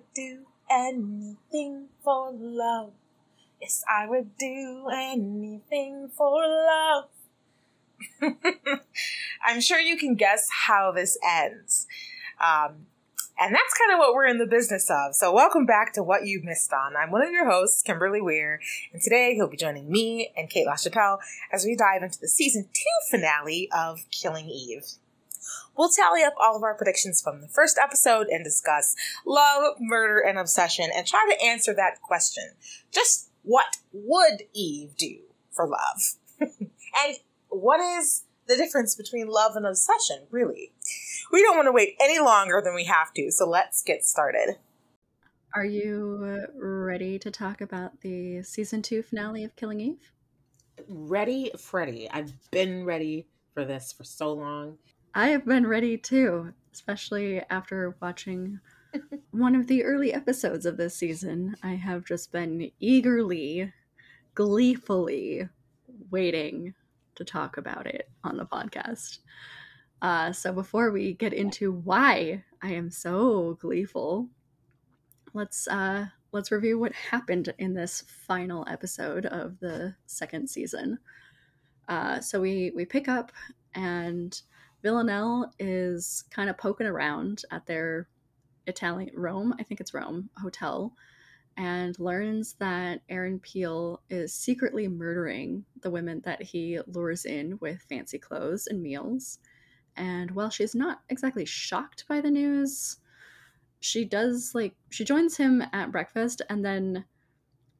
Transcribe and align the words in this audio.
would 0.00 0.14
do 0.14 0.46
anything 0.70 1.88
for 2.02 2.32
love. 2.32 2.92
Yes, 3.60 3.84
I 3.88 4.06
would 4.08 4.36
do 4.38 4.88
anything 4.92 6.10
for 6.16 6.42
love. 6.46 7.08
I'm 9.44 9.60
sure 9.60 9.78
you 9.78 9.98
can 9.98 10.14
guess 10.14 10.48
how 10.66 10.92
this 10.92 11.18
ends. 11.26 11.86
Um, 12.40 12.86
and 13.38 13.54
that's 13.54 13.74
kind 13.74 13.92
of 13.92 13.98
what 13.98 14.14
we're 14.14 14.26
in 14.26 14.38
the 14.38 14.46
business 14.46 14.90
of. 14.90 15.14
So, 15.14 15.32
welcome 15.32 15.66
back 15.66 15.92
to 15.94 16.02
What 16.02 16.26
You 16.26 16.40
Missed 16.42 16.72
On. 16.72 16.94
I'm 16.96 17.10
one 17.10 17.22
of 17.22 17.30
your 17.30 17.50
hosts, 17.50 17.82
Kimberly 17.82 18.20
Weir, 18.20 18.60
and 18.92 19.02
today 19.02 19.34
he'll 19.34 19.48
be 19.48 19.56
joining 19.56 19.90
me 19.90 20.32
and 20.36 20.48
Kate 20.48 20.66
LaChapelle 20.66 21.18
as 21.52 21.64
we 21.64 21.76
dive 21.76 22.02
into 22.02 22.20
the 22.20 22.28
season 22.28 22.68
two 22.72 23.10
finale 23.10 23.68
of 23.72 24.00
Killing 24.10 24.48
Eve. 24.48 24.84
We'll 25.76 25.90
tally 25.90 26.22
up 26.22 26.34
all 26.40 26.56
of 26.56 26.62
our 26.62 26.74
predictions 26.74 27.20
from 27.20 27.40
the 27.40 27.48
first 27.48 27.78
episode 27.82 28.26
and 28.28 28.44
discuss 28.44 28.94
love, 29.26 29.74
murder, 29.80 30.20
and 30.20 30.38
obsession 30.38 30.90
and 30.94 31.06
try 31.06 31.26
to 31.30 31.44
answer 31.44 31.74
that 31.74 32.02
question. 32.02 32.52
Just 32.90 33.30
what 33.42 33.78
would 33.92 34.42
Eve 34.52 34.96
do 34.96 35.18
for 35.50 35.66
love? 35.66 36.16
and 36.40 37.16
what 37.48 37.80
is 37.80 38.24
the 38.46 38.56
difference 38.56 38.94
between 38.94 39.28
love 39.28 39.56
and 39.56 39.66
obsession, 39.66 40.26
really? 40.30 40.72
We 41.32 41.42
don't 41.42 41.56
want 41.56 41.66
to 41.66 41.72
wait 41.72 41.94
any 42.00 42.18
longer 42.18 42.60
than 42.64 42.74
we 42.74 42.84
have 42.84 43.14
to, 43.14 43.30
so 43.30 43.48
let's 43.48 43.82
get 43.82 44.04
started. 44.04 44.56
Are 45.54 45.64
you 45.64 46.46
ready 46.54 47.18
to 47.18 47.30
talk 47.30 47.60
about 47.60 48.00
the 48.02 48.42
season 48.42 48.82
two 48.82 49.02
finale 49.02 49.44
of 49.44 49.56
Killing 49.56 49.80
Eve? 49.80 50.12
Ready, 50.88 51.50
Freddy. 51.58 52.08
I've 52.10 52.32
been 52.50 52.84
ready 52.84 53.26
for 53.54 53.64
this 53.64 53.92
for 53.92 54.04
so 54.04 54.32
long. 54.32 54.78
I 55.14 55.30
have 55.30 55.44
been 55.44 55.66
ready 55.66 55.98
too, 55.98 56.54
especially 56.72 57.40
after 57.50 57.96
watching 58.00 58.60
one 59.32 59.56
of 59.56 59.66
the 59.66 59.82
early 59.82 60.12
episodes 60.12 60.66
of 60.66 60.76
this 60.76 60.94
season. 60.94 61.56
I 61.64 61.74
have 61.74 62.04
just 62.04 62.30
been 62.30 62.70
eagerly, 62.78 63.72
gleefully 64.34 65.48
waiting 66.10 66.74
to 67.16 67.24
talk 67.24 67.56
about 67.56 67.88
it 67.88 68.08
on 68.22 68.36
the 68.36 68.46
podcast. 68.46 69.18
Uh, 70.00 70.32
so 70.32 70.52
before 70.52 70.92
we 70.92 71.14
get 71.14 71.32
into 71.32 71.72
why 71.72 72.44
I 72.62 72.68
am 72.68 72.88
so 72.88 73.58
gleeful, 73.60 74.28
let's 75.34 75.66
uh, 75.66 76.06
let's 76.30 76.52
review 76.52 76.78
what 76.78 76.92
happened 76.92 77.52
in 77.58 77.74
this 77.74 78.04
final 78.26 78.64
episode 78.68 79.26
of 79.26 79.58
the 79.58 79.96
second 80.06 80.48
season. 80.48 81.00
Uh, 81.88 82.20
so 82.20 82.40
we 82.40 82.70
we 82.76 82.84
pick 82.84 83.08
up 83.08 83.32
and 83.74 84.40
Villanelle 84.82 85.52
is 85.58 86.24
kind 86.30 86.48
of 86.48 86.58
poking 86.58 86.86
around 86.86 87.42
at 87.50 87.66
their 87.66 88.08
Italian 88.66 89.14
Rome, 89.14 89.54
I 89.58 89.62
think 89.62 89.80
it's 89.80 89.94
Rome 89.94 90.30
hotel, 90.36 90.94
and 91.56 91.98
learns 91.98 92.54
that 92.54 93.02
Aaron 93.08 93.38
Peel 93.40 94.02
is 94.08 94.32
secretly 94.32 94.88
murdering 94.88 95.64
the 95.82 95.90
women 95.90 96.22
that 96.24 96.42
he 96.42 96.78
lures 96.86 97.24
in 97.24 97.58
with 97.60 97.82
fancy 97.88 98.18
clothes 98.18 98.66
and 98.66 98.82
meals. 98.82 99.38
And 99.96 100.30
while 100.30 100.50
she's 100.50 100.74
not 100.74 101.00
exactly 101.08 101.44
shocked 101.44 102.04
by 102.08 102.20
the 102.20 102.30
news, 102.30 102.98
she 103.80 104.04
does 104.04 104.52
like 104.54 104.74
she 104.90 105.04
joins 105.04 105.36
him 105.36 105.62
at 105.72 105.90
breakfast 105.90 106.42
and 106.48 106.64
then 106.64 107.04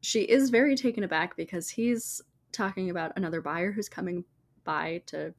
she 0.01 0.23
is 0.23 0.51
very 0.51 0.75
taken 0.75 1.05
aback 1.05 1.37
because 1.37 1.69
he's 1.69 2.23
talking 2.53 2.91
about 2.91 3.12
another 3.17 3.41
buyer 3.41 3.71
who's 3.71 3.89
coming 3.89 4.25
by 4.65 5.03
to 5.06 5.34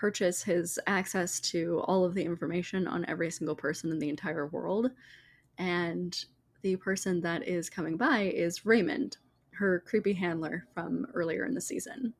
purchase 0.00 0.42
his 0.42 0.78
access 0.86 1.38
to 1.40 1.82
all 1.84 2.06
of 2.06 2.14
the 2.14 2.24
information 2.24 2.88
on 2.88 3.04
every 3.04 3.30
single 3.30 3.54
person 3.54 3.90
in 3.90 3.98
the 3.98 4.08
entire 4.08 4.46
world. 4.46 4.90
And 5.58 6.18
the 6.62 6.76
person 6.76 7.20
that 7.20 7.46
is 7.46 7.68
coming 7.68 7.98
by 7.98 8.32
is 8.34 8.64
Raymond, 8.64 9.18
her 9.50 9.84
creepy 9.86 10.14
handler 10.14 10.66
from 10.72 11.06
earlier 11.12 11.44
in 11.44 11.52
the 11.52 11.60
season. 11.60 12.14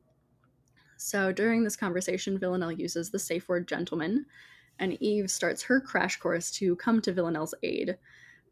So 0.97 1.31
during 1.31 1.63
this 1.63 1.75
conversation, 1.75 2.37
Villanelle 2.37 2.71
uses 2.71 3.09
the 3.09 3.17
safe 3.17 3.49
word 3.49 3.67
gentleman, 3.67 4.27
and 4.77 5.01
Eve 5.01 5.31
starts 5.31 5.63
her 5.63 5.81
crash 5.81 6.17
course 6.17 6.51
to 6.51 6.75
come 6.75 7.01
to 7.01 7.11
Villanelle's 7.11 7.55
aid. 7.63 7.97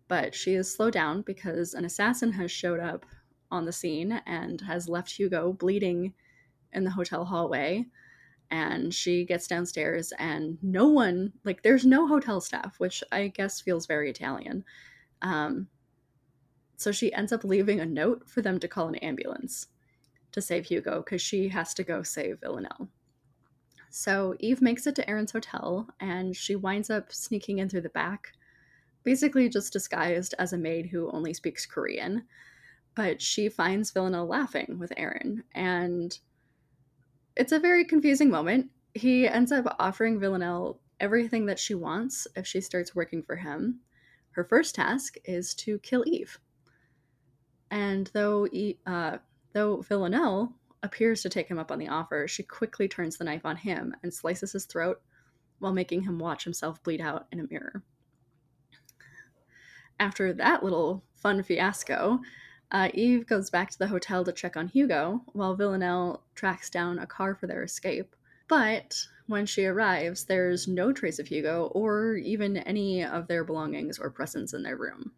But 0.07 0.33
she 0.33 0.55
is 0.55 0.73
slowed 0.73 0.93
down 0.93 1.21
because 1.21 1.75
an 1.75 1.85
assassin 1.85 2.31
has 2.31 2.49
showed 2.49 2.79
up 2.79 3.05
on 3.51 3.65
the 3.65 3.71
scene 3.71 4.23
and 4.25 4.59
has 4.61 4.89
left 4.89 5.11
Hugo 5.11 5.53
bleeding 5.53 6.15
in 6.73 6.83
the 6.83 6.89
hotel 6.89 7.25
hallway 7.25 7.85
and 8.51 8.93
she 8.93 9.25
gets 9.25 9.47
downstairs 9.47 10.11
and 10.17 10.57
no 10.61 10.87
one 10.87 11.31
like 11.43 11.61
there's 11.61 11.85
no 11.85 12.07
hotel 12.07 12.41
staff 12.41 12.79
which 12.79 13.03
i 13.11 13.27
guess 13.27 13.61
feels 13.61 13.85
very 13.85 14.09
italian. 14.09 14.63
Um, 15.21 15.67
so 16.77 16.91
she 16.93 17.13
ends 17.13 17.33
up 17.33 17.43
leaving 17.43 17.81
a 17.81 17.85
note 17.85 18.29
for 18.29 18.41
them 18.41 18.57
to 18.59 18.67
call 18.67 18.87
an 18.87 18.95
ambulance 18.95 19.67
to 20.31 20.41
save 20.41 20.65
hugo 20.65 21.01
because 21.03 21.21
she 21.21 21.49
has 21.49 21.73
to 21.73 21.83
go 21.83 22.03
save 22.03 22.39
villanelle. 22.39 22.87
So 23.89 24.35
eve 24.39 24.61
makes 24.61 24.87
it 24.87 24.95
to 24.95 25.09
aaron's 25.09 25.31
hotel 25.31 25.87
and 25.99 26.35
she 26.35 26.55
winds 26.55 26.89
up 26.89 27.11
sneaking 27.11 27.59
in 27.59 27.69
through 27.69 27.81
the 27.81 27.89
back 27.89 28.33
basically 29.03 29.49
just 29.49 29.73
disguised 29.73 30.35
as 30.39 30.53
a 30.53 30.57
maid 30.57 30.85
who 30.85 31.09
only 31.11 31.33
speaks 31.33 31.65
korean. 31.65 32.23
But 32.95 33.21
she 33.21 33.49
finds 33.49 33.91
villanelle 33.91 34.27
laughing 34.27 34.77
with 34.79 34.93
aaron 34.97 35.43
and 35.53 36.17
it's 37.39 37.53
a 37.53 37.59
very 37.59 37.85
confusing 37.85 38.29
moment. 38.29 38.69
He 38.93 39.25
ends 39.25 39.53
up 39.53 39.77
offering 39.79 40.19
Villanelle 40.19 40.81
everything 40.99 41.45
that 41.45 41.57
she 41.57 41.73
wants 41.73 42.27
if 42.35 42.45
she 42.45 42.59
starts 42.59 42.93
working 42.93 43.23
for 43.23 43.37
him. 43.37 43.79
Her 44.31 44.43
first 44.43 44.75
task 44.75 45.15
is 45.23 45.55
to 45.55 45.79
kill 45.79 46.03
Eve. 46.05 46.37
And 47.71 48.11
though 48.13 48.45
uh, 48.85 49.17
though 49.53 49.81
Villanelle 49.81 50.53
appears 50.83 51.21
to 51.21 51.29
take 51.29 51.47
him 51.47 51.57
up 51.57 51.71
on 51.71 51.79
the 51.79 51.87
offer, 51.87 52.27
she 52.27 52.43
quickly 52.43 52.89
turns 52.89 53.17
the 53.17 53.23
knife 53.23 53.45
on 53.45 53.55
him 53.55 53.95
and 54.03 54.13
slices 54.13 54.51
his 54.51 54.65
throat 54.65 55.01
while 55.59 55.73
making 55.73 56.01
him 56.01 56.19
watch 56.19 56.43
himself 56.43 56.83
bleed 56.83 56.99
out 56.99 57.27
in 57.31 57.39
a 57.39 57.47
mirror. 57.49 57.83
After 59.97 60.33
that 60.33 60.61
little 60.61 61.05
fun 61.15 61.41
fiasco, 61.43 62.19
uh, 62.71 62.89
Eve 62.93 63.25
goes 63.27 63.49
back 63.49 63.69
to 63.71 63.79
the 63.79 63.87
hotel 63.87 64.23
to 64.23 64.31
check 64.31 64.55
on 64.55 64.67
Hugo, 64.67 65.21
while 65.33 65.55
Villanelle 65.55 66.23
tracks 66.35 66.69
down 66.69 66.99
a 66.99 67.07
car 67.07 67.35
for 67.35 67.47
their 67.47 67.63
escape. 67.63 68.15
But 68.47 68.97
when 69.27 69.45
she 69.45 69.65
arrives, 69.65 70.25
there's 70.25 70.67
no 70.67 70.91
trace 70.91 71.19
of 71.19 71.27
Hugo 71.27 71.67
or 71.75 72.15
even 72.15 72.57
any 72.57 73.03
of 73.03 73.27
their 73.27 73.43
belongings 73.43 73.99
or 73.99 74.09
presence 74.09 74.53
in 74.53 74.63
their 74.63 74.75
room. 74.77 75.11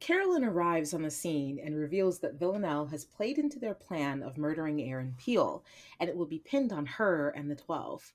Carolyn 0.00 0.44
arrives 0.44 0.94
on 0.94 1.02
the 1.02 1.10
scene 1.10 1.58
and 1.62 1.76
reveals 1.76 2.20
that 2.20 2.38
Villanelle 2.38 2.86
has 2.86 3.04
played 3.04 3.36
into 3.36 3.58
their 3.58 3.74
plan 3.74 4.22
of 4.22 4.38
murdering 4.38 4.80
Aaron 4.80 5.14
Peel, 5.18 5.64
and 5.98 6.08
it 6.08 6.16
will 6.16 6.26
be 6.26 6.38
pinned 6.38 6.72
on 6.72 6.86
her 6.86 7.30
and 7.30 7.50
the 7.50 7.56
Twelve. 7.56 8.12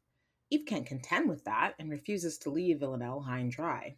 Eve 0.50 0.66
can't 0.66 0.86
contend 0.86 1.30
with 1.30 1.44
that 1.44 1.74
and 1.80 1.90
refuses 1.90 2.38
to 2.38 2.50
leave 2.50 2.80
Villanelle 2.80 3.22
high 3.22 3.40
and 3.40 3.52
dry. 3.52 3.96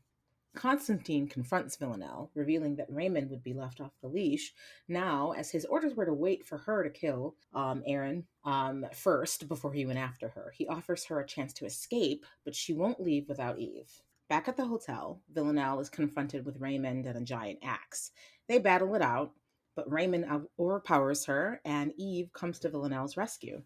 Constantine 0.55 1.27
confronts 1.27 1.75
Villanelle, 1.75 2.31
revealing 2.33 2.75
that 2.77 2.91
Raymond 2.91 3.29
would 3.29 3.43
be 3.43 3.53
left 3.53 3.81
off 3.81 3.91
the 4.01 4.07
leash 4.07 4.53
now, 4.87 5.31
as 5.31 5.51
his 5.51 5.65
orders 5.65 5.93
were 5.93 6.05
to 6.05 6.13
wait 6.13 6.45
for 6.45 6.57
her 6.57 6.83
to 6.83 6.89
kill 6.89 7.35
um, 7.53 7.83
Aaron 7.85 8.25
um, 8.43 8.85
first 8.93 9.47
before 9.47 9.73
he 9.73 9.85
went 9.85 9.99
after 9.99 10.29
her. 10.29 10.51
He 10.55 10.67
offers 10.67 11.05
her 11.05 11.19
a 11.19 11.27
chance 11.27 11.53
to 11.53 11.65
escape, 11.65 12.25
but 12.43 12.55
she 12.55 12.73
won't 12.73 13.01
leave 13.01 13.27
without 13.29 13.59
Eve. 13.59 13.91
Back 14.27 14.47
at 14.47 14.57
the 14.57 14.65
hotel, 14.65 15.21
Villanelle 15.33 15.79
is 15.79 15.89
confronted 15.89 16.45
with 16.45 16.59
Raymond 16.59 17.05
and 17.05 17.17
a 17.17 17.21
giant 17.21 17.59
axe. 17.61 18.11
They 18.47 18.57
battle 18.57 18.95
it 18.95 19.01
out, 19.01 19.33
but 19.75 19.91
Raymond 19.91 20.47
overpowers 20.57 21.25
her, 21.25 21.61
and 21.63 21.93
Eve 21.97 22.31
comes 22.33 22.59
to 22.59 22.69
Villanelle's 22.69 23.17
rescue. 23.17 23.61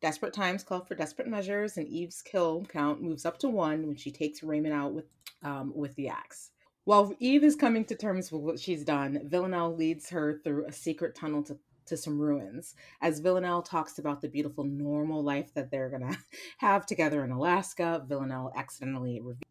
Desperate 0.00 0.32
times 0.32 0.62
call 0.62 0.84
for 0.84 0.94
desperate 0.94 1.26
measures, 1.26 1.76
and 1.76 1.88
Eve's 1.88 2.22
kill 2.22 2.64
count 2.66 3.02
moves 3.02 3.26
up 3.26 3.38
to 3.38 3.48
one 3.48 3.86
when 3.86 3.96
she 3.96 4.12
takes 4.12 4.44
Raymond 4.44 4.74
out 4.74 4.92
with 4.92 5.06
um, 5.42 5.72
with 5.74 5.94
the 5.96 6.08
axe. 6.08 6.52
While 6.84 7.12
Eve 7.18 7.44
is 7.44 7.56
coming 7.56 7.84
to 7.86 7.96
terms 7.96 8.30
with 8.32 8.42
what 8.42 8.60
she's 8.60 8.84
done, 8.84 9.20
Villanelle 9.24 9.74
leads 9.74 10.08
her 10.10 10.40
through 10.42 10.66
a 10.66 10.72
secret 10.72 11.14
tunnel 11.14 11.42
to, 11.44 11.58
to 11.86 11.96
some 11.96 12.18
ruins. 12.18 12.74
As 13.02 13.18
Villanelle 13.18 13.62
talks 13.62 13.98
about 13.98 14.20
the 14.20 14.28
beautiful 14.28 14.64
normal 14.64 15.22
life 15.22 15.52
that 15.54 15.70
they're 15.70 15.90
gonna 15.90 16.16
have 16.58 16.86
together 16.86 17.24
in 17.24 17.30
Alaska, 17.30 18.04
Villanelle 18.08 18.52
accidentally 18.56 19.20
reveals 19.20 19.42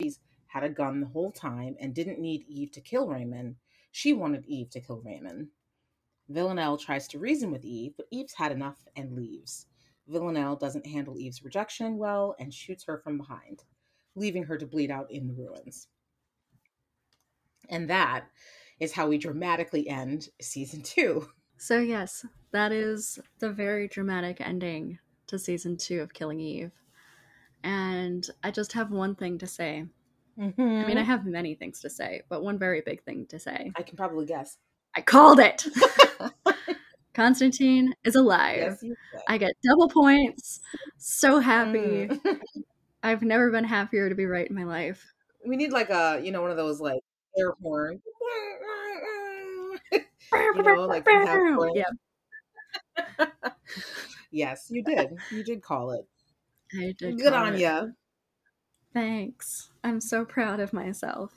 she's 0.00 0.20
had 0.48 0.64
a 0.64 0.68
gun 0.68 1.00
the 1.00 1.06
whole 1.06 1.30
time 1.30 1.76
and 1.80 1.94
didn't 1.94 2.18
need 2.20 2.44
Eve 2.48 2.72
to 2.72 2.80
kill 2.80 3.06
Raymond. 3.06 3.56
She 3.92 4.12
wanted 4.12 4.44
Eve 4.46 4.70
to 4.70 4.80
kill 4.80 5.00
Raymond. 5.04 5.48
Villanelle 6.28 6.76
tries 6.76 7.06
to 7.08 7.18
reason 7.18 7.50
with 7.52 7.64
Eve, 7.64 7.92
but 7.96 8.06
Eve's 8.10 8.34
had 8.34 8.52
enough 8.52 8.84
and 8.96 9.14
leaves. 9.14 9.66
Villanelle 10.08 10.56
doesn't 10.56 10.86
handle 10.86 11.18
Eve's 11.18 11.42
rejection 11.42 11.98
well 11.98 12.34
and 12.38 12.52
shoots 12.52 12.84
her 12.86 12.98
from 12.98 13.18
behind 13.18 13.62
leaving 14.16 14.44
her 14.44 14.56
to 14.56 14.66
bleed 14.66 14.90
out 14.90 15.10
in 15.10 15.28
the 15.28 15.34
ruins. 15.34 15.88
And 17.68 17.90
that 17.90 18.24
is 18.80 18.92
how 18.92 19.08
we 19.08 19.18
dramatically 19.18 19.88
end 19.88 20.28
season 20.40 20.82
two. 20.82 21.28
So, 21.58 21.78
yes, 21.78 22.24
that 22.52 22.72
is 22.72 23.18
the 23.38 23.50
very 23.50 23.88
dramatic 23.88 24.40
ending 24.40 24.98
to 25.26 25.38
season 25.38 25.76
two 25.76 26.00
of 26.00 26.14
Killing 26.14 26.40
Eve. 26.40 26.72
And 27.62 28.26
I 28.42 28.50
just 28.50 28.72
have 28.72 28.90
one 28.90 29.14
thing 29.14 29.38
to 29.38 29.46
say 29.46 29.84
I 30.38 30.42
mean, 30.42 30.54
I 30.58 30.60
mm-hmm. 30.60 30.98
have 30.98 31.24
many 31.24 31.54
things 31.54 31.80
to 31.80 31.88
say, 31.88 32.22
but 32.28 32.42
one 32.42 32.58
very 32.58 32.82
big 32.82 33.02
thing 33.04 33.26
to 33.30 33.38
say. 33.38 33.72
I 33.74 33.82
can 33.82 33.96
probably 33.96 34.26
guess. 34.26 34.58
I 34.94 35.00
called 35.00 35.40
it. 35.40 35.64
Constantine 37.16 37.94
is 38.04 38.14
alive. 38.14 38.78
Yes. 38.82 38.94
I 39.26 39.38
get 39.38 39.54
double 39.66 39.88
points. 39.88 40.60
So 40.98 41.40
happy. 41.40 42.08
Mm. 42.08 42.40
I've 43.02 43.22
never 43.22 43.50
been 43.50 43.64
happier 43.64 44.10
to 44.10 44.14
be 44.14 44.26
right 44.26 44.46
in 44.46 44.54
my 44.54 44.64
life. 44.64 45.02
we 45.46 45.56
need 45.56 45.72
like 45.72 45.88
a 45.88 46.20
you 46.22 46.30
know 46.30 46.42
one 46.42 46.50
of 46.50 46.58
those 46.58 46.78
like 46.78 47.00
air 47.38 47.54
horn. 47.62 48.02
you 49.92 50.62
know, 50.62 50.82
like. 50.82 51.06
Yes, 54.30 54.66
you 54.70 54.82
did. 54.82 55.16
You 55.30 55.42
did 55.42 55.62
call 55.62 55.92
it. 55.92 56.06
I 56.74 56.94
did. 56.98 57.18
Good 57.18 57.32
on 57.32 57.58
you. 57.58 57.94
Thanks. 58.92 59.70
I'm 59.82 60.02
so 60.02 60.26
proud 60.26 60.60
of 60.60 60.74
myself. 60.74 61.32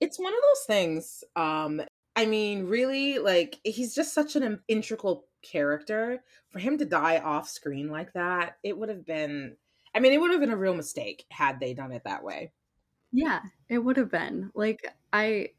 It's 0.00 0.18
one 0.18 0.32
of 0.32 0.40
those 0.40 0.66
things. 0.66 1.22
Um, 1.36 1.82
I 2.14 2.26
mean, 2.26 2.66
really, 2.66 3.18
like 3.18 3.58
he's 3.64 3.94
just 3.94 4.12
such 4.14 4.36
an 4.36 4.60
integral 4.68 5.26
character. 5.42 6.22
For 6.50 6.58
him 6.58 6.78
to 6.78 6.84
die 6.84 7.18
off 7.18 7.48
screen 7.48 7.90
like 7.90 8.12
that, 8.12 8.58
it 8.62 8.76
would 8.76 8.88
have 8.88 9.06
been. 9.06 9.56
I 9.94 10.00
mean, 10.00 10.12
it 10.12 10.20
would 10.20 10.30
have 10.30 10.40
been 10.40 10.50
a 10.50 10.56
real 10.56 10.74
mistake 10.74 11.26
had 11.30 11.60
they 11.60 11.74
done 11.74 11.92
it 11.92 12.02
that 12.04 12.24
way. 12.24 12.52
Yeah, 13.12 13.40
it 13.68 13.78
would 13.78 13.96
have 13.96 14.10
been. 14.10 14.50
Like 14.54 14.86
I 15.12 15.50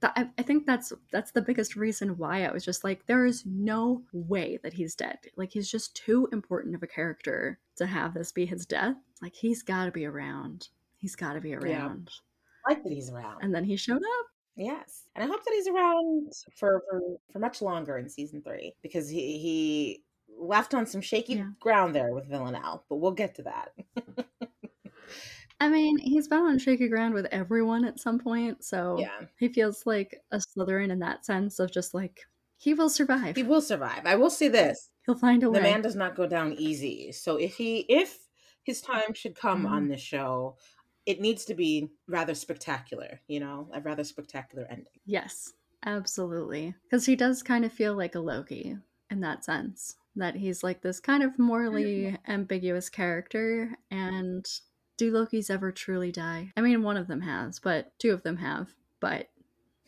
th- 0.00 0.12
I 0.16 0.30
I 0.38 0.42
think 0.42 0.66
that's 0.66 0.92
that's 1.12 1.32
the 1.32 1.42
biggest 1.42 1.76
reason 1.76 2.16
why 2.16 2.44
I 2.44 2.52
was 2.52 2.64
just 2.64 2.84
like 2.84 3.06
there 3.06 3.26
is 3.26 3.44
no 3.46 4.02
way 4.12 4.58
that 4.62 4.72
he's 4.72 4.94
dead. 4.94 5.18
Like 5.36 5.52
he's 5.52 5.70
just 5.70 5.94
too 5.96 6.28
important 6.32 6.74
of 6.74 6.82
a 6.82 6.86
character 6.86 7.58
to 7.76 7.86
have 7.86 8.14
this 8.14 8.32
be 8.32 8.46
his 8.46 8.66
death. 8.66 8.96
Like 9.22 9.34
he's 9.34 9.62
got 9.62 9.86
to 9.86 9.90
be 9.90 10.06
around. 10.06 10.68
He's 10.96 11.16
got 11.16 11.34
to 11.34 11.40
be 11.40 11.54
around. 11.54 12.10
I 12.66 12.72
like 12.72 12.82
that 12.82 12.92
he's 12.92 13.10
around. 13.10 13.42
And 13.42 13.54
then 13.54 13.64
he 13.64 13.76
showed 13.76 14.02
up. 14.02 14.26
Yes, 14.56 15.08
and 15.14 15.24
I 15.24 15.26
hope 15.26 15.44
that 15.44 15.52
he's 15.54 15.66
around 15.68 16.32
for 16.56 16.82
for, 16.88 17.00
for 17.32 17.38
much 17.40 17.60
longer 17.60 17.98
in 17.98 18.08
season 18.08 18.42
three 18.42 18.74
because 18.82 19.08
he 19.08 19.38
he 19.38 20.04
left 20.28 20.74
on 20.74 20.86
some 20.86 21.00
shaky 21.00 21.34
Yeah. 21.34 21.50
ground 21.60 21.94
there 21.94 22.12
with 22.14 22.28
Villanelle. 22.28 22.84
But 22.88 22.96
we'll 22.96 23.12
get 23.12 23.34
to 23.36 23.42
that. 23.44 23.72
I 25.60 25.68
mean, 25.68 25.98
he's 25.98 26.28
been 26.28 26.40
on 26.40 26.58
shaky 26.58 26.88
ground 26.88 27.14
with 27.14 27.26
everyone 27.26 27.84
at 27.84 28.00
some 28.00 28.18
point, 28.18 28.64
so 28.64 28.98
yeah, 28.98 29.20
he 29.38 29.48
feels 29.48 29.86
like 29.86 30.20
a 30.30 30.38
Slytherin 30.38 30.90
in 30.90 30.98
that 31.00 31.24
sense 31.24 31.58
of 31.58 31.72
just 31.72 31.94
like 31.94 32.20
he 32.56 32.74
will 32.74 32.90
survive. 32.90 33.36
he 33.36 33.42
will 33.42 33.60
survive. 33.62 34.04
I 34.06 34.16
will 34.16 34.30
say 34.30 34.48
this: 34.48 34.90
He'll 35.06 35.14
find 35.16 35.42
a 35.42 35.46
the 35.46 35.52
way. 35.52 35.58
The 35.58 35.62
man 35.62 35.82
does 35.82 35.96
not 35.96 36.16
go 36.16 36.26
down 36.26 36.52
easy. 36.54 37.12
So 37.12 37.36
if 37.36 37.56
he 37.56 37.80
if 37.88 38.18
his 38.64 38.80
time 38.80 39.14
should 39.14 39.34
come 39.36 39.64
Mhm. 39.64 39.70
on 39.70 39.88
this 39.88 40.00
show, 40.00 40.56
it 41.06 41.20
needs 41.20 41.44
to 41.46 41.54
be 41.54 41.90
rather 42.08 42.34
spectacular. 42.34 43.20
You 43.28 43.40
know, 43.40 43.68
a 43.72 43.80
rather 43.80 44.04
spectacular 44.04 44.66
ending. 44.70 45.00
Yes, 45.04 45.52
absolutely. 45.84 46.74
Because 46.84 47.06
he 47.06 47.16
does 47.16 47.42
kind 47.42 47.64
of 47.64 47.72
feel 47.72 47.94
like 47.96 48.14
a 48.14 48.20
Loki 48.20 48.76
in 49.10 49.20
that 49.20 49.44
sense. 49.44 49.96
That 50.16 50.36
he's 50.36 50.62
like 50.62 50.80
this 50.80 51.00
kind 51.00 51.22
of 51.24 51.38
morally 51.38 52.16
ambiguous 52.28 52.88
character. 52.88 53.76
And 53.90 54.46
do 54.96 55.12
Lokis 55.12 55.50
ever 55.50 55.72
truly 55.72 56.12
die? 56.12 56.52
I 56.56 56.60
mean, 56.60 56.84
one 56.84 56.96
of 56.96 57.08
them 57.08 57.20
has, 57.22 57.58
but 57.58 57.98
two 57.98 58.12
of 58.12 58.22
them 58.22 58.36
have. 58.36 58.72
But 59.00 59.28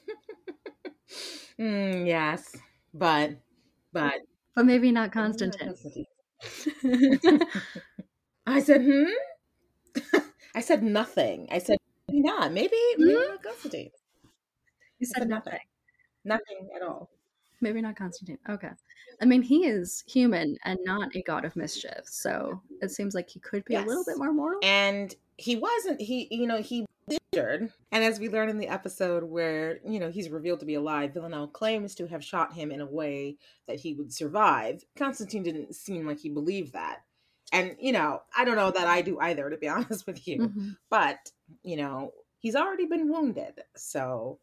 Mm, 1.58 2.06
yes, 2.06 2.54
but 2.92 3.36
but 3.92 4.20
but 4.54 4.66
maybe 4.66 4.92
not 4.92 5.12
Constantine. 5.12 5.74
I 8.46 8.60
said, 8.60 8.82
hmm. 8.82 9.10
I 10.56 10.60
said 10.60 10.82
nothing. 10.82 11.46
I 11.52 11.58
said, 11.58 11.78
maybe 12.08 12.22
not. 12.22 12.52
Maybe, 12.52 12.76
maybe 12.98 13.12
Hmm? 13.12 13.28
not 13.28 13.42
Constantine. 13.42 13.90
You 14.98 15.06
said 15.06 15.28
nothing. 15.28 15.58
Nothing 16.24 16.68
at 16.74 16.82
all. 16.82 17.10
Maybe 17.60 17.80
not 17.82 17.94
Constantine. 17.94 18.38
Okay. 18.48 18.70
I 19.20 19.24
mean, 19.26 19.42
he 19.42 19.66
is 19.66 20.02
human 20.06 20.56
and 20.64 20.78
not 20.84 21.14
a 21.14 21.22
god 21.22 21.44
of 21.44 21.56
mischief. 21.56 22.00
So 22.04 22.60
it 22.82 22.90
seems 22.90 23.14
like 23.14 23.28
he 23.28 23.38
could 23.40 23.64
be 23.66 23.74
a 23.76 23.82
little 23.82 24.04
bit 24.04 24.18
more 24.18 24.32
moral. 24.32 24.58
And 24.62 25.14
he 25.36 25.56
wasn't. 25.56 26.00
He, 26.00 26.26
you 26.30 26.46
know, 26.46 26.60
he 26.60 26.86
injured. 27.32 27.70
And 27.92 28.04
as 28.04 28.18
we 28.18 28.28
learn 28.28 28.48
in 28.48 28.58
the 28.58 28.68
episode 28.68 29.24
where 29.24 29.78
you 29.86 30.00
know 30.00 30.10
he's 30.10 30.28
revealed 30.28 30.60
to 30.60 30.66
be 30.66 30.74
alive, 30.74 31.14
Villanelle 31.14 31.48
claims 31.48 31.94
to 31.96 32.06
have 32.08 32.24
shot 32.24 32.52
him 32.52 32.70
in 32.70 32.80
a 32.80 32.86
way 32.86 33.36
that 33.68 33.80
he 33.80 33.94
would 33.94 34.12
survive. 34.12 34.84
Constantine 34.96 35.42
didn't 35.42 35.74
seem 35.74 36.06
like 36.06 36.18
he 36.18 36.28
believed 36.28 36.72
that. 36.74 37.02
And 37.52 37.76
you 37.81 37.93
know, 37.93 38.22
I 38.37 38.44
don't 38.44 38.56
know 38.56 38.70
that 38.70 38.87
I 38.87 39.02
do 39.02 39.19
either, 39.20 39.48
to 39.50 39.56
be 39.56 39.69
honest 39.76 40.06
with 40.06 40.26
you. 40.26 40.38
Mhm. 40.48 40.76
but 40.90 41.19
you 41.62 41.76
know 41.76 42.12
he's 42.38 42.56
already 42.56 42.87
been 42.87 43.08
wounded 43.10 43.60
so 43.76 44.38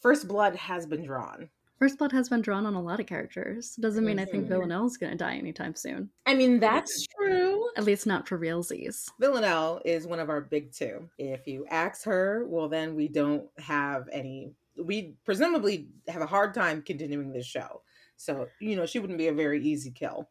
first 0.00 0.28
blood 0.28 0.54
has 0.56 0.86
been 0.86 1.04
drawn 1.04 1.48
First 1.78 1.98
Blood 1.98 2.12
has 2.12 2.28
been 2.28 2.42
drawn 2.42 2.64
on 2.64 2.74
a 2.74 2.80
lot 2.80 3.00
of 3.00 3.06
characters. 3.06 3.74
Doesn't 3.74 4.04
mean 4.04 4.20
I 4.20 4.24
think 4.24 4.44
Mhm. 4.44 4.48
Villanelle's 4.50 4.96
going 4.96 5.10
to 5.10 5.18
die 5.18 5.34
anytime 5.36 5.74
soon. 5.74 6.10
i 6.26 6.32
mean 6.34 6.60
that's 6.60 7.04
true 7.08 7.68
At 7.76 7.82
least 7.82 8.06
not 8.06 8.28
for 8.28 8.38
realsies. 8.38 9.10
villanelle 9.18 9.82
is 9.84 10.06
one 10.06 10.20
of 10.20 10.30
our 10.30 10.40
big 10.40 10.70
two 10.72 11.08
if 11.18 11.48
you 11.48 11.66
axe 11.70 12.04
her 12.04 12.46
well 12.46 12.68
then 12.68 12.94
we 12.94 13.08
don't 13.08 13.48
have 13.58 14.08
any 14.12 14.52
we 14.76 15.16
presumably 15.24 15.88
have 16.06 16.22
a 16.22 16.26
hard 16.26 16.54
time 16.54 16.82
continuing 16.82 17.32
this 17.32 17.46
show 17.46 17.82
so 18.16 18.46
you 18.60 18.76
know 18.76 18.86
she 18.86 19.00
wouldn't 19.00 19.18
be 19.18 19.26
a 19.28 19.32
very 19.32 19.60
easy 19.60 19.90
kill 19.90 20.28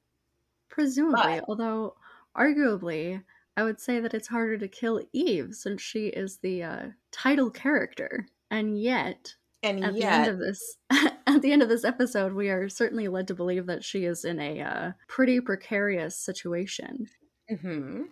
Presumably, 0.72 1.40
But- 1.40 1.46
although 1.48 1.96
arguably, 2.36 3.24
I 3.58 3.64
would 3.64 3.80
say 3.80 4.00
that 4.00 4.14
it's 4.14 4.30
harder 4.30 4.58
to 4.58 4.68
kill 4.68 5.02
Eve 5.14 5.54
since 5.54 5.82
she 5.82 6.08
is 6.08 6.38
the 6.40 6.64
uh, 6.64 6.90
title 7.12 7.52
character. 7.52 8.28
And 8.50 8.82
yet, 8.82 9.36
and 9.64 9.84
at 9.84 10.00
the 10.00 10.00
yet 10.00 10.14
end 10.14 10.28
of 10.28 10.40
this 10.40 10.78
at 11.28 11.42
the 11.42 11.52
end 11.52 11.62
of 11.62 11.70
this 11.70 11.84
episode, 11.86 12.34
we 12.34 12.50
are 12.50 12.70
certainly 12.70 13.08
led 13.08 13.28
to 13.28 13.36
believe 13.36 13.68
that 13.68 13.84
she 13.84 14.06
is 14.06 14.26
in 14.26 14.40
a 14.40 14.62
uh, 14.62 14.92
pretty 15.08 15.40
precarious 15.42 16.18
situation. 16.18 17.08
hmm 17.50 18.04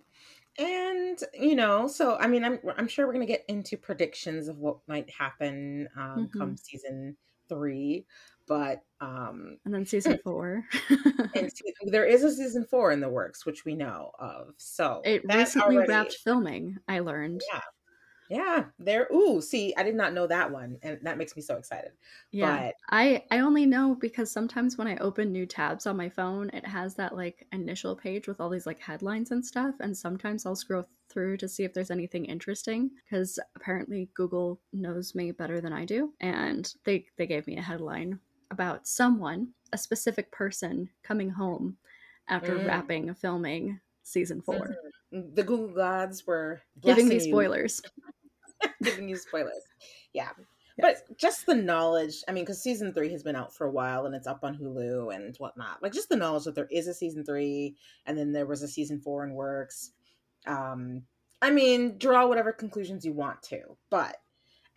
And 0.57 1.19
you 1.33 1.55
know, 1.55 1.87
so 1.87 2.17
I 2.17 2.27
mean, 2.27 2.43
I'm 2.43 2.59
I'm 2.77 2.87
sure 2.87 3.07
we're 3.07 3.13
gonna 3.13 3.25
get 3.25 3.45
into 3.47 3.77
predictions 3.77 4.47
of 4.49 4.57
what 4.59 4.79
might 4.87 5.09
happen 5.09 5.87
um, 5.97 6.29
come 6.37 6.57
season 6.57 7.17
three, 7.47 8.05
but 8.49 8.81
um, 8.99 9.57
And 9.63 9.73
then 9.73 9.85
season 9.85 10.19
four. 10.25 10.65
and 11.35 11.49
se- 11.55 11.73
there 11.85 12.03
is 12.05 12.23
a 12.25 12.31
season 12.33 12.65
four 12.65 12.91
in 12.91 12.99
the 12.99 13.07
works, 13.07 13.45
which 13.45 13.63
we 13.63 13.75
know 13.75 14.11
of. 14.19 14.53
So 14.57 15.01
it 15.05 15.23
recently 15.23 15.77
already- 15.77 15.89
wrapped 15.89 16.15
filming, 16.15 16.77
I 16.89 16.99
learned. 16.99 17.41
Yeah, 17.53 17.61
yeah. 18.29 18.65
There. 18.77 19.07
Ooh, 19.13 19.39
see, 19.41 19.73
I 19.77 19.83
did 19.83 19.95
not 19.95 20.13
know 20.13 20.27
that 20.27 20.51
one, 20.51 20.77
and 20.83 20.99
that 21.03 21.17
makes 21.17 21.35
me 21.35 21.41
so 21.41 21.55
excited. 21.55 21.91
Yeah. 22.31 22.65
But 22.67 22.75
I 22.89 23.23
I 23.31 23.39
only 23.39 23.65
know 23.65 23.95
because 23.95 24.29
sometimes 24.31 24.77
when 24.77 24.87
I 24.87 24.97
open 24.97 25.31
new 25.31 25.45
tabs 25.45 25.87
on 25.87 25.95
my 25.95 26.09
phone, 26.09 26.49
it 26.49 26.65
has 26.65 26.93
that 26.95 27.15
like 27.15 27.47
initial 27.53 27.95
page 27.95 28.27
with 28.27 28.41
all 28.41 28.49
these 28.49 28.65
like 28.67 28.79
headlines 28.79 29.31
and 29.31 29.45
stuff, 29.45 29.75
and 29.79 29.95
sometimes 29.97 30.45
I'll 30.45 30.55
scroll 30.55 30.85
through 31.09 31.37
to 31.37 31.47
see 31.47 31.63
if 31.63 31.73
there's 31.73 31.89
anything 31.89 32.25
interesting 32.25 32.91
because 33.03 33.39
apparently 33.55 34.09
Google 34.13 34.59
knows 34.73 35.15
me 35.15 35.31
better 35.31 35.59
than 35.59 35.73
I 35.73 35.85
do, 35.85 36.13
and 36.19 36.71
they 36.83 37.05
they 37.17 37.25
gave 37.25 37.47
me 37.47 37.57
a 37.57 37.61
headline 37.63 38.19
about 38.51 38.87
someone, 38.87 39.53
a 39.73 39.77
specific 39.77 40.31
person 40.31 40.89
coming 41.03 41.29
home 41.29 41.77
after 42.27 42.57
Mm. 42.57 42.65
wrapping 42.67 43.13
filming 43.13 43.79
season 44.03 44.41
4 44.41 44.75
Mhm. 45.11 45.35
the 45.35 45.43
Google 45.43 45.73
gods 45.73 46.25
were 46.25 46.61
giving 46.79 47.07
me 47.07 47.19
spoilers. 47.19 47.81
giving 48.83 49.07
you 49.09 49.15
spoilers. 49.17 49.63
Yeah. 50.13 50.31
But 50.77 51.17
just 51.17 51.45
the 51.45 51.55
knowledge, 51.55 52.23
I 52.27 52.31
mean, 52.31 52.45
because 52.45 52.61
season 52.61 52.93
three 52.93 53.11
has 53.11 53.21
been 53.21 53.35
out 53.35 53.53
for 53.53 53.67
a 53.67 53.71
while 53.71 54.05
and 54.05 54.15
it's 54.15 54.27
up 54.27 54.43
on 54.43 54.57
Hulu 54.57 55.13
and 55.13 55.35
whatnot. 55.37 55.83
Like 55.83 55.91
just 55.91 56.07
the 56.09 56.15
knowledge 56.15 56.45
that 56.45 56.55
there 56.55 56.69
is 56.71 56.87
a 56.87 56.93
season 56.93 57.25
three 57.25 57.75
and 58.05 58.17
then 58.17 58.31
there 58.31 58.45
was 58.45 58.61
a 58.63 58.67
season 58.67 59.01
four 59.01 59.25
in 59.25 59.33
works. 59.33 59.91
Um, 60.47 61.05
I 61.41 61.51
mean, 61.51 61.97
draw 61.97 62.27
whatever 62.27 62.53
conclusions 62.53 63.05
you 63.05 63.11
want 63.13 63.41
to, 63.43 63.77
but 63.89 64.21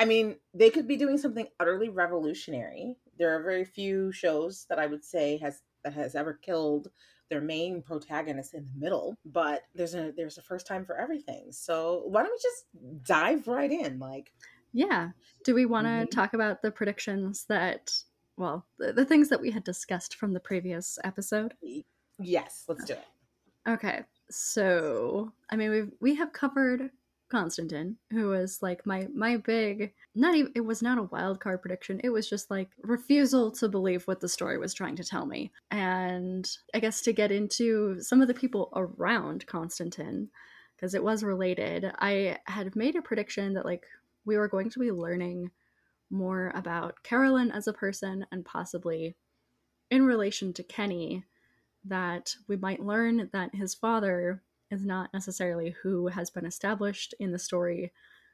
I 0.00 0.04
mean, 0.04 0.40
they 0.54 0.70
could 0.70 0.88
be 0.88 0.96
doing 0.96 1.18
something 1.18 1.46
utterly 1.60 1.88
revolutionary. 1.88 2.96
There 3.18 3.34
are 3.36 3.42
very 3.42 3.64
few 3.64 4.12
shows 4.12 4.66
that 4.68 4.78
I 4.78 4.86
would 4.86 5.04
say 5.04 5.36
has 5.38 5.62
that 5.84 5.94
has 5.94 6.14
ever 6.14 6.34
killed 6.34 6.90
their 7.28 7.40
main 7.40 7.82
protagonist 7.82 8.54
in 8.54 8.64
the 8.66 8.74
middle, 8.78 9.16
but 9.24 9.62
there's 9.74 9.94
a 9.94 10.12
there's 10.16 10.38
a 10.38 10.42
first 10.42 10.66
time 10.66 10.84
for 10.84 10.96
everything. 10.98 11.50
So 11.52 12.02
why 12.06 12.22
don't 12.22 12.32
we 12.32 12.38
just 12.42 13.04
dive 13.04 13.48
right 13.48 13.70
in? 13.70 13.98
Like, 13.98 14.32
Yeah. 14.72 15.10
Do 15.44 15.54
we 15.54 15.66
want 15.66 15.86
to 15.86 16.06
Mhm. 16.06 16.10
talk 16.10 16.34
about 16.34 16.62
the 16.62 16.70
predictions 16.70 17.44
that, 17.46 17.92
well, 18.36 18.66
the, 18.78 18.92
the 18.92 19.04
things 19.04 19.28
that 19.28 19.40
we 19.40 19.50
had 19.50 19.64
discussed 19.64 20.14
from 20.16 20.32
the 20.32 20.40
previous 20.40 20.98
episode? 21.04 21.54
yes, 22.18 22.64
let's 22.68 22.84
do 22.84 22.94
it. 22.94 23.06
Okay. 23.68 24.04
So, 24.30 25.32
I 25.50 25.56
mean, 25.56 25.70
we've 25.70 25.92
we 26.00 26.14
have 26.14 26.32
covered 26.32 26.90
Constantine, 27.32 27.96
who 28.10 28.28
was 28.28 28.62
like 28.62 28.84
my 28.84 29.08
my 29.14 29.38
big 29.38 29.94
not 30.14 30.34
even 30.34 30.52
it 30.54 30.60
was 30.60 30.82
not 30.82 30.98
a 30.98 31.04
wild 31.04 31.40
card 31.40 31.62
prediction. 31.62 31.98
It 32.04 32.10
was 32.10 32.28
just 32.28 32.50
like 32.50 32.68
refusal 32.82 33.50
to 33.52 33.68
believe 33.70 34.06
what 34.06 34.20
the 34.20 34.28
story 34.28 34.58
was 34.58 34.74
trying 34.74 34.96
to 34.96 35.04
tell 35.04 35.24
me. 35.24 35.50
And 35.70 36.48
I 36.74 36.78
guess 36.78 37.00
to 37.02 37.12
get 37.14 37.32
into 37.32 38.00
some 38.02 38.20
of 38.20 38.28
the 38.28 38.34
people 38.34 38.70
around 38.76 39.46
Constantine 39.46 40.28
because 40.76 40.94
it 40.94 41.02
was 41.02 41.24
related. 41.24 41.90
I 41.98 42.36
had 42.44 42.76
made 42.76 42.96
a 42.96 43.02
prediction 43.02 43.54
that 43.54 43.64
like 43.64 43.86
we 44.26 44.36
were 44.36 44.48
going 44.48 44.68
to 44.68 44.78
be 44.78 44.92
learning 44.92 45.50
more 46.10 46.52
about 46.54 47.02
Carolyn 47.02 47.50
as 47.50 47.66
a 47.66 47.72
person 47.72 48.26
and 48.30 48.44
possibly 48.44 49.16
in 49.90 50.04
relation 50.04 50.52
to 50.52 50.62
Kenny 50.62 51.24
that 51.86 52.36
we 52.46 52.56
might 52.56 52.84
learn 52.84 53.30
that 53.32 53.54
his 53.54 53.74
father 53.74 54.42
is 54.72 54.84
not 54.86 55.12
necessarily 55.12 55.76
who 55.82 56.08
has 56.08 56.30
been 56.30 56.46
established 56.46 57.14
in 57.20 57.30
the 57.30 57.38
story 57.38 57.92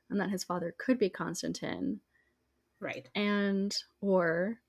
and 0.08 0.20
that 0.20 0.30
his 0.30 0.44
father 0.44 0.74
could 0.78 0.98
be 0.98 1.10
Constantine. 1.10 2.00
Right. 2.80 3.08
And 3.14 3.76
or 4.00 4.60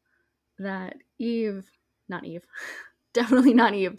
that 0.58 0.98
Eve, 1.20 1.70
not 2.10 2.26
Eve, 2.26 2.44
definitely 3.14 3.54
not 3.54 3.76
Eve, 3.76 3.96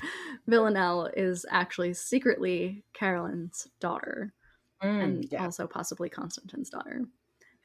Villanelle 0.47 1.11
is 1.17 1.47
actually 1.49 1.95
secretly 1.95 2.83
Carolyn's 2.93 3.69
daughter. 3.79 4.35
Mm, 4.83 5.05
and 5.05 5.29
yeah. 5.31 5.45
also 5.45 5.67
possibly 5.67 6.09
Constantine's 6.09 6.71
daughter. 6.71 7.05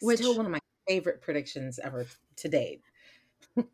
Which 0.01 0.19
still 0.19 0.38
one 0.38 0.45
of 0.45 0.51
my 0.51 0.59
favorite 0.88 1.21
predictions 1.21 1.79
ever 1.79 2.05
to 2.38 2.47
date. 2.47 2.81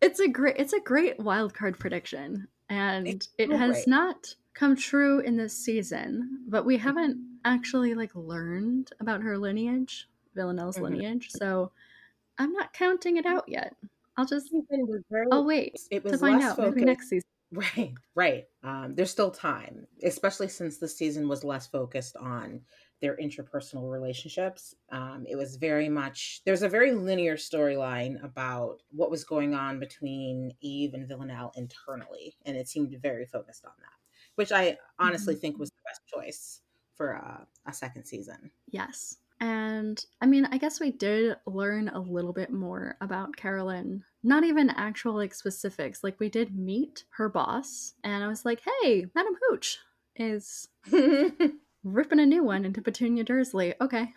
It's 0.01 0.19
a 0.19 0.27
great 0.27 0.57
it's 0.57 0.73
a 0.73 0.79
great 0.79 1.19
wild 1.19 1.53
card 1.55 1.79
prediction. 1.79 2.47
And 2.69 3.07
It's 3.07 3.29
it 3.37 3.51
has 3.51 3.71
great. 3.71 3.87
not 3.87 4.35
come 4.53 4.75
true 4.75 5.19
in 5.19 5.37
this 5.37 5.53
season, 5.57 6.43
but 6.47 6.65
we 6.65 6.77
haven't 6.77 7.17
actually 7.45 7.93
like 7.95 8.13
learned 8.15 8.91
about 8.99 9.21
her 9.21 9.37
lineage, 9.37 10.07
Villanelle's 10.35 10.77
Mhm. 10.77 10.83
lineage. 10.83 11.29
So 11.31 11.71
I'm 12.37 12.51
not 12.53 12.73
counting 12.73 13.17
it 13.17 13.25
out 13.25 13.47
yet. 13.47 13.75
I'll 14.17 14.25
just 14.25 14.51
very- 14.69 15.27
I'll 15.31 15.45
wait 15.45 15.79
It 15.89 16.03
was 16.03 16.13
to 16.13 16.17
find 16.19 16.41
out 16.41 16.57
maybe 16.57 16.69
focused- 16.69 16.85
next 16.85 17.09
season. 17.09 17.27
Right, 17.53 17.93
right. 18.15 18.47
Um, 18.63 18.95
there's 18.95 19.11
still 19.11 19.29
time, 19.31 19.85
especially 20.03 20.47
since 20.47 20.77
the 20.77 20.87
season 20.87 21.27
was 21.27 21.43
less 21.43 21.67
focused 21.67 22.15
on 22.15 22.63
their 23.01 23.17
interpersonal 23.17 23.91
relationships. 23.91 24.73
Um, 24.89 25.25
it 25.27 25.35
was 25.35 25.57
very 25.57 25.89
much 25.89 26.43
there's 26.45 26.61
a 26.61 26.69
very 26.69 26.93
linear 26.93 27.35
storyline 27.35 28.23
about 28.23 28.81
what 28.91 29.11
was 29.11 29.25
going 29.25 29.53
on 29.53 29.79
between 29.79 30.53
Eve 30.61 30.93
and 30.93 31.05
Villanelle 31.07 31.51
internally, 31.57 32.37
and 32.45 32.55
it 32.55 32.69
seemed 32.69 32.91
very 33.01 33.25
focused 33.25 33.65
on 33.65 33.73
that, 33.79 33.99
which 34.35 34.51
I 34.51 34.77
honestly 34.99 35.35
think 35.35 35.57
was 35.59 35.69
the 35.69 35.81
best 35.85 36.01
choice 36.07 36.61
for 36.95 37.15
uh, 37.15 37.43
a 37.67 37.73
second 37.73 38.05
season. 38.05 38.51
Yes. 38.69 39.17
And 39.39 40.03
I 40.21 40.27
mean, 40.27 40.47
I 40.51 40.57
guess 40.59 40.79
we 40.79 40.91
did 40.91 41.35
learn 41.47 41.89
a 41.89 41.99
little 41.99 42.31
bit 42.31 42.51
more 42.51 42.95
about 43.01 43.35
Carolyn. 43.35 44.03
Not 44.23 44.43
even 44.43 44.69
actual 44.69 45.13
like 45.15 45.33
specifics. 45.33 46.03
Like 46.03 46.19
we 46.19 46.29
did 46.29 46.55
meet 46.55 47.05
her 47.17 47.27
boss, 47.27 47.93
and 48.03 48.23
I 48.23 48.27
was 48.27 48.45
like, 48.45 48.61
"Hey, 48.83 49.07
Madam 49.15 49.33
Hooch 49.49 49.79
is 50.15 50.67
ripping 51.83 52.19
a 52.19 52.25
new 52.27 52.43
one 52.43 52.65
into 52.65 52.83
Petunia 52.83 53.23
Dursley." 53.23 53.73
Okay, 53.81 54.13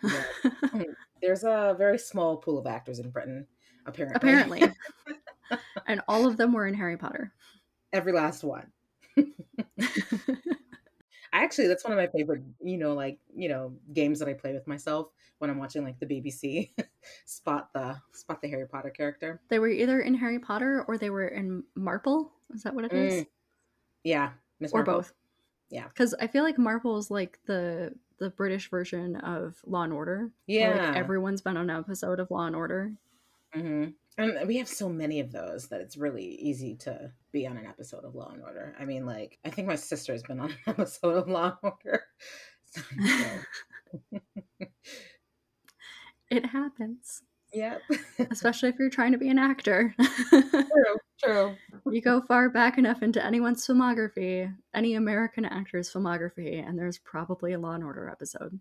there's 1.23 1.43
a 1.43 1.73
very 1.75 1.97
small 1.97 2.37
pool 2.37 2.59
of 2.59 2.67
actors 2.67 2.99
in 2.99 3.09
Britain, 3.09 3.47
apparently. 3.87 4.15
apparently, 4.15 4.61
and 5.87 6.01
all 6.07 6.27
of 6.27 6.37
them 6.37 6.53
were 6.53 6.67
in 6.67 6.75
Harry 6.75 6.97
Potter. 6.97 7.33
every 7.93 8.11
last 8.13 8.43
one. 8.43 8.71
I 11.33 11.43
actually, 11.43 11.67
that's 11.67 11.83
one 11.83 11.91
of 11.91 11.97
my 11.97 12.07
favorite, 12.07 12.43
you 12.61 12.77
know, 12.77 12.93
like, 12.93 13.19
you 13.35 13.49
know, 13.49 13.73
games 13.93 14.19
that 14.19 14.29
I 14.29 14.33
play 14.33 14.53
with 14.53 14.67
myself 14.67 15.07
when 15.39 15.49
I'm 15.49 15.57
watching 15.57 15.83
like 15.83 15.99
the 15.99 16.05
BBC. 16.05 16.71
spot 17.25 17.69
the 17.73 17.97
spot 18.13 18.41
the 18.41 18.47
Harry 18.49 18.67
Potter 18.67 18.89
character. 18.89 19.41
they 19.49 19.59
were 19.59 19.67
either 19.67 19.99
in 20.01 20.13
Harry 20.15 20.39
Potter 20.39 20.85
or 20.87 20.97
they 20.97 21.09
were 21.09 21.27
in 21.27 21.63
Marple. 21.75 22.31
Is 22.53 22.63
that 22.63 22.73
what 22.73 22.85
it 22.85 22.93
is? 22.93 23.13
Mm, 23.23 23.27
Yeah, 24.03 24.29
Miss 24.59 24.71
Or 24.71 24.77
Marple. 24.79 24.93
both? 24.95 25.13
Yeah. 25.69 25.87
Because 25.89 26.13
I 26.15 26.27
feel 26.27 26.43
like 26.43 26.57
Marple 26.57 26.97
is 26.97 27.11
like 27.11 27.39
the 27.45 27.93
the 28.17 28.29
British 28.29 28.69
version 28.69 29.17
of 29.17 29.57
Law 29.65 29.81
and 29.83 29.91
Order. 29.91 30.31
where, 30.45 30.75
Yeah. 30.75 30.87
like 30.87 30.95
everyone's 30.95 31.41
been 31.41 31.57
on 31.57 31.69
an 31.69 31.77
episode 31.79 32.19
of 32.21 32.31
Law 32.31 32.45
and 32.47 32.55
Order. 32.55 32.93
hmm 33.53 33.87
And 34.17 34.47
we 34.47 34.57
have 34.57 34.69
so 34.69 34.87
many 34.87 35.19
of 35.19 35.31
those 35.31 35.67
that 35.67 35.81
it's 35.81 35.97
really 35.97 36.23
easy 36.23 36.75
to 36.77 37.11
be 37.33 37.45
on 37.45 37.57
an 37.57 37.65
episode 37.65 38.05
of 38.05 38.15
Law 38.15 38.31
and 38.31 38.41
Order. 38.41 38.73
I 38.79 38.85
mean, 38.85 39.05
like, 39.05 39.37
I 39.43 39.49
think 39.49 39.67
my 39.67 39.75
sister 39.75 40.13
has 40.13 40.23
been 40.23 40.39
on 40.39 40.51
an 40.51 40.57
episode 40.67 41.17
of 41.17 41.27
Law 41.27 41.57
and 41.61 41.73
Order. 41.83 42.03
So, 42.67 42.81
so, 44.11 44.19
It 46.29 46.45
happens, 46.45 47.21
yep. 47.53 47.81
especially 48.31 48.67
if 48.67 48.75
you're 48.77 48.89
trying 48.89 49.13
to 49.13 49.17
be 49.17 49.29
an 49.29 49.39
actor. 49.39 49.95
true, 50.29 50.97
true. 51.23 51.55
you 51.89 52.01
go 52.01 52.21
far 52.27 52.49
back 52.49 52.77
enough 52.77 53.01
into 53.01 53.23
anyone's 53.23 53.65
filmography, 53.65 54.53
any 54.73 54.95
American 54.95 55.45
actor's 55.45 55.89
filmography, 55.93 56.67
and 56.67 56.77
there's 56.77 56.97
probably 56.97 57.53
a 57.53 57.59
Law 57.59 57.75
and 57.75 57.83
Order 57.85 58.09
episode. 58.09 58.59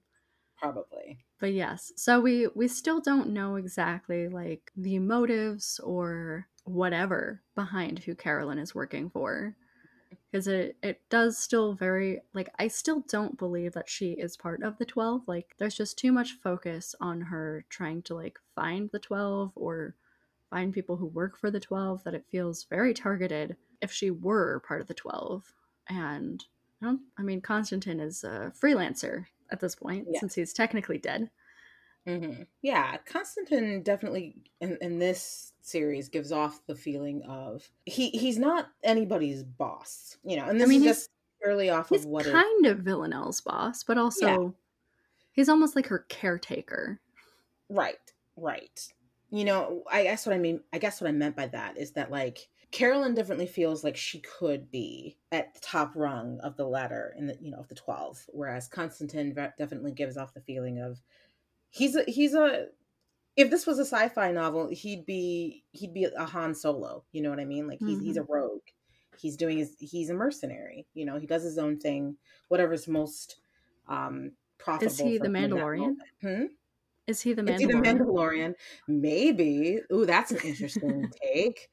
Probably. 0.58 1.18
But 1.40 1.52
yes, 1.52 1.92
so 1.96 2.20
we 2.20 2.49
we 2.54 2.68
still 2.68 3.00
don't 3.00 3.30
know 3.30 3.56
exactly 3.56 4.28
like 4.28 4.70
the 4.76 4.99
motives 4.99 5.80
or 5.82 6.49
whatever 6.64 7.42
behind 7.54 7.99
who 7.99 8.14
Carolyn 8.14 8.58
is 8.58 8.75
working 8.75 9.11
for. 9.11 9.56
Because 10.30 10.49
it, 10.49 10.76
it 10.82 11.00
does 11.11 11.38
still 11.38 11.75
very 11.75 12.20
like 12.32 12.49
I 12.58 12.68
still 12.68 13.04
don't 13.08 13.38
believe 13.38 13.73
that 13.75 13.88
she 13.88 14.12
is 14.12 14.37
part 14.37 14.62
of 14.62 14.78
the 14.78 14.84
12. 14.84 15.28
Like 15.28 15.54
there's 15.58 15.76
just 15.76 15.99
too 15.99 16.12
much 16.12 16.38
focus 16.42 16.94
on 17.00 17.20
her 17.20 17.64
trying 17.68 18.02
to 18.02 18.14
like 18.14 18.38
find 18.54 18.90
the 18.90 18.99
12 18.99 19.52
or 19.54 19.94
find 20.50 20.73
people 20.73 20.96
who 20.96 21.06
work 21.06 21.38
for 21.38 21.50
the 21.50 21.61
12 21.61 22.04
that 22.04 22.14
it 22.14 22.25
feels 22.30 22.64
very 22.64 22.94
targeted 22.94 23.56
if 23.80 23.92
she 23.92 24.11
were 24.11 24.62
part 24.66 24.80
of 24.80 24.87
the 24.87 24.94
12. 24.94 25.52
And 25.88 26.44
I 26.82 26.94
I 27.18 27.23
mean 27.23 27.40
Constantine 27.40 28.00
is 28.00 28.25
a 28.25 28.52
freelancer 28.61 29.26
at 29.50 29.60
this 29.60 29.74
point 29.74 30.06
since 30.16 30.34
he's 30.34 30.52
technically 30.52 30.98
dead. 30.98 31.30
hmm 32.06 32.42
Yeah, 32.62 32.96
Constantine 33.06 33.82
definitely 33.82 34.36
in, 34.60 34.76
in 34.80 34.98
this 34.98 35.52
series 35.62 36.08
gives 36.08 36.32
off 36.32 36.60
the 36.66 36.74
feeling 36.74 37.22
of 37.22 37.68
he 37.86 38.10
he's 38.10 38.38
not 38.38 38.68
anybody's 38.82 39.42
boss, 39.42 40.18
you 40.24 40.36
know, 40.36 40.44
and 40.46 40.60
this 40.60 40.68
mean, 40.68 40.80
is 40.80 40.84
he's- 40.84 40.96
just 40.96 41.10
purely 41.42 41.70
off 41.70 41.90
of 41.92 42.04
what 42.06 42.26
it, 42.26 42.32
kind 42.32 42.66
of 42.66 42.78
Villanelle's 42.78 43.40
boss, 43.40 43.82
but 43.84 43.98
also 43.98 44.54
he's 45.32 45.48
almost 45.48 45.76
like 45.76 45.86
her 45.88 46.00
caretaker. 46.08 47.00
right, 47.68 48.12
right. 48.36 48.92
You 49.30 49.44
know, 49.44 49.82
I 49.90 50.04
guess 50.04 50.26
what 50.26 50.34
I 50.34 50.38
mean, 50.38 50.60
I 50.72 50.78
guess 50.78 51.00
what 51.00 51.08
I 51.08 51.12
meant 51.12 51.34
by 51.36 51.48
that 51.48 51.76
is 51.76 51.92
that 51.92 52.10
like 52.10 52.48
Carolyn 52.75 53.14
definitely 53.14 53.47
feels 53.47 53.85
like 53.85 53.97
she 53.97 54.19
could 54.19 54.69
be 54.69 55.16
at 55.31 55.54
the 55.54 55.61
top 55.61 55.93
rung 55.95 56.40
of 56.40 56.57
the 56.57 56.66
ladder 56.66 57.14
in 57.16 57.28
the 57.28 57.38
you 57.40 57.52
know 57.52 57.59
of 57.59 57.69
the 57.69 57.75
twelve, 57.76 58.26
whereas 58.31 58.66
Constantine 58.66 59.33
definitely 59.57 59.93
gives 59.93 60.16
off 60.16 60.35
the 60.35 60.40
feeling 60.40 60.81
of 60.81 61.00
he's 61.71 61.95
a 61.95 62.02
he's 62.09 62.35
a 62.35 62.66
if 63.37 63.49
this 63.49 63.64
was 63.64 63.78
a 63.78 63.85
sci-fi 63.85 64.33
novel, 64.33 64.71
he'd 64.71 65.07
be 65.07 65.62
he'd 65.71 65.95
be 65.95 66.04
a 66.04 66.25
Han 66.25 66.52
Solo. 66.52 67.04
You 67.12 67.23
know 67.23 67.31
what 67.31 67.38
I 67.38 67.45
mean? 67.45 67.69
Like 67.69 67.78
he's 67.78 68.00
he's 68.00 68.16
a 68.16 68.25
rogue. 68.25 68.66
He's 69.19 69.37
doing 69.37 69.59
his 69.59 69.76
he's 69.78 70.11
a 70.11 70.14
mercenary. 70.14 70.88
You 70.95 71.04
know, 71.04 71.16
he 71.16 71.28
does 71.28 71.45
his 71.45 71.59
own 71.59 71.78
thing. 71.78 72.16
Whatever's 72.49 72.88
most 72.88 73.37
um 73.88 74.33
profitable. 74.59 74.93
Is 74.93 74.99
he 74.99 75.19
the 75.19 75.26
him 75.26 75.37
in 75.37 75.50
that 75.50 75.57
Mandalorian? 75.59 75.95
Hmm? 76.21 76.45
Is 77.07 77.21
he 77.21 77.35
the 77.35 77.49
Is 77.49 77.61
he 77.61 77.66
the 77.66 77.75
Mandalorian? 77.75 78.00
Mandalorian? 78.00 78.54
Maybe. 78.88 79.78
Ooh, 79.93 80.07
that's 80.07 80.33
an 80.33 80.38
interesting 80.38 81.09
take. 81.23 81.69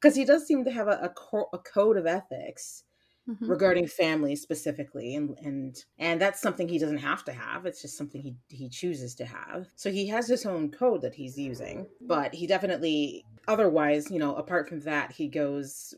Because 0.00 0.14
he 0.14 0.24
does 0.24 0.46
seem 0.46 0.64
to 0.64 0.70
have 0.70 0.86
a, 0.86 0.98
a, 1.02 1.08
co- 1.08 1.48
a 1.52 1.58
code 1.58 1.96
of 1.96 2.06
ethics 2.06 2.84
Mhm. 3.28 3.48
regarding 3.48 3.86
family 3.86 4.36
specifically 4.36 5.14
and 5.14 5.38
and 5.40 5.84
and 5.98 6.20
that's 6.20 6.40
something 6.40 6.68
he 6.68 6.78
doesn't 6.78 6.98
have 6.98 7.24
to 7.24 7.32
have 7.32 7.66
it's 7.66 7.82
just 7.82 7.96
something 7.96 8.22
he 8.22 8.36
he 8.48 8.68
chooses 8.70 9.14
to 9.16 9.26
have 9.26 9.68
so 9.76 9.90
he 9.90 10.08
has 10.08 10.28
his 10.28 10.46
own 10.46 10.70
code 10.70 11.02
that 11.02 11.14
he's 11.14 11.38
using 11.38 11.86
but 12.00 12.34
he 12.34 12.46
definitely 12.46 13.26
otherwise 13.46 14.10
you 14.10 14.18
know 14.18 14.34
apart 14.36 14.68
from 14.68 14.80
that 14.80 15.12
he 15.12 15.28
goes 15.28 15.94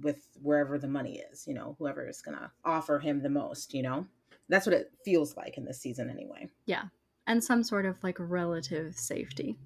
with 0.00 0.28
wherever 0.42 0.78
the 0.78 0.88
money 0.88 1.18
is 1.32 1.46
you 1.46 1.54
know 1.54 1.76
whoever 1.78 2.06
is 2.06 2.20
gonna 2.22 2.52
offer 2.64 2.98
him 2.98 3.22
the 3.22 3.30
most 3.30 3.72
you 3.74 3.82
know 3.82 4.06
that's 4.48 4.66
what 4.66 4.74
it 4.74 4.92
feels 5.04 5.36
like 5.36 5.56
in 5.56 5.64
this 5.64 5.80
season 5.80 6.10
anyway 6.10 6.48
Yeah. 6.66 6.84
And 7.26 7.42
some 7.42 7.62
sort 7.64 7.86
of 7.86 8.02
like 8.04 8.18
relative 8.20 8.96
safety. 8.96 9.56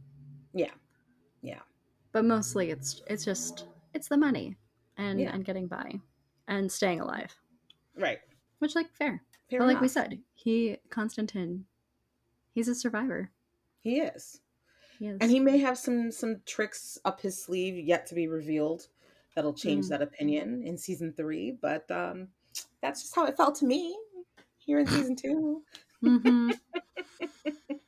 Yeah. 0.52 0.73
Yeah. 1.42 1.61
But 2.12 2.24
mostly 2.24 2.70
it's 2.70 3.02
it's 3.06 3.24
just 3.24 3.66
it's 3.94 4.08
the 4.08 4.16
money 4.16 4.56
and 4.96 5.20
Yeah. 5.20 5.32
and 5.32 5.44
getting 5.44 5.66
by 5.68 6.00
and 6.48 6.70
staying 6.70 7.00
alive. 7.00 7.34
right 7.96 8.18
Which 8.58 8.74
like 8.74 8.92
fair. 8.94 9.22
Fair 9.48 9.58
but 9.60 9.66
like 9.68 9.80
we 9.80 9.88
said, 9.88 10.20
he 10.34 10.76
Constantine 10.90 11.64
he's 12.52 12.68
a 12.68 12.74
survivor. 12.74 13.30
he 13.80 14.00
is 14.00 14.40
He 14.98 15.06
is. 15.08 15.18
and 15.20 15.30
he 15.30 15.40
may 15.40 15.58
have 15.58 15.78
some 15.78 16.10
some 16.10 16.40
tricks 16.46 16.98
up 17.04 17.20
his 17.20 17.40
sleeve 17.42 17.76
yet 17.78 18.06
to 18.06 18.14
be 18.14 18.26
revealed 18.28 18.88
that'll 19.34 19.54
change 19.54 19.86
Mm. 19.86 19.88
that 19.90 20.02
opinion 20.02 20.62
in 20.64 20.76
season 20.76 21.12
three 21.12 21.52
but 21.52 21.88
um 21.90 22.28
that's 22.82 23.02
just 23.02 23.14
how 23.14 23.26
it 23.26 23.36
felt 23.36 23.54
to 23.56 23.64
me 23.66 23.96
here 24.58 24.80
in 24.80 24.86
season 24.86 25.14
two 25.16 25.62
mm-hmm. 26.02 26.50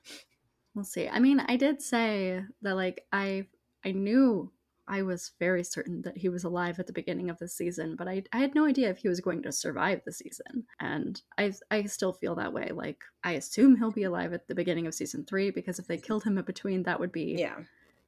we'll 0.75 0.85
see. 0.85 1.09
I 1.09 1.19
mean, 1.19 1.41
I 1.41 1.57
did 1.57 1.83
say 1.83 2.43
that 2.63 2.77
like 2.77 3.05
I 3.13 3.47
I 3.85 3.93
knew 3.93 4.51
I 4.89 5.03
was 5.03 5.31
very 5.39 5.63
certain 5.63 6.03
that 6.03 6.17
he 6.19 6.29
was 6.29 6.43
alive 6.45 6.81
at 6.81 6.87
the 6.89 6.93
beginning 6.93 7.31
of 7.31 7.39
the 7.39 7.47
season, 7.49 7.95
but 7.97 8.09
I, 8.09 8.25
I 8.33 8.39
had 8.39 8.55
no 8.55 8.67
idea 8.67 8.91
if 8.91 8.99
he 8.99 9.09
was 9.09 9.21
going 9.21 9.43
to 9.43 9.53
survive 9.53 10.03
the 10.05 10.13
season. 10.13 10.65
And 10.81 11.23
I 11.39 11.53
I 11.71 11.85
still 11.85 12.13
feel 12.13 12.35
that 12.35 12.53
way. 12.53 12.71
Like 12.73 13.03
I 13.23 13.33
assume 13.33 13.77
he'll 13.77 13.93
be 13.93 14.03
alive 14.05 14.33
at 14.33 14.49
the 14.49 14.55
beginning 14.55 14.87
of 14.87 14.95
season 14.95 15.25
three 15.25 15.51
because 15.51 15.79
if 15.79 15.87
they 15.87 15.99
killed 15.99 16.25
him 16.25 16.37
in 16.37 16.45
between, 16.45 16.83
that 16.83 16.99
would 17.01 17.13
be 17.13 17.37
Yeah. 17.39 17.59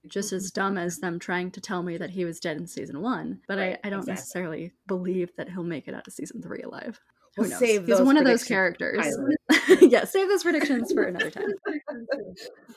just 0.09 0.33
as 0.33 0.50
dumb 0.50 0.76
as 0.76 0.99
them 0.99 1.19
trying 1.21 1.50
to 1.52 1.61
tell 1.61 1.83
me 1.83 1.97
that 1.97 2.11
he 2.11 2.25
was 2.25 2.40
dead 2.40 2.57
in 2.57 2.66
season 2.66 3.00
one. 3.00 3.40
But 3.47 3.59
Right, 3.59 3.78
I, 3.85 3.87
I 3.87 3.90
don't 3.90 4.00
exactly. 4.00 4.12
necessarily 4.14 4.73
believe 4.88 5.31
that 5.37 5.49
he'll 5.49 5.62
make 5.62 5.87
it 5.88 5.95
out 5.95 6.07
of 6.09 6.12
season 6.12 6.43
three 6.43 6.62
alive. 6.62 7.00
Who 7.37 7.43
We'll 7.43 7.50
knows? 7.50 7.59
save 7.61 7.87
He's 7.87 7.99
those 7.99 8.07
one 8.07 8.16
of 8.16 8.25
those 8.25 8.45
characters. 8.45 9.07
yeah, 9.81 10.04
save 10.04 10.28
those 10.28 10.43
predictions 10.43 10.93
for 10.93 11.04
another 11.04 11.31
time. 11.31 11.52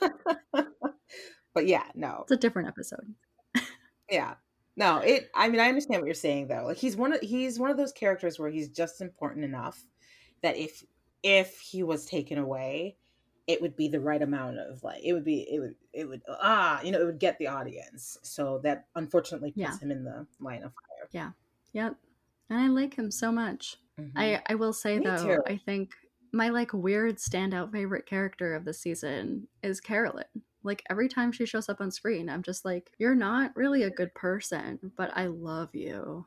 but 1.58 1.66
yeah, 1.66 1.84
no. 1.94 2.20
It's 2.22 2.32
a 2.32 2.36
different 2.36 2.68
episode. 2.68 3.14
Yeah. 4.10 4.34
No, 4.76 4.98
it 4.98 5.28
I 5.34 5.48
mean 5.48 5.60
I 5.60 5.68
understand 5.68 6.00
what 6.00 6.06
you're 6.06 6.14
saying 6.14 6.46
though. 6.48 6.64
Like 6.64 6.76
he's 6.76 6.96
one 6.96 7.12
of 7.12 7.20
he's 7.20 7.58
one 7.58 7.70
of 7.70 7.76
those 7.76 7.92
characters 7.92 8.38
where 8.38 8.48
he's 8.48 8.68
just 8.68 9.00
important 9.00 9.44
enough 9.44 9.78
that 10.42 10.56
if 10.56 10.84
if 11.24 11.58
he 11.58 11.82
was 11.82 12.06
taken 12.06 12.38
away, 12.38 12.96
it 13.48 13.60
would 13.60 13.74
be 13.76 13.88
the 13.88 13.98
right 14.00 14.22
amount 14.22 14.58
of 14.58 14.82
like 14.84 15.02
it 15.02 15.12
would 15.12 15.24
be 15.24 15.40
it 15.52 15.58
would 15.58 15.74
it 15.92 16.08
would 16.08 16.22
ah, 16.28 16.80
you 16.82 16.92
know, 16.92 17.00
it 17.00 17.04
would 17.06 17.18
get 17.18 17.36
the 17.38 17.48
audience. 17.48 18.18
So 18.22 18.60
that 18.62 18.86
unfortunately 18.94 19.50
puts 19.50 19.58
Yeah. 19.58 19.78
him 19.78 19.90
in 19.90 20.04
the 20.04 20.26
line 20.40 20.62
of 20.62 20.72
fire. 20.72 21.08
Yeah. 21.10 21.30
Yep. 21.72 21.96
And 22.50 22.60
I 22.60 22.68
like 22.68 22.94
him 22.94 23.10
so 23.10 23.32
much. 23.32 23.76
Mhm. 24.00 24.12
I 24.14 24.40
I 24.46 24.54
will 24.54 24.72
say 24.72 24.98
Me 25.00 25.06
though, 25.06 25.24
too. 25.36 25.42
I 25.46 25.56
think 25.56 25.90
my 26.32 26.50
like 26.50 26.72
weird 26.72 27.16
standout 27.16 27.72
favorite 27.72 28.06
character 28.06 28.54
of 28.54 28.64
the 28.64 28.72
season 28.72 29.48
is 29.62 29.80
Carolyn. 29.80 30.24
Like 30.62 30.82
every 30.90 31.08
time 31.08 31.32
she 31.32 31.46
shows 31.46 31.68
up 31.68 31.80
on 31.80 31.90
screen, 31.90 32.28
I'm 32.28 32.42
just 32.42 32.64
like, 32.64 32.92
you're 32.98 33.14
not 33.14 33.56
really 33.56 33.84
a 33.84 33.90
good 33.90 34.14
person, 34.14 34.92
but 34.96 35.10
I 35.16 35.26
love 35.26 35.74
you. 35.74 36.26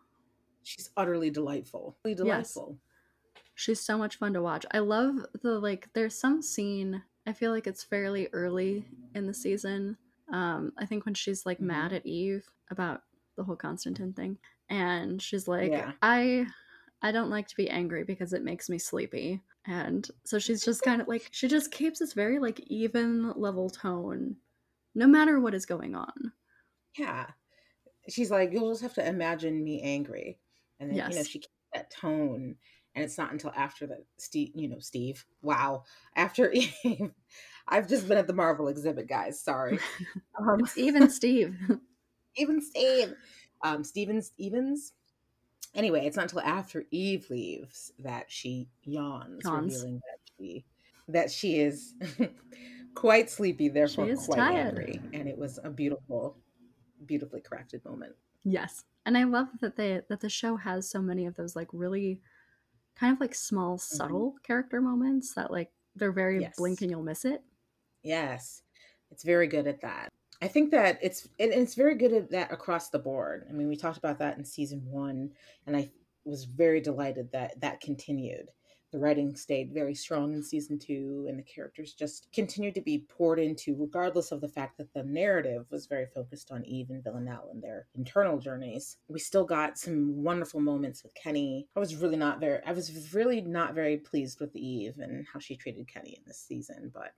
She's 0.63 0.89
utterly 0.95 1.29
delightful. 1.29 1.97
Utterly 2.05 2.27
Yes. 2.27 2.57
She's 3.55 3.79
so 3.79 3.97
much 3.97 4.17
fun 4.17 4.33
to 4.33 4.41
watch. 4.41 4.65
I 4.71 4.79
love 4.79 5.25
the 5.41 5.59
like 5.59 5.89
there's 5.93 6.15
some 6.17 6.41
scene, 6.41 7.03
I 7.27 7.33
feel 7.33 7.51
like 7.51 7.67
it's 7.67 7.83
fairly 7.83 8.27
early 8.33 8.85
in 9.13 9.27
the 9.27 9.33
season. 9.33 9.97
Um 10.31 10.71
I 10.77 10.85
think 10.85 11.05
when 11.05 11.13
she's 11.13 11.45
like 11.45 11.59
Mhm. 11.59 11.65
mad 11.67 11.93
at 11.93 12.05
Eve 12.05 12.50
about 12.69 13.03
the 13.35 13.43
whole 13.43 13.55
Constantine 13.55 14.13
thing 14.13 14.38
and 14.69 15.21
she's 15.21 15.47
like 15.47 15.71
Yeah. 15.71 15.91
I 16.01 16.47
I 17.01 17.12
don't 17.12 17.29
like 17.29 17.48
to 17.48 17.55
be 17.55 17.70
angry 17.70 18.03
because 18.03 18.34
it 18.34 18.43
makes 18.43 18.70
me 18.70 18.77
sleepy. 18.77 19.41
And 19.65 20.08
so 20.24 20.39
she's 20.39 20.63
just 20.63 20.84
kind 20.84 21.01
of 21.01 21.08
like 21.08 21.27
she 21.31 21.48
just 21.48 21.72
keeps 21.72 22.00
this 22.00 22.13
very 22.13 22.39
like 22.39 22.60
even 22.67 23.31
level 23.36 23.70
tone 23.70 24.36
no 24.93 25.08
matter 25.08 25.39
what 25.39 25.53
is 25.53 25.65
going 25.65 25.96
on. 25.96 26.34
Yeah. 26.98 27.27
She's 28.10 28.31
like, 28.31 28.51
you'll 28.51 28.72
just 28.72 28.81
have 28.81 28.96
to 28.96 29.08
imagine 29.08 29.63
me 29.63 29.81
angry. 29.81 30.39
And 30.79 30.89
then, 30.89 30.98
you 30.98 31.15
know, 31.15 31.24
she 31.24 31.39
keeps 31.39 31.53
that 31.74 31.91
tone. 31.91 32.55
And 32.93 33.05
it's 33.05 33.17
not 33.17 33.31
until 33.31 33.53
after 33.55 33.88
that 33.88 34.05
Steve, 34.17 34.51
you 34.53 34.67
know, 34.67 34.79
Steve, 34.79 35.25
wow. 35.41 35.84
After 36.15 36.51
Eve, 36.84 37.12
I've 37.67 37.88
just 37.88 38.08
been 38.08 38.17
at 38.17 38.27
the 38.27 38.34
Marvel 38.34 38.67
exhibit, 38.67 39.08
guys. 39.08 39.41
Sorry. 39.41 39.79
Um, 40.39 40.62
Even 40.75 41.10
Steve. 41.10 41.55
even 42.36 42.62
Steve. 42.62 43.13
Um, 43.63 43.84
Stevens, 43.84 44.31
Evans. 44.41 44.93
Anyway, 45.73 46.05
it's 46.05 46.17
not 46.17 46.23
until 46.23 46.41
after 46.41 46.85
Eve 46.91 47.29
leaves 47.29 47.93
that 47.99 48.29
she 48.29 48.67
yawns, 48.83 49.41
Yawns. 49.45 49.73
revealing 49.73 49.95
that 49.95 50.19
she 50.37 50.65
that 51.07 51.31
she 51.31 51.59
is 51.59 51.93
quite 52.95 53.29
sleepy, 53.29 53.69
therefore 53.69 54.13
quite 54.15 54.37
tired. 54.37 54.77
angry. 54.79 55.01
And 55.13 55.27
it 55.27 55.37
was 55.37 55.59
a 55.63 55.69
beautiful, 55.69 56.37
beautifully 57.05 57.41
crafted 57.41 57.83
moment. 57.85 58.15
Yes. 58.43 58.83
And 59.05 59.17
I 59.17 59.23
love 59.23 59.47
that 59.61 59.77
they 59.77 60.01
that 60.09 60.19
the 60.19 60.29
show 60.29 60.57
has 60.57 60.89
so 60.89 61.01
many 61.01 61.25
of 61.25 61.35
those 61.35 61.55
like 61.55 61.69
really 61.71 62.19
kind 62.95 63.13
of 63.13 63.19
like 63.19 63.33
small 63.33 63.77
mm-hmm. 63.77 63.95
subtle 63.95 64.35
character 64.43 64.81
moments 64.81 65.33
that 65.35 65.51
like 65.51 65.71
they're 65.95 66.11
very 66.11 66.41
Yes. 66.41 66.55
blink 66.57 66.81
and 66.81 66.91
you'll 66.91 67.03
miss 67.03 67.25
it. 67.25 67.43
Yes, 68.03 68.61
it's 69.09 69.23
very 69.23 69.47
good 69.47 69.67
at 69.67 69.81
that. 69.81 70.09
I 70.41 70.48
think 70.48 70.71
that 70.71 70.98
it's 71.01 71.27
and 71.39 71.53
it's 71.53 71.75
very 71.75 71.95
good 71.95 72.13
at 72.13 72.31
that 72.31 72.51
across 72.51 72.89
the 72.89 73.00
board. 73.00 73.46
I 73.50 73.53
mean, 73.53 73.68
we 73.68 73.75
talked 73.75 74.00
about 74.00 74.20
that 74.20 74.37
in 74.37 74.46
season 74.46 74.81
one, 74.85 75.31
and 75.68 75.77
I 75.77 75.92
was 76.25 76.46
very 76.46 76.81
delighted 76.81 77.31
that 77.31 77.59
that 77.61 77.81
continued. 77.81 78.50
The 78.92 79.00
writing 79.00 79.35
stayed 79.37 79.74
very 79.74 79.96
strong 79.96 80.33
in 80.33 80.44
season 80.44 80.77
two, 80.77 81.25
and 81.29 81.39
the 81.39 81.44
characters 81.44 81.94
just 81.94 82.27
continued 82.33 82.75
to 82.75 82.81
be 82.81 83.05
poured 83.07 83.39
into, 83.39 83.74
regardless 83.79 84.33
of 84.33 84.42
the 84.42 84.50
fact 84.50 84.77
that 84.79 84.94
the 84.94 85.03
narrative 85.03 85.65
was 85.70 85.85
very 85.85 86.07
focused 86.07 86.51
on 86.51 86.65
Eve 86.65 86.89
and 86.89 87.01
Villanelle 87.01 87.48
and 87.53 87.63
their 87.63 87.87
internal 87.96 88.37
journeys. 88.37 88.98
We 89.07 89.20
still 89.20 89.46
got 89.46 89.77
some 89.77 90.22
wonderful 90.22 90.59
moments 90.59 91.03
with 91.03 91.15
Kenny. 91.15 91.70
I 91.74 91.79
was 91.79 91.96
really 91.96 92.18
not 92.18 92.42
very, 92.42 92.59
I 92.65 92.74
was 92.74 93.13
really 93.13 93.39
not 93.39 93.75
very 93.75 93.96
pleased 93.96 94.42
with 94.42 94.53
Eve 94.57 94.96
and 94.98 95.25
how 95.31 95.39
she 95.39 95.55
treated 95.55 95.87
Kenny 95.87 96.18
in 96.18 96.24
this 96.27 96.39
season, 96.39 96.92
but 96.94 97.13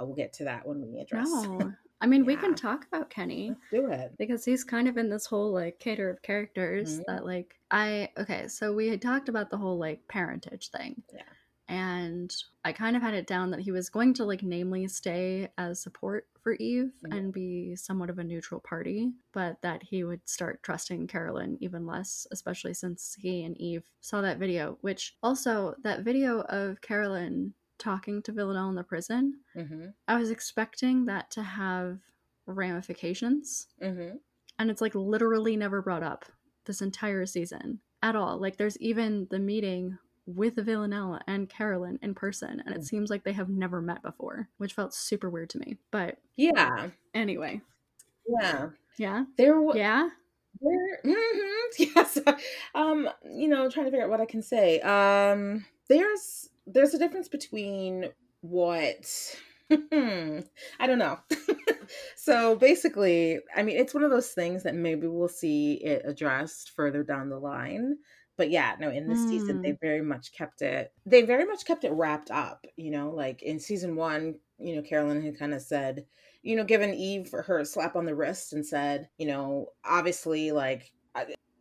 uh, 0.00 0.04
we'll 0.04 0.14
get 0.14 0.32
to 0.34 0.44
that 0.44 0.64
when 0.64 0.80
we 0.80 1.00
address. 1.00 1.28
No. 1.28 1.72
I 2.00 2.06
mean, 2.06 2.24
we 2.24 2.36
can 2.36 2.54
talk 2.54 2.86
about 2.86 3.10
Kenny 3.10 3.50
Let's 3.50 3.60
do 3.70 3.86
it. 3.90 4.14
because 4.18 4.44
he's 4.44 4.64
kind 4.64 4.88
of 4.88 4.96
in 4.96 5.10
this 5.10 5.26
whole 5.26 5.52
like 5.52 5.78
cater 5.78 6.08
of 6.08 6.22
characters 6.22 6.98
Mhm. 6.98 7.04
that 7.06 7.24
like 7.26 7.60
I 7.70 8.10
okay, 8.16 8.48
so 8.48 8.72
we 8.74 8.88
had 8.88 9.02
talked 9.02 9.28
about 9.28 9.50
the 9.50 9.58
whole 9.58 9.78
like 9.78 10.08
parentage 10.08 10.70
thing. 10.70 11.02
Yeah. 11.12 11.22
And 11.68 12.34
I 12.64 12.72
kind 12.72 12.96
of 12.96 13.02
had 13.02 13.14
it 13.14 13.26
down 13.28 13.50
that 13.52 13.60
he 13.60 13.70
was 13.70 13.90
going 13.90 14.14
to 14.14 14.24
like 14.24 14.42
namely 14.42 14.88
stay 14.88 15.50
as 15.56 15.80
support 15.80 16.26
for 16.40 16.54
Eve 16.54 16.92
Mhm. 17.04 17.16
and 17.16 17.32
be 17.32 17.76
somewhat 17.76 18.10
of 18.10 18.18
a 18.18 18.24
neutral 18.24 18.60
party, 18.60 19.12
but 19.32 19.60
that 19.62 19.82
he 19.84 20.02
would 20.02 20.26
start 20.28 20.62
trusting 20.62 21.06
Carolyn 21.06 21.58
even 21.60 21.86
less, 21.86 22.26
especially 22.32 22.74
since 22.74 23.14
he 23.14 23.44
and 23.44 23.56
Eve 23.58 23.90
saw 24.00 24.20
that 24.22 24.38
video, 24.38 24.78
which 24.80 25.16
also 25.22 25.76
that 25.82 26.00
video 26.02 26.40
of 26.42 26.80
Carolyn 26.80 27.54
talking 27.80 28.22
to 28.22 28.32
Villanelle 28.32 28.68
in 28.68 28.74
the 28.76 28.84
prison, 28.84 29.40
Mm-hmm. 29.56 29.86
I 30.06 30.16
was 30.18 30.30
expecting 30.30 31.06
that 31.06 31.30
to 31.32 31.42
have 31.42 31.98
ramifications 32.46 33.68
Mm-hmm. 33.82 34.16
and 34.58 34.70
it's 34.70 34.80
like 34.80 34.94
literally 34.94 35.56
never 35.56 35.82
brought 35.82 36.02
up 36.02 36.24
this 36.66 36.82
entire 36.82 37.26
season 37.26 37.80
at 38.02 38.14
all. 38.14 38.38
Like 38.38 38.56
there's 38.56 38.78
even 38.78 39.26
the 39.30 39.38
meeting 39.38 39.98
with 40.26 40.54
Villanelle 40.56 41.20
and 41.26 41.48
Carolyn 41.48 41.98
in 42.02 42.14
person, 42.14 42.62
and 42.64 42.74
it 42.74 42.82
Mm. 42.82 42.84
seems 42.84 43.10
like 43.10 43.24
they 43.24 43.32
have 43.32 43.48
never 43.48 43.80
met 43.82 44.02
before, 44.02 44.48
which 44.58 44.74
felt 44.74 44.94
super 44.94 45.28
weird 45.30 45.50
to 45.50 45.58
me. 45.58 45.76
But 45.90 46.18
Yeah. 46.36 46.90
anyway, 47.14 47.60
Yeah. 48.28 48.68
yeah, 48.96 49.24
There 49.36 49.60
was. 49.60 49.76
yeah, 49.76 50.10
There, 50.60 51.00
mhm, 51.04 51.66
yes. 51.78 52.18
Um, 52.74 53.08
you 53.24 53.48
know, 53.48 53.68
trying 53.70 53.86
to 53.86 53.90
figure 53.90 54.04
out 54.04 54.10
what 54.10 54.20
I 54.20 54.26
can 54.26 54.42
say. 54.42 54.80
Um, 54.80 55.64
there's 55.88 56.50
there's 56.72 56.94
a 56.94 56.98
difference 56.98 57.28
between 57.28 58.06
what 58.40 59.36
I 59.70 60.86
don't 60.86 60.98
know. 60.98 61.18
so 62.16 62.56
basically, 62.56 63.38
I 63.54 63.62
mean, 63.62 63.76
it's 63.76 63.94
one 63.94 64.02
of 64.02 64.10
those 64.10 64.30
things 64.30 64.62
that 64.64 64.74
maybe 64.74 65.06
we'll 65.06 65.28
see 65.28 65.74
it 65.74 66.02
addressed 66.04 66.72
further 66.74 67.02
down 67.02 67.28
the 67.28 67.38
line. 67.38 67.98
But 68.36 68.50
yeah, 68.50 68.74
no, 68.80 68.88
in 68.88 69.06
this 69.06 69.28
season 69.28 69.60
they 69.60 69.72
hmm. 69.72 69.76
very 69.82 70.00
much 70.00 70.32
kept 70.32 70.62
it 70.62 70.94
they 71.04 71.20
very 71.20 71.44
much 71.44 71.66
kept 71.66 71.84
it 71.84 71.92
wrapped 71.92 72.30
up, 72.30 72.64
you 72.76 72.90
know, 72.90 73.10
like 73.10 73.42
in 73.42 73.60
season 73.60 73.96
1, 73.96 74.34
you 74.58 74.76
know, 74.76 74.82
Carolyn 74.82 75.22
had 75.22 75.38
kind 75.38 75.52
of 75.52 75.60
said, 75.60 76.06
you 76.42 76.56
know, 76.56 76.64
given 76.64 76.94
Eve 76.94 77.30
her 77.32 77.64
slap 77.66 77.96
on 77.96 78.06
the 78.06 78.14
wrist 78.14 78.54
and 78.54 78.64
said, 78.64 79.10
you 79.18 79.26
know, 79.26 79.66
obviously 79.84 80.52
like 80.52 80.90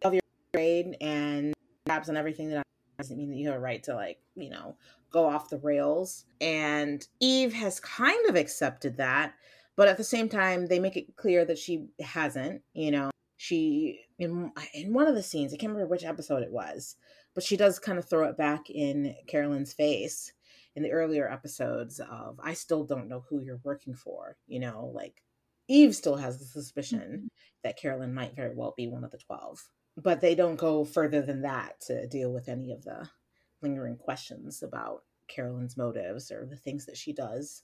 of 0.04 0.13
your 0.13 0.22
grade 0.54 0.95
and 1.02 1.54
tabs 1.86 2.08
on 2.08 2.15
everything 2.15 2.50
that 2.50 2.60
I 2.60 2.63
doesn't 2.99 3.17
mean 3.17 3.29
that 3.29 3.38
you 3.38 3.47
have 3.47 3.55
a 3.55 3.59
right 3.59 3.81
to 3.83 3.95
like, 3.95 4.19
you 4.35 4.49
know, 4.49 4.75
go 5.09 5.25
off 5.25 5.49
the 5.49 5.57
rails. 5.57 6.25
And 6.41 7.05
Eve 7.19 7.53
has 7.53 7.79
kind 7.79 8.29
of 8.29 8.35
accepted 8.35 8.97
that, 8.97 9.33
but 9.75 9.88
at 9.88 9.97
the 9.97 10.03
same 10.03 10.29
time, 10.29 10.67
they 10.67 10.79
make 10.79 10.97
it 10.97 11.15
clear 11.15 11.45
that 11.45 11.57
she 11.57 11.88
hasn't, 11.99 12.62
you 12.73 12.91
know. 12.91 13.09
She 13.38 14.01
in 14.19 14.51
in 14.73 14.91
one 14.91 15.07
of 15.07 15.15
the 15.15 15.23
scenes, 15.23 15.53
I 15.53 15.57
can't 15.57 15.71
remember 15.71 15.89
which 15.89 16.03
episode 16.03 16.43
it 16.43 16.51
was, 16.51 16.97
but 17.33 17.43
she 17.43 17.55
does 17.55 17.79
kind 17.79 17.97
of 17.97 18.03
throw 18.03 18.27
it 18.27 18.38
back 18.38 18.69
in 18.69 19.15
Carolyn's 19.27 19.71
face 19.71 20.33
in 20.75 20.83
the 20.83 20.91
earlier 20.91 21.31
episodes 21.31 22.01
of 22.01 22.38
I 22.43 22.53
still 22.53 22.83
don't 22.83 23.07
know 23.07 23.23
who 23.29 23.39
you're 23.39 23.62
working 23.63 23.95
for, 23.95 24.35
you 24.45 24.59
know, 24.59 24.91
like 24.93 25.23
Eve 25.69 25.95
still 25.95 26.17
has 26.17 26.38
the 26.38 26.45
suspicion 26.45 26.99
mm-hmm. 26.99 27.27
that 27.63 27.77
Carolyn 27.77 28.13
might 28.13 28.35
very 28.35 28.53
well 28.53 28.73
be 28.75 28.88
one 28.88 29.05
of 29.05 29.12
the 29.12 29.17
12. 29.17 29.69
But 29.97 30.21
they 30.21 30.36
don't 30.36 30.56
go 30.56 30.86
further 30.86 31.21
than 31.21 31.41
that 31.41 31.82
to 31.88 32.08
deal 32.08 32.32
with 32.32 32.47
any 32.47 32.71
of 32.71 32.84
the 32.84 33.10
lingering 33.62 33.97
questions 33.97 34.63
about 34.63 35.04
Carolyn's 35.28 35.75
motives 35.78 36.32
or 36.32 36.45
the 36.45 36.56
things 36.56 36.86
that 36.86 36.97
she 36.97 37.12
does 37.13 37.63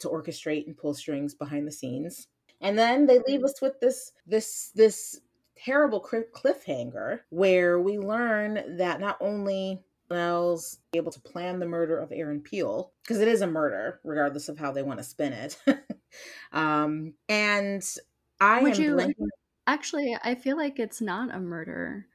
to 0.00 0.08
orchestrate 0.08 0.66
and 0.66 0.76
pull 0.76 0.94
strings 0.94 1.34
behind 1.34 1.66
the 1.66 1.72
scenes. 1.72 2.28
And 2.60 2.78
then 2.78 3.06
they 3.06 3.20
leave 3.26 3.44
us 3.44 3.60
with 3.60 3.78
this 3.80 4.12
this 4.26 4.70
this 4.74 5.20
terrible 5.56 6.00
cliffhanger 6.02 7.20
where 7.30 7.78
we 7.80 7.98
learn 7.98 8.76
that 8.78 9.00
not 9.00 9.16
only 9.20 9.80
Nell's 10.10 10.78
able 10.94 11.12
to 11.12 11.20
plan 11.20 11.58
the 11.58 11.66
murder 11.66 11.98
of 11.98 12.12
Aaron 12.12 12.40
Peel 12.40 12.92
because 13.02 13.20
it 13.20 13.28
is 13.28 13.40
a 13.42 13.46
murder, 13.46 14.00
regardless 14.04 14.48
of 14.48 14.58
how 14.58 14.72
they 14.72 14.82
want 14.82 14.98
to 14.98 15.04
spin 15.04 15.32
it. 15.32 15.56
um, 16.52 17.14
and 17.28 17.84
I 18.40 18.62
Would 18.62 18.76
am 18.76 18.82
you- 18.82 18.94
blanking. 18.96 19.28
Actually, 19.66 20.16
I 20.22 20.34
feel 20.34 20.56
like 20.56 20.78
it's 20.78 21.00
not 21.00 21.34
a 21.34 21.40
murder. 21.40 22.06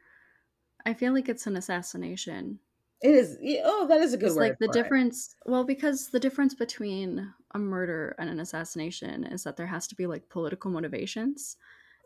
I 0.85 0.93
feel 0.93 1.13
like 1.13 1.29
it's 1.29 1.47
an 1.47 1.57
assassination. 1.57 2.59
It 3.01 3.11
is. 3.15 3.37
Oh, 3.63 3.87
that 3.87 4.01
is 4.01 4.13
a 4.13 4.17
good 4.17 4.27
It's 4.27 4.35
word. 4.35 4.41
like 4.49 4.59
the 4.59 4.67
for 4.67 4.71
it. 4.71 4.73
difference. 4.73 5.35
Well, 5.45 5.63
because 5.63 6.09
the 6.09 6.19
difference 6.19 6.53
between 6.53 7.33
a 7.53 7.59
murder 7.59 8.15
and 8.19 8.29
an 8.29 8.39
assassination 8.39 9.23
is 9.25 9.43
that 9.43 9.57
there 9.57 9.67
has 9.67 9.87
to 9.87 9.95
be 9.95 10.05
like 10.05 10.29
political 10.29 10.69
motivations 10.69 11.57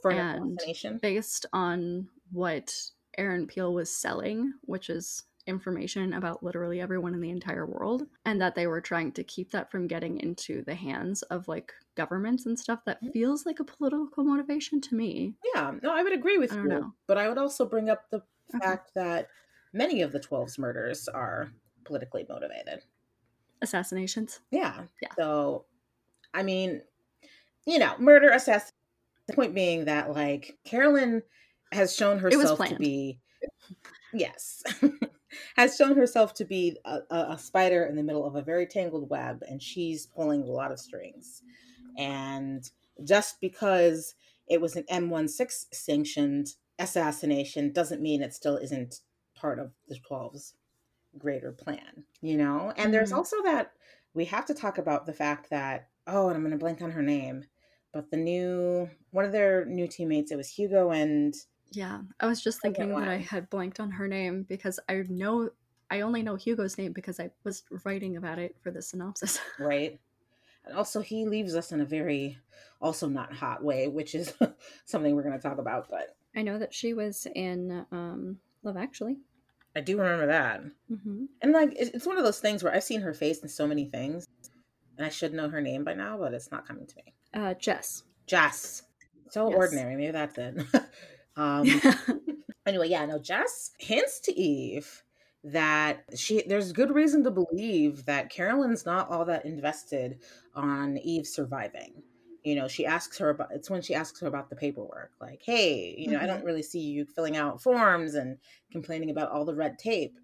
for 0.01 0.11
an 0.11 0.19
and 0.19 0.51
assassination. 0.59 0.99
based 1.01 1.45
on 1.51 2.07
what 2.31 2.73
Aaron 3.17 3.47
Peel 3.47 3.73
was 3.73 3.89
selling, 3.95 4.53
which 4.61 4.89
is 4.89 5.23
information 5.47 6.13
about 6.13 6.43
literally 6.43 6.79
everyone 6.81 7.13
in 7.13 7.21
the 7.21 7.29
entire 7.29 7.65
world, 7.65 8.07
and 8.25 8.41
that 8.41 8.55
they 8.55 8.67
were 8.67 8.81
trying 8.81 9.11
to 9.13 9.23
keep 9.23 9.51
that 9.51 9.69
from 9.71 9.87
getting 9.87 10.19
into 10.19 10.63
the 10.63 10.75
hands 10.75 11.21
of 11.23 11.47
like 11.47 11.73
governments 11.95 12.45
and 12.45 12.57
stuff. 12.57 12.79
That 12.85 13.01
Mhm. 13.03 13.11
feels 13.13 13.45
like 13.45 13.59
a 13.59 13.63
political 13.63 14.23
motivation 14.23 14.81
to 14.81 14.95
me. 14.95 15.35
Yeah, 15.55 15.73
no, 15.81 15.93
I 15.93 16.03
would 16.03 16.13
agree 16.13 16.37
with 16.37 16.53
I 16.53 16.57
you. 16.57 16.63
know. 16.63 16.93
But 17.07 17.17
I 17.17 17.27
would 17.29 17.37
also 17.37 17.65
bring 17.65 17.89
up 17.89 18.09
the 18.09 18.23
Okay. 18.55 18.59
fact 18.65 18.93
that 18.95 19.29
many 19.73 20.01
of 20.01 20.11
the 20.11 20.19
12's 20.19 20.57
murders 20.57 21.07
are 21.07 21.51
politically 21.85 22.25
motivated. 22.29 22.83
Assassinations. 23.61 24.41
Yeah. 24.51 24.87
Yeah. 25.01 25.13
So, 25.17 25.65
I 26.33 26.43
mean, 26.43 26.81
you 27.65 27.79
know, 27.79 27.97
murder, 27.99 28.29
assassination. 28.29 28.71
The 29.27 29.33
point 29.33 29.55
being 29.55 29.85
that, 29.85 30.11
like, 30.11 30.57
Carolyn 30.65 31.23
has 31.71 31.95
shown 31.95 32.19
herself 32.19 32.59
to 32.65 32.75
be, 32.75 33.21
yes, 34.13 34.63
has 35.55 35.75
shown 35.75 35.95
herself 35.95 36.33
to 36.35 36.45
be 36.45 36.77
a, 36.85 36.99
a, 37.09 37.37
spider 37.37 37.85
in 37.85 37.95
the 37.95 38.03
middle 38.03 38.25
of 38.25 38.35
a 38.35 38.41
very 38.41 38.65
tangled 38.65 39.09
web, 39.09 39.43
and 39.47 39.61
she's 39.61 40.05
pulling 40.05 40.41
a 40.41 40.45
lot 40.45 40.71
of 40.71 40.79
strings. 40.79 41.41
And 41.97 42.69
just 43.03 43.39
because 43.41 44.15
it 44.47 44.61
was 44.61 44.75
an 44.75 44.85
MI6 44.91 45.65
sanctioned 45.71 46.55
assassination 46.79 47.71
doesn't 47.71 48.01
mean 48.01 48.21
it 48.21 48.33
still 48.33 48.57
isn't 48.57 49.01
part 49.35 49.59
of 49.59 49.71
the 49.87 49.97
12's 50.09 50.55
greater 51.17 51.51
plan, 51.51 52.05
you 52.21 52.37
know? 52.37 52.73
And 52.75 52.93
there's 52.93 53.11
Mhm. 53.11 53.17
also 53.17 53.41
that 53.43 53.73
we 54.13 54.25
have 54.25 54.45
to 54.47 54.53
talk 54.53 54.77
about 54.77 55.05
the 55.05 55.13
fact 55.13 55.49
that, 55.49 55.89
oh, 56.07 56.27
and 56.27 56.35
I'm 56.35 56.43
going 56.43 56.51
to 56.51 56.57
blank 56.57 56.81
on 56.81 56.91
her 56.91 57.01
name, 57.01 57.45
but 57.91 58.09
the 58.09 58.17
new, 58.17 58.89
one 59.11 59.25
of 59.25 59.31
their 59.31 59.65
new 59.65 59.87
teammates, 59.87 60.31
it 60.31 60.37
was 60.37 60.49
Hugo 60.49 60.91
and, 60.91 61.35
Yeah, 61.73 62.01
I 62.19 62.27
was 62.27 62.41
just 62.41 62.61
thinking 62.61 62.89
that 62.89 63.07
I 63.07 63.17
had 63.17 63.49
blanked 63.49 63.79
on 63.79 63.91
her 63.91 64.07
name 64.07 64.43
because 64.43 64.79
I 64.87 65.03
know 65.09 65.49
I 65.89 66.01
only 66.01 66.23
know 66.23 66.35
Hugo's 66.35 66.77
name 66.77 66.91
because 66.93 67.19
I 67.19 67.31
was 67.43 67.63
writing 67.83 68.17
about 68.17 68.39
it 68.39 68.55
for 68.61 68.71
the 68.71 68.81
synopsis. 68.81 69.39
right? 69.59 69.99
And 70.65 70.75
also, 70.75 71.01
he 71.01 71.25
leaves 71.25 71.55
us 71.55 71.71
in 71.71 71.81
a 71.81 71.85
very, 71.85 72.37
also 72.81 73.07
not 73.07 73.33
hot 73.33 73.63
way, 73.63 73.87
which 73.87 74.15
is 74.15 74.33
something 74.85 75.15
we're 75.15 75.23
going 75.23 75.37
to 75.37 75.41
talk 75.41 75.57
about, 75.57 75.89
but 75.89 76.15
I 76.35 76.41
know 76.41 76.57
that 76.57 76.73
she 76.73 76.93
was 76.93 77.27
in 77.35 77.85
um, 77.91 78.37
Love 78.63 78.77
Actually. 78.77 79.17
I 79.75 79.81
do 79.81 79.97
remember 79.99 80.27
that. 80.27 80.61
hmm 80.87 81.25
And 81.41 81.51
like, 81.51 81.73
it's 81.75 82.05
one 82.05 82.17
of 82.17 82.23
those 82.23 82.39
things 82.39 82.63
where 82.63 82.73
I've 82.73 82.83
seen 82.83 83.01
her 83.01 83.13
face 83.13 83.39
in 83.39 83.49
so 83.49 83.67
many 83.67 83.85
things, 83.85 84.25
and 84.97 85.05
I 85.05 85.09
should 85.09 85.33
know 85.33 85.49
her 85.49 85.61
name 85.61 85.83
by 85.83 85.95
now, 85.95 86.17
but 86.17 86.33
it's 86.33 86.51
not 86.51 86.67
coming 86.67 86.87
to 86.87 86.95
me. 86.97 87.13
Uh, 87.33 87.53
Jess. 87.55 88.03
Jess. 88.25 88.83
So 89.29 89.49
Yes. 89.49 89.57
ordinary. 89.57 89.95
Maybe 89.95 90.11
that's 90.11 90.37
it. 90.39 90.55
Um, 91.35 91.67
anyway, 92.65 92.89
yeah, 92.89 93.05
no, 93.05 93.19
Jess 93.19 93.71
hints 93.79 94.19
to 94.21 94.37
Eve 94.37 95.03
that 95.43 96.05
she 96.15 96.41
there's 96.47 96.71
good 96.71 96.93
reason 96.93 97.23
to 97.23 97.31
believe 97.31 98.05
that 98.05 98.29
Carolyn's 98.29 98.85
not 98.85 99.09
all 99.09 99.25
that 99.25 99.45
invested 99.45 100.19
on 100.55 100.97
Eve 100.99 101.27
surviving. 101.27 102.01
You 102.43 102.55
know, 102.55 102.67
she 102.67 102.85
asks 102.85 103.17
her 103.17 103.29
about 103.29 103.49
it's 103.51 103.69
when 103.69 103.81
she 103.81 103.95
asks 103.95 104.19
her 104.21 104.27
about 104.27 104.49
the 104.49 104.55
paperwork, 104.55 105.11
like, 105.21 105.41
hey, 105.43 105.95
you 105.97 106.11
know, 106.11 106.19
I 106.19 106.25
don't 106.25 106.43
really 106.43 106.63
see 106.63 106.79
you 106.79 107.05
filling 107.05 107.37
out 107.37 107.61
forms 107.61 108.15
and 108.15 108.37
complaining 108.71 109.11
about 109.11 109.31
all 109.31 109.45
the 109.45 109.55
red 109.55 109.77
tape. 109.79 110.17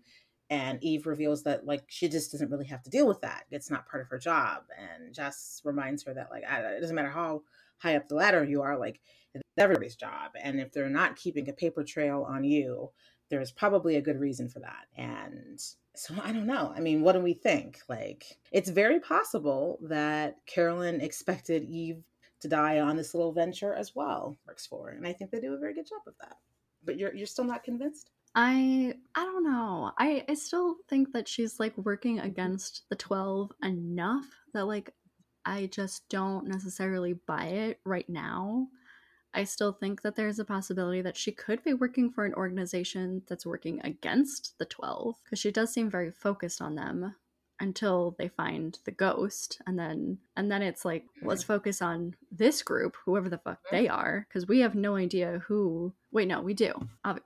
And 0.50 0.84
Eve 0.84 1.06
reveals 1.06 1.44
that 1.44 1.66
like 1.66 1.84
she 1.88 2.10
just 2.10 2.32
doesn't 2.32 2.50
really 2.50 2.66
have 2.66 2.82
to 2.84 2.90
deal 2.90 3.08
with 3.08 3.22
that. 3.22 3.44
It's 3.52 3.70
not 3.70 3.88
part 3.88 4.02
of 4.02 4.10
her 4.10 4.18
job. 4.18 4.64
And 4.78 5.14
Jess 5.14 5.62
reminds 5.64 6.04
her 6.04 6.14
that 6.14 6.32
like 6.32 6.44
I, 6.50 6.60
it 6.60 6.82
doesn't 6.82 6.96
matter 6.96 7.10
how 7.10 7.44
high 7.80 7.96
up 7.96 8.08
the 8.08 8.16
ladder 8.16 8.44
you 8.44 8.62
are, 8.62 8.78
like 8.78 9.02
it's 9.34 9.44
everybody's 9.58 9.96
job. 9.96 10.32
And 10.42 10.60
if 10.60 10.72
they're 10.72 10.90
not 10.90 11.16
keeping 11.16 11.50
a 11.50 11.54
paper 11.54 11.84
trail 11.84 12.26
on 12.28 12.44
you, 12.44 12.92
there's 13.30 13.52
probably 13.52 13.96
a 13.96 14.02
good 14.02 14.20
reason 14.20 14.50
for 14.50 14.60
that. 14.60 14.86
And 14.98 15.60
so 15.96 16.16
I 16.24 16.32
don't 16.32 16.48
know. 16.48 16.74
I 16.76 16.80
mean, 16.80 17.02
what 17.02 17.14
do 17.14 17.20
we 17.20 17.34
think? 17.34 17.80
Like, 17.88 18.38
it's 18.52 18.70
very 18.70 19.00
possible 19.00 19.80
that 19.84 20.38
Carolyn 20.46 21.02
expected 21.02 21.64
Eve 21.64 22.04
to 22.42 22.48
die 22.48 22.80
on 22.80 22.96
this 22.96 23.14
little 23.14 23.34
venture 23.34 23.74
as 23.74 23.96
well. 23.96 24.38
Works 24.48 24.66
for, 24.66 24.90
and 24.90 25.06
I 25.06 25.14
think 25.14 25.32
they 25.32 25.40
do 25.40 25.54
a 25.54 25.60
very 25.60 25.74
good 25.74 25.88
job 25.88 26.02
of 26.08 26.14
that. 26.22 26.38
But 26.84 26.98
you're 26.98 27.14
you're 27.14 27.28
still 27.28 27.46
not 27.46 27.64
convinced? 27.64 28.12
I 28.36 28.94
I 29.16 29.26
don't 29.26 29.44
know. 29.44 29.92
I 29.98 30.24
I 30.30 30.36
still 30.36 30.78
think 30.88 31.12
that 31.14 31.28
she's 31.28 31.60
like 31.60 31.78
working 31.78 32.20
against 32.20 32.84
the 32.90 32.96
12 32.96 33.52
enough 33.64 34.26
that 34.54 34.66
like 34.66 34.94
I 35.46 35.68
just 35.68 36.08
don't 36.10 36.48
necessarily 36.48 37.14
buy 37.14 37.46
it 37.46 37.80
right 37.86 38.08
now. 38.10 38.68
I 39.34 39.44
still 39.44 39.74
think 39.74 40.02
that 40.02 40.16
there's 40.16 40.40
a 40.40 40.46
possibility 40.46 41.02
that 41.02 41.18
she 41.18 41.32
could 41.32 41.64
be 41.64 41.74
working 41.74 42.10
for 42.10 42.26
an 42.26 42.34
organization 42.34 43.22
that's 43.28 43.46
working 43.46 43.80
against 43.84 44.58
the 44.58 44.66
12 44.66 45.16
because 45.24 45.40
she 45.40 45.52
does 45.52 45.72
seem 45.72 45.90
very 45.90 46.12
focused 46.12 46.62
on 46.62 46.76
them 46.76 47.16
until 47.60 48.16
they 48.18 48.28
find 48.28 48.80
the 48.86 48.92
ghost 48.92 49.62
and 49.68 49.78
then 49.78 50.18
and 50.36 50.50
then 50.50 50.62
it's 50.62 50.86
like 50.86 51.04
let's 51.22 51.44
hmm. 51.44 51.54
focus 51.54 51.82
on 51.82 52.16
this 52.32 52.64
group 52.64 52.96
whoever 53.06 53.28
the 53.28 53.38
fuck 53.38 53.60
hmm. 53.68 53.76
they 53.76 53.88
are 53.88 54.26
because 54.28 54.48
we 54.48 54.60
have 54.60 54.76
no 54.76 54.96
idea 54.96 55.42
who 55.46 55.94
wait 56.12 56.28
no 56.28 56.42
we 56.42 56.54
do 56.54 56.74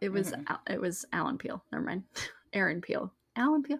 it 0.02 0.10
was. 0.10 0.32
Hmm. 0.32 0.42
Al- 0.48 0.62
it 0.68 0.82
was 0.82 1.06
alan 1.14 1.38
peel 1.38 1.64
never 1.72 1.84
mind 1.84 2.04
aaron 2.54 2.82
peel 2.82 3.14
alan 3.36 3.64
peel 3.64 3.78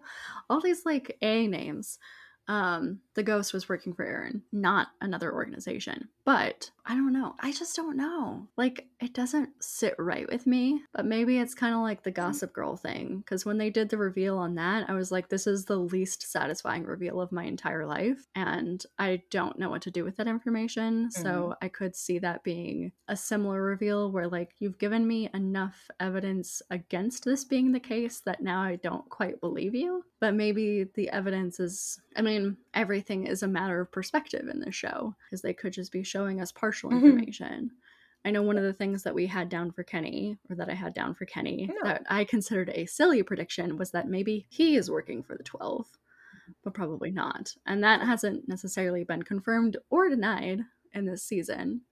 all 0.48 0.60
these 0.60 0.86
like 0.86 1.16
a 1.20 1.46
names 1.46 1.98
um 2.46 3.00
the 3.14 3.22
ghost 3.22 3.52
was 3.52 3.68
working 3.68 3.94
for 3.94 4.04
aaron 4.04 4.42
not 4.52 4.88
another 5.00 5.32
organization. 5.32 6.08
But 6.24 6.70
i 6.86 6.94
don't 6.94 7.12
know. 7.12 7.34
I 7.40 7.52
just 7.52 7.76
don't 7.76 7.96
know. 7.96 8.48
Like 8.56 8.86
it 9.00 9.14
doesn't 9.14 9.50
sit 9.60 9.94
right 9.98 10.28
with 10.30 10.46
me. 10.46 10.82
But 10.92 11.06
maybe 11.06 11.38
it's 11.38 11.54
kind 11.54 11.74
of 11.74 11.80
like 11.80 12.02
the 12.02 12.10
gossip 12.10 12.52
girl 12.52 12.76
thing 12.76 13.18
because 13.18 13.44
when 13.44 13.58
they 13.58 13.70
did 13.70 13.88
the 13.88 13.98
reveal 13.98 14.38
on 14.38 14.54
that 14.56 14.88
i 14.88 14.94
was 14.94 15.10
like 15.12 15.28
this 15.28 15.46
is 15.46 15.64
the 15.64 15.76
least 15.76 16.30
satisfying 16.30 16.84
reveal 16.84 17.20
of 17.20 17.32
my 17.32 17.44
entire 17.44 17.86
life 17.86 18.26
and 18.34 18.84
i 18.98 19.22
don't 19.30 19.58
know 19.58 19.70
what 19.70 19.82
to 19.82 19.90
do 19.90 20.04
with 20.04 20.16
that 20.16 20.28
information. 20.28 21.10
So 21.10 21.24
mm-hmm. 21.24 21.52
i 21.62 21.68
could 21.68 21.96
see 21.96 22.18
that 22.20 22.44
being 22.44 22.92
a 23.08 23.16
similar 23.16 23.62
reveal 23.62 24.10
where 24.10 24.28
like 24.28 24.52
you've 24.58 24.78
given 24.78 25.06
me 25.06 25.30
enough 25.34 25.90
evidence 26.00 26.62
against 26.70 27.24
this 27.24 27.44
being 27.44 27.72
the 27.72 27.80
case 27.80 28.20
that 28.20 28.42
now 28.42 28.62
i 28.62 28.76
don't 28.76 29.08
quite 29.08 29.40
believe 29.40 29.74
you. 29.74 30.04
But 30.20 30.34
maybe 30.34 30.84
the 30.94 31.10
evidence 31.10 31.60
is 31.60 32.00
i 32.16 32.22
mean 32.22 32.56
everything 32.72 33.03
is 33.26 33.42
a 33.42 33.48
matter 33.48 33.80
of 33.80 33.92
perspective 33.92 34.48
in 34.48 34.60
this 34.60 34.74
show 34.74 35.14
because 35.24 35.42
they 35.42 35.52
could 35.54 35.72
just 35.72 35.92
be 35.92 36.02
showing 36.02 36.40
us 36.40 36.50
partial 36.52 36.90
Mhm. 36.90 37.04
information 37.04 37.70
i 38.24 38.30
know 38.30 38.42
one 38.42 38.56
of 38.56 38.64
the 38.64 38.72
things 38.72 39.02
that 39.02 39.14
we 39.14 39.26
had 39.26 39.48
down 39.48 39.70
for 39.70 39.82
kenny 39.84 40.38
or 40.48 40.56
that 40.56 40.68
i 40.70 40.74
had 40.74 40.94
down 40.94 41.14
for 41.14 41.24
kenny 41.26 41.66
Yeah. 41.72 41.82
that 41.92 42.06
i 42.08 42.24
considered 42.24 42.70
a 42.70 42.86
silly 42.86 43.22
prediction 43.22 43.76
was 43.76 43.90
that 43.92 44.08
maybe 44.08 44.46
he 44.48 44.76
is 44.76 44.90
working 44.90 45.22
for 45.22 45.36
the 45.36 45.42
12 45.44 45.86
but 46.62 46.74
probably 46.74 47.10
not 47.10 47.54
and 47.66 47.82
that 47.84 48.00
hasn't 48.02 48.48
necessarily 48.48 49.04
been 49.04 49.22
confirmed 49.22 49.76
or 49.90 50.08
denied 50.08 50.60
in 50.92 51.04
this 51.06 51.22
season 51.22 51.82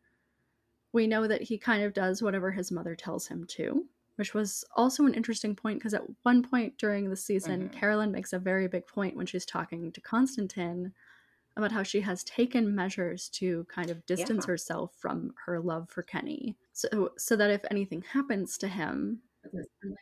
we 0.92 1.06
know 1.06 1.26
that 1.26 1.42
he 1.42 1.56
kind 1.58 1.82
of 1.82 1.94
does 1.94 2.22
whatever 2.22 2.50
his 2.52 2.70
mother 2.70 2.94
tells 2.94 3.26
him 3.28 3.44
to 3.46 3.86
which 4.16 4.34
was 4.34 4.64
also 4.76 5.06
an 5.06 5.14
interesting 5.14 5.56
point 5.56 5.78
because 5.78 5.94
at 5.94 6.02
one 6.22 6.42
point 6.42 6.78
during 6.78 7.10
the 7.10 7.16
season, 7.16 7.68
Mhm. 7.68 7.72
Carolyn 7.72 8.12
makes 8.12 8.32
a 8.32 8.38
very 8.38 8.68
big 8.68 8.86
point 8.86 9.16
when 9.16 9.26
she's 9.26 9.46
talking 9.46 9.92
to 9.92 10.00
Constantine 10.00 10.94
about 11.56 11.72
how 11.72 11.82
she 11.82 12.00
has 12.02 12.24
taken 12.24 12.74
measures 12.74 13.28
to 13.30 13.64
kind 13.66 13.90
of 13.90 14.06
distance 14.06 14.44
Yeah. 14.44 14.46
herself 14.46 14.94
from 14.96 15.34
her 15.46 15.60
love 15.60 15.90
for 15.90 16.02
Kenny, 16.02 16.56
so 16.72 17.12
so 17.18 17.36
that 17.36 17.50
if 17.50 17.64
anything 17.70 18.02
happens 18.02 18.58
to 18.58 18.68
him, 18.68 19.22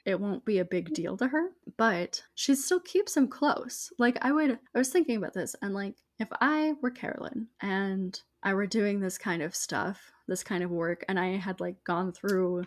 it 0.05 0.21
won't 0.21 0.45
be 0.45 0.59
a 0.59 0.65
big 0.65 0.93
deal 0.93 1.17
to 1.17 1.29
her. 1.29 1.51
But 1.77 2.25
she 2.35 2.55
still 2.55 2.81
keeps 2.81 3.17
him 3.17 3.29
close. 3.29 3.93
Like 3.99 4.19
I 4.23 4.33
would, 4.33 4.59
I 4.75 4.79
was 4.79 4.91
thinking 4.91 5.17
about 5.17 5.35
this, 5.35 5.55
and 5.63 5.75
like 5.75 5.97
if 6.19 6.29
I 6.41 6.75
were 6.83 6.91
Carolyn 6.91 7.49
and 7.61 8.21
I 8.43 8.55
were 8.55 8.67
doing 8.67 9.01
this 9.01 9.19
kind 9.19 9.43
of 9.43 9.55
stuff, 9.55 10.13
this 10.29 10.45
kind 10.45 10.63
of 10.65 10.71
work, 10.71 11.05
and 11.09 11.19
I 11.19 11.37
had 11.37 11.61
like 11.61 11.83
gone 11.85 12.13
through 12.13 12.65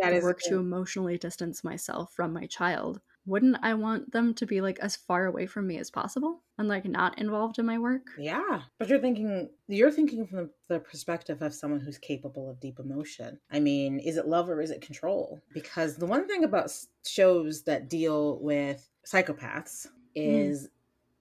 That 0.00 0.14
the 0.14 0.20
work 0.20 0.40
to 0.46 0.58
emotionally 0.58 1.18
distance 1.18 1.64
myself 1.64 2.12
from 2.12 2.32
my 2.32 2.46
child, 2.46 3.00
wouldn't 3.26 3.56
I 3.62 3.74
want 3.74 4.12
them 4.12 4.34
to 4.34 4.46
be 4.46 4.60
like 4.60 4.78
as 4.80 4.96
far 4.96 5.26
away 5.26 5.46
from 5.46 5.66
me 5.66 5.78
as 5.78 5.90
possible 5.90 6.42
and 6.58 6.68
like 6.68 6.84
not 6.84 7.18
involved 7.18 7.58
in 7.58 7.66
my 7.66 7.78
work? 7.78 8.08
Yeah, 8.18 8.62
but 8.78 8.88
you're 8.88 8.98
thinking 8.98 9.48
you're 9.66 9.90
thinking 9.90 10.26
from 10.26 10.38
the, 10.38 10.50
the 10.74 10.80
perspective 10.80 11.40
of 11.40 11.54
someone 11.54 11.80
who's 11.80 11.98
capable 11.98 12.50
of 12.50 12.60
deep 12.60 12.78
emotion. 12.78 13.38
I 13.50 13.60
mean, 13.60 13.98
is 13.98 14.16
it 14.16 14.28
love 14.28 14.50
or 14.50 14.60
is 14.60 14.70
it 14.70 14.82
control? 14.82 15.40
Because 15.52 15.96
the 15.96 16.06
one 16.06 16.26
thing 16.26 16.44
about 16.44 16.70
shows 17.06 17.62
that 17.62 17.88
deal 17.88 18.38
with 18.40 18.88
psychopaths 19.06 19.86
mm. 19.86 19.88
is 20.14 20.68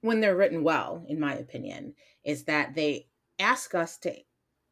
when 0.02 0.20
they're 0.20 0.36
written 0.36 0.64
well, 0.64 1.06
in 1.08 1.20
my 1.20 1.36
opinion, 1.36 1.94
is 2.26 2.44
that 2.44 2.76
they 2.76 3.08
ask 3.40 3.74
us 3.74 3.98
to 4.00 4.14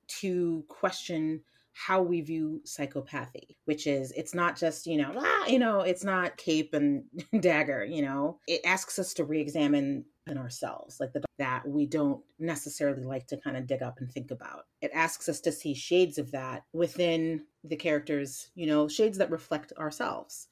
to 0.07 0.65
question 0.67 1.41
how 1.73 2.01
we 2.01 2.21
view 2.21 2.61
psychopathy, 2.65 3.55
which 3.65 3.87
is 3.87 4.11
it's 4.11 4.33
not 4.33 4.57
just, 4.57 4.85
you 4.85 4.97
know, 4.97 5.13
ah, 5.15 5.45
you 5.47 5.59
know, 5.59 5.81
it's 5.81 6.03
not 6.03 6.37
cape 6.37 6.73
and 6.73 7.03
dagger, 7.39 7.83
you 7.83 8.01
know. 8.01 8.39
It 8.47 8.61
asks 8.65 8.99
us 8.99 9.13
to 9.15 9.23
re-examine 9.23 10.05
in 10.27 10.37
ourselves, 10.37 10.99
like 10.99 11.13
the 11.13 11.23
that 11.39 11.67
we 11.67 11.85
don't 11.85 12.21
necessarily 12.39 13.03
like 13.03 13.25
to 13.27 13.37
kind 13.37 13.57
of 13.57 13.65
dig 13.65 13.81
up 13.81 13.99
and 13.99 14.11
think 14.11 14.31
about. 14.31 14.65
It 14.81 14.91
asks 14.93 15.27
us 15.27 15.41
to 15.41 15.51
see 15.51 15.73
shades 15.73 16.17
of 16.17 16.31
that 16.31 16.63
within 16.73 17.45
the 17.63 17.75
characters, 17.75 18.51
you 18.53 18.67
know, 18.67 18.87
shades 18.87 19.17
that 19.17 19.31
reflect 19.31 19.73
ourselves. 19.77 20.47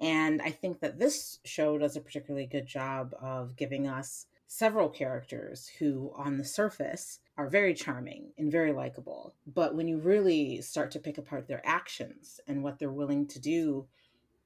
And 0.00 0.40
I 0.40 0.50
think 0.50 0.80
that 0.80 0.98
this 0.98 1.40
show 1.44 1.76
does 1.76 1.96
a 1.96 2.00
particularly 2.00 2.46
good 2.46 2.66
job 2.66 3.14
of 3.20 3.56
giving 3.56 3.86
us 3.86 4.26
several 4.46 4.88
characters 4.88 5.70
who, 5.78 6.12
on 6.16 6.38
the 6.38 6.44
surface, 6.44 7.20
are 7.40 7.48
very 7.48 7.72
charming 7.72 8.30
and 8.36 8.52
very 8.52 8.70
likable. 8.70 9.34
But 9.46 9.74
when 9.74 9.88
you 9.88 9.96
really 9.96 10.60
start 10.60 10.90
to 10.90 10.98
pick 10.98 11.16
apart 11.16 11.48
their 11.48 11.62
actions 11.64 12.38
and 12.46 12.62
what 12.62 12.78
they're 12.78 12.92
willing 12.92 13.26
to 13.28 13.40
do 13.40 13.86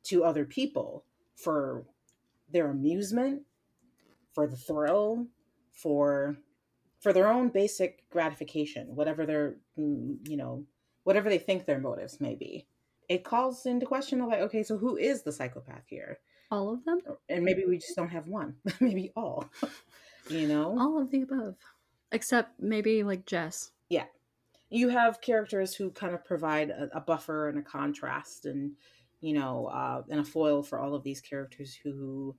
to 0.05 0.23
other 0.23 0.45
people 0.45 1.05
for 1.35 1.87
their 2.53 2.71
amusement, 2.71 3.43
for 4.33 4.47
the 4.47 4.57
thrill, 4.57 5.27
for 5.73 6.37
for 7.01 7.13
their 7.13 7.27
own 7.27 7.49
basic 7.49 8.09
gratification, 8.11 8.95
whatever 8.95 9.27
their 9.27 9.57
mm, 9.77 10.17
you 10.29 10.37
know, 10.37 10.65
whatever 11.03 11.29
they 11.29 11.39
think 11.39 11.67
their 11.67 11.81
motives 11.81 12.21
may 12.21 12.37
be. 12.37 12.65
It 13.09 13.25
calls 13.25 13.67
into 13.67 13.87
question 13.87 14.25
like, 14.25 14.41
okay, 14.41 14.63
so 14.63 14.79
who 14.79 14.97
is 14.97 15.23
the 15.23 15.33
psychopath 15.33 15.83
here? 15.89 16.21
All 16.53 16.73
of 16.73 16.85
them? 16.85 17.01
And 17.29 17.45
maybe 17.45 17.65
we 17.67 17.79
just 17.79 17.97
don't 17.97 18.11
have 18.11 18.29
one. 18.29 18.55
maybe 18.81 19.11
all 19.17 19.51
you 20.31 20.47
know 20.47 20.79
all 20.79 21.03
of 21.03 21.11
the 21.11 21.23
above 21.23 21.57
except 22.13 22.61
maybe 22.61 23.03
like 23.03 23.27
jess. 23.27 23.71
Yeah. 23.89 24.05
You 24.71 24.89
have 24.89 25.21
characters 25.21 25.75
who 25.75 25.91
kind 25.91 26.15
of 26.15 26.25
provide 26.25 26.71
a, 26.71 26.89
a 26.95 27.01
buffer 27.01 27.49
and 27.49 27.59
a 27.59 27.63
contrast 27.63 28.47
and 28.47 28.73
you 29.21 29.35
know 29.35 29.67
uh, 29.67 30.03
and 30.11 30.21
a 30.21 30.25
foil 30.25 30.63
for 30.63 30.81
all 30.81 30.95
of 30.95 31.03
these 31.03 31.21
characters 31.21 31.75
who 31.75 32.35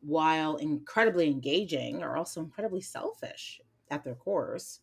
while 0.00 0.56
incredibly 0.56 1.26
engaging 1.26 2.02
are 2.02 2.16
also 2.16 2.40
incredibly 2.40 2.80
selfish 2.80 3.60
at 3.90 4.04
their 4.04 4.14
cores. 4.14 4.80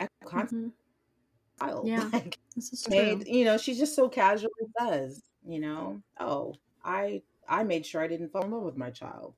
Mm-hmm. 0.00 1.86
yeah. 1.86 2.08
like, 2.12 2.38
this 2.54 2.72
is 2.72 2.88
made 2.88 3.24
true. 3.24 3.34
you 3.34 3.44
know 3.44 3.56
she 3.56 3.74
just 3.74 3.94
so 3.94 4.08
casually 4.08 4.50
says 4.78 5.22
you 5.46 5.58
know 5.60 6.02
oh 6.20 6.54
i 6.84 7.22
i 7.48 7.62
made 7.62 7.86
sure 7.86 8.02
i 8.02 8.06
didn't 8.06 8.30
fall 8.30 8.44
in 8.44 8.50
love 8.50 8.62
with 8.62 8.76
my 8.76 8.90
child. 8.90 9.34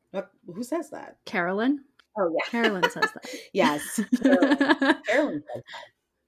Who 0.46 0.62
says 0.62 0.90
that? 0.90 1.18
Carolyn 1.26 1.84
Oh 2.18 2.34
yeah, 2.34 2.50
Carolyn 2.50 2.90
says 2.90 3.10
that. 3.14 3.26
yes, 3.52 4.00
Carolyn, 4.22 4.56
Carolyn 5.06 5.42
says 5.54 5.62
that. 5.64 5.82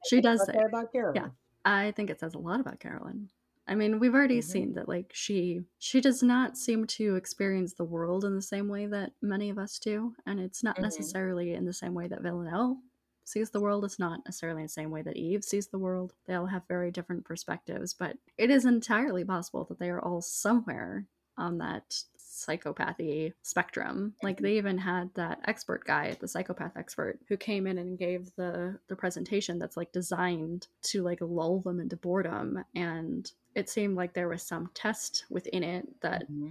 She 0.08 0.20
does 0.20 0.44
say 0.46 0.58
about 0.66 0.92
Carolyn. 0.92 1.16
Yeah, 1.16 1.28
I 1.64 1.90
think 1.92 2.10
it 2.10 2.20
says 2.20 2.34
a 2.34 2.38
lot 2.38 2.60
about 2.60 2.80
Carolyn. 2.80 3.28
I 3.66 3.74
mean, 3.74 4.00
we've 4.00 4.14
already 4.14 4.38
mm-hmm. 4.38 4.50
seen 4.50 4.74
that 4.74 4.88
like 4.88 5.10
she 5.12 5.62
she 5.78 6.00
does 6.00 6.22
not 6.22 6.56
seem 6.56 6.86
to 6.88 7.16
experience 7.16 7.74
the 7.74 7.84
world 7.84 8.24
in 8.24 8.34
the 8.34 8.42
same 8.42 8.68
way 8.68 8.86
that 8.86 9.12
many 9.22 9.50
of 9.50 9.58
us 9.58 9.78
do, 9.78 10.14
and 10.26 10.40
it's 10.40 10.62
not 10.62 10.76
mm-hmm. 10.76 10.84
necessarily 10.84 11.54
in 11.54 11.64
the 11.64 11.72
same 11.72 11.94
way 11.94 12.08
that 12.08 12.22
Villanelle 12.22 12.78
sees 13.24 13.50
the 13.50 13.60
world. 13.60 13.84
It's 13.84 13.98
not 13.98 14.20
necessarily 14.24 14.62
in 14.62 14.66
the 14.66 14.72
same 14.72 14.90
way 14.90 15.02
that 15.02 15.16
Eve 15.16 15.44
sees 15.44 15.68
the 15.68 15.78
world. 15.78 16.14
They 16.26 16.34
all 16.34 16.46
have 16.46 16.62
very 16.68 16.90
different 16.90 17.24
perspectives, 17.24 17.94
but 17.94 18.16
it 18.38 18.50
is 18.50 18.64
entirely 18.64 19.24
possible 19.24 19.64
that 19.68 19.78
they 19.78 19.90
are 19.90 20.00
all 20.00 20.20
somewhere 20.20 21.06
on 21.40 21.58
that 21.58 22.02
psychopathy 22.18 23.32
spectrum. 23.42 24.14
Like 24.22 24.40
they 24.40 24.56
even 24.56 24.78
had 24.78 25.10
that 25.14 25.40
expert 25.44 25.84
guy, 25.84 26.16
the 26.20 26.28
psychopath 26.28 26.76
expert, 26.76 27.18
who 27.28 27.36
came 27.36 27.66
in 27.66 27.78
and 27.78 27.98
gave 27.98 28.30
the 28.36 28.78
the 28.88 28.96
presentation 28.96 29.58
that's 29.58 29.76
like 29.76 29.92
designed 29.92 30.68
to 30.82 31.02
like 31.02 31.18
lull 31.20 31.60
them 31.60 31.80
into 31.80 31.96
boredom 31.96 32.64
and 32.74 33.32
it 33.54 33.68
seemed 33.68 33.96
like 33.96 34.14
there 34.14 34.28
was 34.28 34.42
some 34.42 34.70
test 34.74 35.24
within 35.28 35.64
it 35.64 35.88
that 36.02 36.30
mm-hmm. 36.30 36.50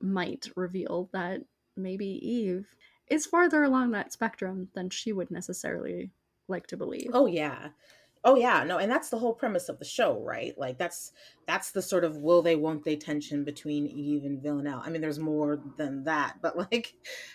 might 0.00 0.48
reveal 0.56 1.08
that 1.12 1.40
maybe 1.76 2.06
Eve 2.06 2.66
is 3.08 3.26
farther 3.26 3.62
along 3.62 3.90
that 3.90 4.12
spectrum 4.12 4.68
than 4.74 4.90
she 4.90 5.12
would 5.12 5.30
necessarily 5.30 6.10
like 6.48 6.66
to 6.66 6.76
believe. 6.76 7.10
Oh 7.12 7.26
yeah. 7.26 7.68
Oh 8.26 8.36
yeah, 8.36 8.64
no, 8.64 8.78
and 8.78 8.90
that's 8.90 9.10
the 9.10 9.18
whole 9.18 9.34
premise 9.34 9.68
of 9.68 9.78
the 9.78 9.84
show, 9.84 10.18
right? 10.22 10.56
Like 10.56 10.78
that's 10.78 11.12
that's 11.46 11.72
the 11.72 11.82
sort 11.82 12.04
of 12.04 12.16
will 12.16 12.40
they 12.40 12.56
won't 12.56 12.82
they 12.82 12.96
tension 12.96 13.44
between 13.44 13.86
Eve 13.86 14.24
and 14.24 14.42
Villanelle. 14.42 14.82
I 14.82 14.88
mean, 14.88 15.02
there's 15.02 15.18
more 15.18 15.60
than 15.76 16.04
that, 16.04 16.36
but 16.40 16.56
like 16.72 16.94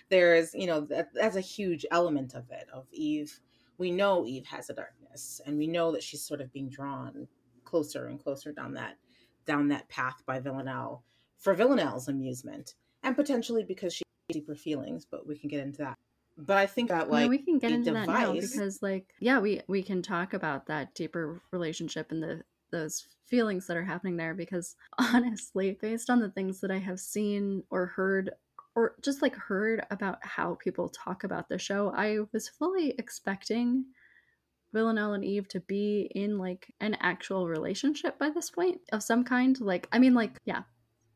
there's 0.10 0.54
you 0.56 0.66
know 0.66 0.82
that, 0.82 1.10
that's 1.14 1.36
a 1.36 1.42
huge 1.42 1.86
element 1.92 2.34
of 2.34 2.50
it. 2.50 2.68
Of 2.74 2.88
Eve, 2.92 3.40
we 3.78 3.92
know 3.92 4.26
Eve 4.26 4.48
has 4.48 4.72
a 4.72 4.74
darkness, 4.74 5.40
and 5.46 5.60
we 5.60 5.68
know 5.68 5.92
that 5.92 6.02
she's 6.02 6.24
sort 6.24 6.42
of 6.42 6.52
being 6.52 6.70
drawn 6.70 7.28
closer 7.66 8.08
and 8.08 8.20
closer 8.20 8.52
down 8.52 8.74
that 8.74 8.98
down 9.46 9.68
that 9.68 9.88
path 9.90 10.24
by 10.26 10.40
Villanelle 10.40 11.04
for 11.38 11.54
Villanelle's 11.54 12.08
amusement, 12.08 12.74
and 13.04 13.16
potentially 13.16 13.64
because 13.64 13.94
she 13.94 14.04
deeper 14.30 14.56
feelings. 14.56 15.06
But 15.06 15.28
we 15.28 15.38
can 15.38 15.50
get 15.50 15.60
into 15.60 15.84
that 15.84 16.00
but 16.40 16.58
I 16.58 16.66
think 16.66 16.90
that 16.90 17.10
like 17.10 17.30
we 17.30 17.40
can 17.40 17.60
get 17.60 17.72
into 17.72 17.92
device... 17.92 18.08
that 18.08 18.14
now 18.14 18.34
because 18.34 18.82
like 18.82 19.06
yeah 19.20 19.40
we 19.40 19.62
we 19.68 19.84
can 19.84 20.02
talk 20.02 20.34
about 20.34 20.68
that 20.68 20.94
deeper 20.96 21.42
relationship 21.52 22.12
and 22.12 22.24
the 22.24 22.42
those 22.72 23.08
feelings 23.26 23.68
that 23.68 23.78
are 23.78 23.84
happening 23.84 24.18
there 24.18 24.34
because 24.34 24.76
honestly 24.98 25.78
based 25.82 26.10
on 26.10 26.20
the 26.20 26.30
things 26.30 26.62
that 26.62 26.72
I 26.72 26.78
have 26.78 27.00
seen 27.00 27.64
or 27.70 27.88
heard 27.88 28.32
or 28.76 28.96
just 29.02 29.22
like 29.22 29.36
heard 29.36 29.86
about 29.92 30.20
how 30.22 30.58
people 30.64 30.90
talk 30.90 31.24
about 31.24 31.50
the 31.50 31.60
show 31.60 31.92
I 31.96 32.20
was 32.32 32.48
fully 32.48 32.92
expecting 32.98 33.86
Villanelle 34.72 35.14
and 35.14 35.26
Eve 35.26 35.48
to 35.50 35.60
be 35.62 36.12
in 36.14 36.38
like 36.38 36.74
an 36.80 36.96
actual 37.00 37.48
relationship 37.48 38.20
by 38.20 38.30
this 38.30 38.52
point 38.52 38.82
of 38.92 39.02
some 39.02 39.24
kind. 39.24 39.60
Like 39.60 39.88
I 39.92 40.00
mean 40.00 40.14
like 40.14 40.38
yeah 40.46 40.64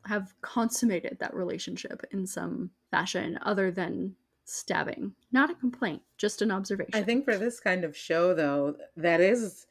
have 0.05 0.33
consummated 0.41 1.17
that 1.19 1.33
relationship 1.33 2.03
in 2.11 2.27
some 2.27 2.71
fashion 2.91 3.39
other 3.43 3.71
than 3.71 4.15
stabbing. 4.45 5.13
Not 5.31 5.49
a 5.49 5.55
complaint, 5.55 6.01
just 6.17 6.41
an 6.41 6.51
observation. 6.51 6.93
I 6.93 7.03
think 7.03 7.25
for 7.25 7.37
this 7.37 7.59
kind 7.59 7.83
of 7.83 7.95
show, 7.95 8.33
though, 8.33 8.75
that 8.97 9.21
is 9.21 9.67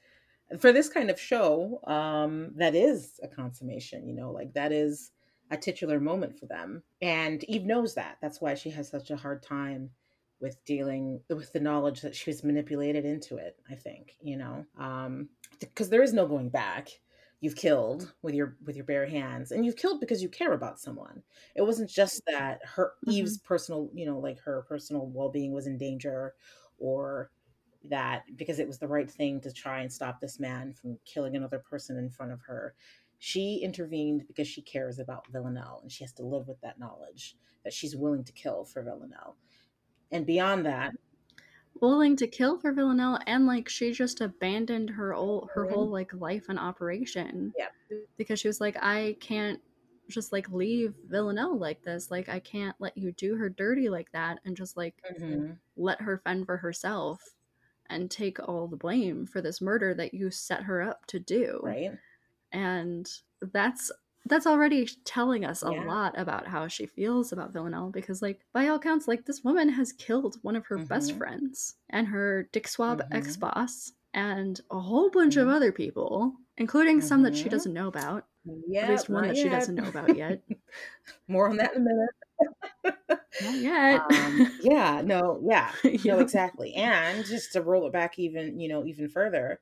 for 0.61 0.73
this 0.73 0.89
kind 0.89 1.11
of 1.11 1.19
show, 1.19 1.81
um, 1.85 2.53
that 2.57 2.75
is 2.75 3.21
a 3.23 3.29
consummation. 3.29 4.07
You 4.07 4.15
know, 4.15 4.31
like 4.31 4.53
that 4.55 4.73
is 4.73 5.13
a 5.51 5.57
titular 5.57 6.01
moment 6.01 6.39
for 6.39 6.47
them, 6.47 6.83
and 7.01 7.45
Eve 7.45 7.65
knows 7.65 7.95
that. 7.95 8.19
That's 8.21 8.41
why 8.41 8.55
she 8.55 8.71
has 8.71 8.89
such 8.89 9.11
a 9.11 9.17
hard 9.17 9.43
time 9.43 9.91
with 10.41 10.63
dealing 10.65 11.21
with 11.29 11.53
the 11.53 11.61
knowledge 11.61 12.01
that 12.01 12.17
she 12.17 12.31
was 12.31 12.43
manipulated 12.43 13.05
into 13.05 13.37
it. 13.37 13.57
I 13.71 13.75
think 13.75 14.17
you 14.23 14.37
know, 14.37 14.67
because 15.61 15.87
um, 15.87 15.91
there 15.91 16.03
is 16.03 16.13
no 16.13 16.27
going 16.27 16.49
back 16.49 16.89
you've 17.43 17.57
killed 17.57 18.13
with 18.23 18.35
your 18.35 18.57
with 18.65 18.77
your 18.77 18.85
bare 18.85 19.05
hands 19.05 19.51
and 19.51 19.67
you've 19.67 19.77
killed 19.77 20.01
because 20.01 20.23
you 20.23 20.29
care 20.29 20.53
about 20.53 20.81
someone. 20.81 21.23
It 21.57 21.63
wasn't 21.63 21.91
just 21.91 22.23
that 22.27 22.61
her 22.65 22.93
mm-hmm. 23.05 23.11
eve's 23.11 23.39
personal 23.39 23.91
you 23.93 24.07
know 24.07 24.19
like 24.19 24.41
her 24.41 24.65
personal 24.67 25.09
well-being 25.09 25.53
was 25.53 25.67
in 25.67 25.77
danger 25.77 26.35
or 26.79 27.31
that 27.91 28.23
because 28.37 28.61
it 28.61 28.67
was 28.67 28.79
the 28.79 28.87
right 28.87 29.11
thing 29.11 29.41
to 29.41 29.53
try 29.53 29.81
and 29.81 29.93
stop 29.93 30.21
this 30.21 30.39
man 30.39 30.73
from 30.73 30.97
killing 31.05 31.35
another 31.35 31.59
person 31.59 31.99
in 31.99 32.09
front 32.09 32.33
of 32.33 32.41
her. 32.43 32.75
She 33.19 33.61
intervened 33.63 34.25
because 34.29 34.47
she 34.47 34.63
cares 34.63 35.01
about 35.01 35.27
villanelle 35.33 35.81
and 35.83 35.91
she 35.91 36.05
has 36.05 36.13
to 36.15 36.23
live 36.23 36.47
with 36.47 36.61
that 36.61 36.79
knowledge 36.79 37.37
that 37.65 37.73
she's 37.73 37.97
willing 37.97 38.23
to 38.25 38.33
kill 38.33 38.65
for 38.65 38.85
villanelle. 38.85 39.37
And 40.13 40.25
beyond 40.25 40.65
that 40.67 40.93
willing 41.83 42.15
to 42.17 42.29
kill 42.29 42.59
for 42.59 42.73
Villanelle 42.73 43.19
and 43.27 43.45
like 43.45 43.69
she 43.69 43.93
just 43.93 44.21
abandoned 44.21 44.89
her 44.89 45.13
old 45.13 45.51
her 45.53 45.69
whole 45.69 45.89
like 45.89 46.15
life 46.15 46.47
and 46.49 46.59
operation. 46.59 47.53
Yeah. 47.59 47.67
Because 48.17 48.39
she 48.41 48.49
was 48.49 48.61
like, 48.61 48.77
I 48.81 49.17
can't 49.21 49.61
just 50.09 50.33
like 50.33 50.49
leave 50.51 50.95
Villanelle 51.09 51.59
like 51.59 51.83
this. 51.83 52.11
Like 52.11 52.29
I 52.29 52.39
can't 52.39 52.77
let 52.79 52.97
you 52.97 53.13
do 53.13 53.37
her 53.37 53.49
dirty 53.49 53.89
like 53.89 54.11
that 54.13 54.39
and 54.45 54.57
just 54.57 54.77
like 54.77 54.95
mm-hmm. 55.13 55.53
let 55.77 56.01
her 56.01 56.19
fend 56.25 56.47
for 56.47 56.57
herself 56.57 57.21
and 57.91 58.11
take 58.11 58.39
all 58.41 58.69
the 58.69 58.77
blame 58.77 59.27
for 59.27 59.43
this 59.43 59.61
murder 59.61 59.93
that 59.95 60.15
you 60.15 60.31
set 60.31 60.63
her 60.63 60.83
up 60.83 61.05
to 61.07 61.19
do. 61.19 61.61
Right. 61.63 61.91
And 62.53 63.11
that's 63.53 63.91
that's 64.27 64.47
already 64.47 64.89
telling 65.05 65.45
us 65.45 65.63
a 65.63 65.73
yeah. 65.73 65.85
lot 65.85 66.19
about 66.19 66.47
how 66.47 66.69
she 66.69 66.87
feels 66.87 67.33
about 67.33 67.53
Villanelle 67.53 67.91
because, 67.91 68.23
like, 68.23 68.41
by 68.53 68.69
all 68.69 68.79
counts, 68.79 69.09
like 69.09 69.25
this 69.25 69.43
woman 69.43 69.69
has 69.71 69.93
killed 69.93 70.37
one 70.43 70.57
of 70.57 70.67
her 70.67 70.77
mm-hmm. 70.77 70.87
best 70.87 71.17
friends 71.17 71.75
and 71.91 72.07
her 72.09 72.49
Dick 72.53 72.69
Swab 72.69 73.01
mm-hmm. 73.01 73.13
ex 73.13 73.37
boss 73.37 73.93
and 74.15 74.61
a 74.71 74.79
whole 74.79 75.11
bunch 75.11 75.37
mm-hmm. 75.37 75.49
of 75.49 75.55
other 75.55 75.73
people, 75.73 76.35
including 76.57 77.01
some 77.01 77.23
that 77.23 77.35
she 77.35 77.43
mm-hmm. 77.43 77.51
doesn't 77.51 77.73
know 77.73 77.89
about. 77.89 78.27
Yeah, 78.69 78.83
at 78.83 78.91
least 78.91 79.09
one 79.09 79.27
that 79.27 79.37
yet. 79.37 79.43
she 79.43 79.49
doesn't 79.49 79.75
know 79.75 79.89
about 79.89 80.17
yet. 80.17 80.41
More 81.29 81.49
on 81.49 81.57
that 81.59 81.75
in 81.75 81.83
a 81.83 81.85
minute. 81.85 82.11
Not 83.43 83.55
yet. 83.59 84.01
Um, 84.11 84.59
yeah, 84.63 85.03
no, 85.05 85.41
yeah, 85.45 85.71
no, 86.05 86.19
exactly. 86.19 86.75
And 86.75 87.25
just 87.25 87.53
to 87.53 87.63
roll 87.63 87.87
it 87.87 87.93
back 87.93 88.19
even, 88.19 88.59
you 88.59 88.69
know, 88.69 88.85
even 88.85 89.09
further, 89.09 89.61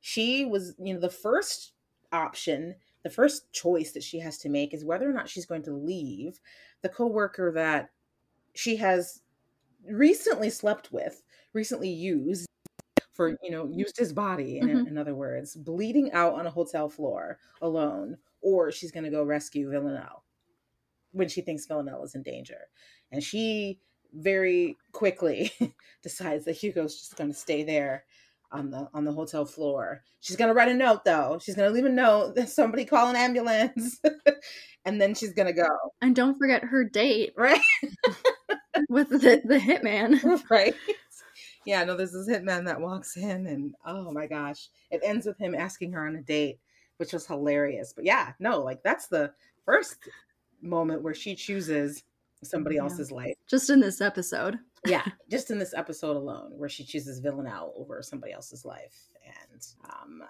she 0.00 0.44
was, 0.44 0.74
you 0.78 0.94
know, 0.94 1.00
the 1.00 1.10
first 1.10 1.72
option 2.10 2.76
the 3.02 3.10
first 3.10 3.52
choice 3.52 3.92
that 3.92 4.02
she 4.02 4.18
has 4.20 4.38
to 4.38 4.48
make 4.48 4.72
is 4.72 4.84
whether 4.84 5.08
or 5.08 5.12
not 5.12 5.28
she's 5.28 5.46
going 5.46 5.62
to 5.62 5.72
leave 5.72 6.40
the 6.82 6.88
coworker 6.88 7.52
that 7.52 7.90
she 8.54 8.76
has 8.76 9.22
recently 9.86 10.50
slept 10.50 10.92
with, 10.92 11.22
recently 11.52 11.88
used, 11.90 12.46
for 13.12 13.36
you 13.42 13.50
know 13.50 13.68
used 13.70 13.98
his 13.98 14.12
body 14.12 14.58
in, 14.58 14.68
Mhm. 14.68 14.88
in 14.88 14.98
other 14.98 15.14
words 15.14 15.54
bleeding 15.54 16.10
out 16.12 16.32
on 16.32 16.46
a 16.46 16.50
hotel 16.50 16.88
floor 16.88 17.38
alone 17.60 18.16
or 18.40 18.72
she's 18.72 18.90
going 18.90 19.04
to 19.04 19.10
go 19.10 19.22
rescue 19.22 19.68
villanelle 19.70 20.24
when 21.12 21.28
she 21.28 21.42
thinks 21.42 21.66
villanelle 21.66 22.02
is 22.04 22.14
in 22.14 22.22
danger 22.22 22.68
and 23.10 23.22
she 23.22 23.78
very 24.14 24.78
quickly 24.92 25.52
decides 26.02 26.46
that 26.46 26.52
hugo's 26.56 26.98
just 26.98 27.16
going 27.16 27.30
to 27.30 27.38
stay 27.38 27.62
there 27.62 28.04
on 28.52 28.70
the 28.70 28.88
on 28.94 29.04
the 29.04 29.12
hotel 29.12 29.44
floor 29.44 30.02
she's 30.20 30.36
to 30.48 30.54
write 30.54 30.68
a 30.68 30.74
note 30.74 31.04
though 31.04 31.38
she's 31.42 31.54
to 31.68 31.74
leave 31.74 31.84
a 31.84 31.88
note 31.88 32.34
that 32.34 32.48
somebody 32.48 32.84
call 32.84 33.08
an 33.08 33.16
ambulance 33.16 33.98
and 34.84 35.00
then 35.00 35.14
she's 35.14 35.32
to 35.48 35.52
go 35.54 35.66
And 36.00 36.14
don't 36.14 36.38
forget 36.38 36.62
her 36.64 36.84
date 36.84 37.32
right 37.36 37.60
with 38.88 39.08
the, 39.10 39.40
the 39.44 39.58
hitman. 39.58 40.42
right? 40.50 40.74
Yeah, 41.64 41.84
no, 41.84 41.96
there's 41.96 42.12
this 42.12 42.28
hitman 42.28 42.64
that 42.66 42.80
walks 42.80 43.16
in, 43.16 43.46
and 43.46 43.74
oh 43.86 44.10
my 44.10 44.26
gosh, 44.26 44.68
it 44.90 45.00
ends 45.04 45.26
with 45.26 45.38
him 45.38 45.54
asking 45.54 45.92
her 45.92 46.06
on 46.06 46.16
a 46.16 46.22
date, 46.22 46.58
which 46.96 47.12
was 47.12 47.26
hilarious. 47.26 47.92
But 47.94 48.04
yeah, 48.04 48.32
no, 48.40 48.60
like 48.60 48.82
that's 48.82 49.06
the 49.06 49.32
first 49.64 49.96
moment 50.60 51.02
where 51.02 51.14
she 51.14 51.34
chooses 51.36 52.02
somebody 52.42 52.76
Yeah. 52.76 52.82
else's 52.82 53.12
life. 53.12 53.34
Just 53.48 53.70
in 53.70 53.78
this 53.80 54.00
episode. 54.00 54.58
Yeah, 54.86 55.04
just 55.30 55.50
in 55.50 55.58
this 55.58 55.74
episode 55.74 56.16
alone, 56.16 56.52
where 56.56 56.68
she 56.68 56.84
chooses 56.84 57.20
Villanelle 57.20 57.72
over 57.76 58.02
somebody 58.02 58.32
else's 58.32 58.64
life, 58.64 58.96
and 59.24 59.66
um, 59.84 60.22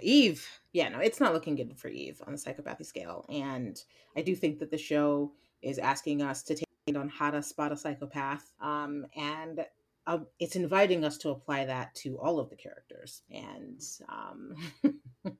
Eve. 0.00 0.46
Yeah, 0.72 0.88
no, 0.88 1.00
it's 1.00 1.20
not 1.20 1.32
looking 1.32 1.56
good 1.56 1.76
for 1.76 1.88
Eve 1.88 2.22
on 2.26 2.32
the 2.32 2.38
psychopathy 2.38 2.86
scale, 2.86 3.26
and 3.28 3.82
I 4.16 4.22
do 4.22 4.36
think 4.36 4.58
that 4.60 4.70
the 4.70 4.78
show 4.78 5.32
is 5.62 5.78
asking 5.78 6.22
us 6.22 6.42
to 6.44 6.54
take 6.54 6.96
on 6.96 7.08
how 7.08 7.30
to 7.30 7.42
spot 7.42 7.72
a 7.72 7.76
psychopath, 7.76 8.52
um, 8.60 9.06
and 9.16 9.64
uh, 10.06 10.18
it's 10.38 10.56
inviting 10.56 11.04
us 11.04 11.16
to 11.18 11.30
apply 11.30 11.64
that 11.64 11.94
to 11.94 12.18
all 12.18 12.38
of 12.38 12.50
the 12.50 12.56
characters. 12.56 13.22
And 13.30 13.80
um, 14.08 14.54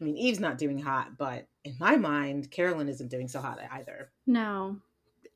I 0.00 0.04
mean, 0.04 0.16
Eve's 0.16 0.40
not 0.40 0.58
doing 0.58 0.78
hot, 0.78 1.16
but 1.16 1.46
in 1.64 1.76
my 1.78 1.96
mind, 1.96 2.50
Carolyn 2.50 2.88
isn't 2.88 3.10
doing 3.10 3.28
so 3.28 3.40
hot 3.40 3.60
either. 3.72 4.10
No. 4.26 4.78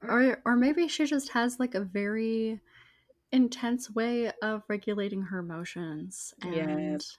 Or 0.03 0.41
or 0.45 0.57
maybe 0.57 0.89
she 0.89 1.07
just 1.07 1.31
has 1.31 1.59
like 1.61 1.75
a 1.75 1.81
very 1.85 2.61
intense 3.33 3.91
way 3.91 4.33
of 4.43 4.65
regulating 4.69 5.23
her 5.25 5.41
emotions 5.41 6.35
and 6.43 7.05
Yes. 7.05 7.19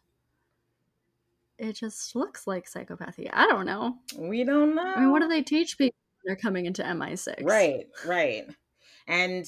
it 1.57 1.73
just 1.73 2.15
looks 2.15 2.47
like 2.47 2.69
psychopathy. 2.69 3.29
I 3.31 3.45
don't 3.47 3.65
know. 3.65 3.99
We 4.15 4.43
don't 4.43 4.75
know. 4.75 4.83
I 4.95 4.99
mean, 5.01 5.11
what 5.11 5.21
do 5.21 5.27
they 5.27 5.43
teach 5.43 5.77
people 5.77 5.95
when 6.23 6.31
they're 6.35 6.41
coming 6.41 6.65
into 6.65 6.85
MI6? 6.85 7.41
Right, 7.41 7.87
right. 8.05 8.47
And 9.07 9.45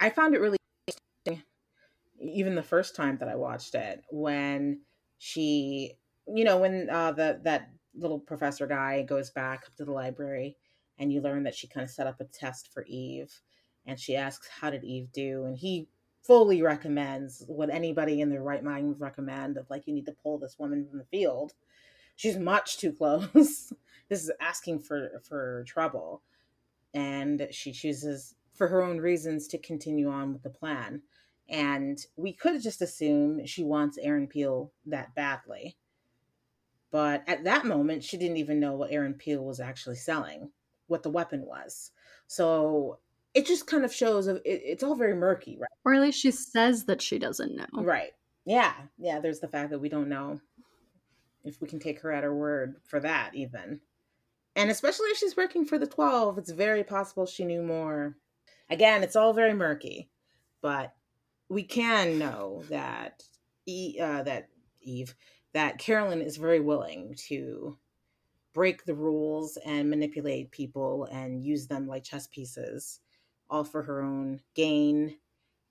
I 0.00 0.10
found 0.10 0.34
it 0.34 0.40
really 0.40 0.58
interesting, 1.26 1.46
even 2.20 2.54
the 2.54 2.62
first 2.62 2.96
time 2.96 3.18
that 3.18 3.28
I 3.28 3.36
watched 3.36 3.74
it, 3.74 4.04
when 4.10 4.84
she, 5.18 5.98
you 6.26 6.44
know, 6.44 6.58
when 6.60 6.90
uh, 6.90 7.12
the 7.12 7.40
that 7.44 7.70
little 7.94 8.20
professor 8.20 8.66
guy 8.66 9.02
goes 9.02 9.30
back 9.30 9.66
up 9.66 9.76
to 9.76 9.84
the 9.84 9.92
library, 9.92 10.58
and 10.98 11.12
you 11.12 11.20
learn 11.20 11.42
that 11.44 11.54
she 11.54 11.66
kind 11.66 11.84
of 11.84 11.90
set 11.90 12.06
up 12.06 12.20
a 12.20 12.24
test 12.24 12.72
for 12.72 12.84
Eve, 12.86 13.40
and 13.86 13.98
she 13.98 14.16
asks, 14.16 14.48
"How 14.48 14.70
did 14.70 14.84
Eve 14.84 15.12
do?" 15.12 15.44
and 15.44 15.56
he 15.56 15.88
fully 16.24 16.62
recommends 16.62 17.44
what 17.46 17.68
anybody 17.68 18.20
in 18.20 18.30
their 18.30 18.42
right 18.42 18.64
mind 18.64 18.88
would 18.88 19.00
recommend 19.00 19.58
of 19.58 19.68
like 19.68 19.86
you 19.86 19.92
need 19.92 20.06
to 20.06 20.16
pull 20.22 20.38
this 20.38 20.58
woman 20.58 20.86
from 20.88 20.98
the 20.98 21.04
field. 21.04 21.52
She's 22.16 22.38
much 22.38 22.78
too 22.78 22.92
close. 22.92 23.72
This 24.10 24.22
is 24.22 24.30
asking 24.38 24.80
for 24.80 25.22
for 25.26 25.64
trouble. 25.66 26.20
And 26.92 27.48
she 27.50 27.72
chooses 27.72 28.34
for 28.52 28.68
her 28.68 28.82
own 28.82 28.98
reasons 28.98 29.48
to 29.48 29.58
continue 29.58 30.10
on 30.10 30.34
with 30.34 30.42
the 30.42 30.50
plan. 30.50 31.00
And 31.48 31.98
we 32.14 32.34
could 32.34 32.62
just 32.62 32.82
assume 32.82 33.46
she 33.46 33.64
wants 33.64 33.96
aaron 33.96 34.26
peel 34.26 34.72
that 34.84 35.14
badly. 35.14 35.78
But 36.90 37.24
at 37.26 37.44
that 37.44 37.64
moment 37.64 38.04
she 38.04 38.18
didn't 38.18 38.36
even 38.36 38.60
know 38.60 38.74
what 38.74 38.92
aaron 38.92 39.14
peel 39.14 39.42
was 39.42 39.58
actually 39.58 39.96
selling 39.96 40.50
what 40.94 41.02
the 41.02 41.10
weapon 41.10 41.44
was. 41.44 41.90
So 42.28 43.00
it 43.34 43.46
just 43.46 43.66
kind 43.66 43.84
of 43.84 43.92
shows 43.92 44.28
of 44.28 44.36
it, 44.36 44.62
it's 44.64 44.84
all 44.84 44.94
very 44.94 45.16
murky 45.16 45.58
right? 45.60 45.68
Or 45.84 45.92
at 45.92 46.00
least 46.00 46.20
she 46.20 46.30
says 46.30 46.84
that 46.84 47.02
she 47.02 47.18
doesn't 47.18 47.56
know. 47.56 47.82
right. 47.82 48.12
Yeah. 48.46 48.74
Yeah 48.96 49.18
there's 49.18 49.40
the 49.40 49.48
fact 49.48 49.70
that 49.70 49.80
we 49.80 49.88
don't 49.88 50.08
know 50.08 50.40
if 51.42 51.60
we 51.60 51.66
can 51.66 51.80
take 51.80 52.00
her 52.00 52.12
at 52.12 52.22
her 52.22 52.32
word 52.32 52.76
for 52.84 53.00
that 53.00 53.34
even. 53.34 53.80
And 54.54 54.70
especially 54.70 55.08
if 55.08 55.18
she's 55.18 55.36
working 55.36 55.64
for 55.64 55.80
the 55.80 55.86
12 55.88 56.38
it's 56.38 56.52
very 56.52 56.84
possible 56.84 57.26
she 57.26 57.44
knew 57.44 57.62
more. 57.62 58.16
Again 58.70 59.02
it's 59.02 59.16
all 59.16 59.32
very 59.32 59.52
murky 59.52 60.10
but 60.62 60.94
we 61.48 61.64
can 61.64 62.20
know 62.20 62.62
that 62.70 63.24
e, 63.66 63.98
uh, 64.00 64.22
that 64.22 64.48
eve 64.80 65.16
that 65.54 65.78
carolyn 65.78 66.22
is 66.22 66.36
very 66.36 66.60
willing 66.60 67.14
to 67.28 67.76
break 68.54 68.84
the 68.84 68.94
rules 68.94 69.58
and 69.66 69.90
manipulate 69.90 70.50
people 70.50 71.06
and 71.12 71.42
use 71.44 71.66
them 71.66 71.86
like 71.86 72.04
chess 72.04 72.26
pieces 72.28 73.00
all 73.50 73.64
for 73.64 73.82
her 73.82 74.02
own 74.02 74.40
gain 74.54 75.16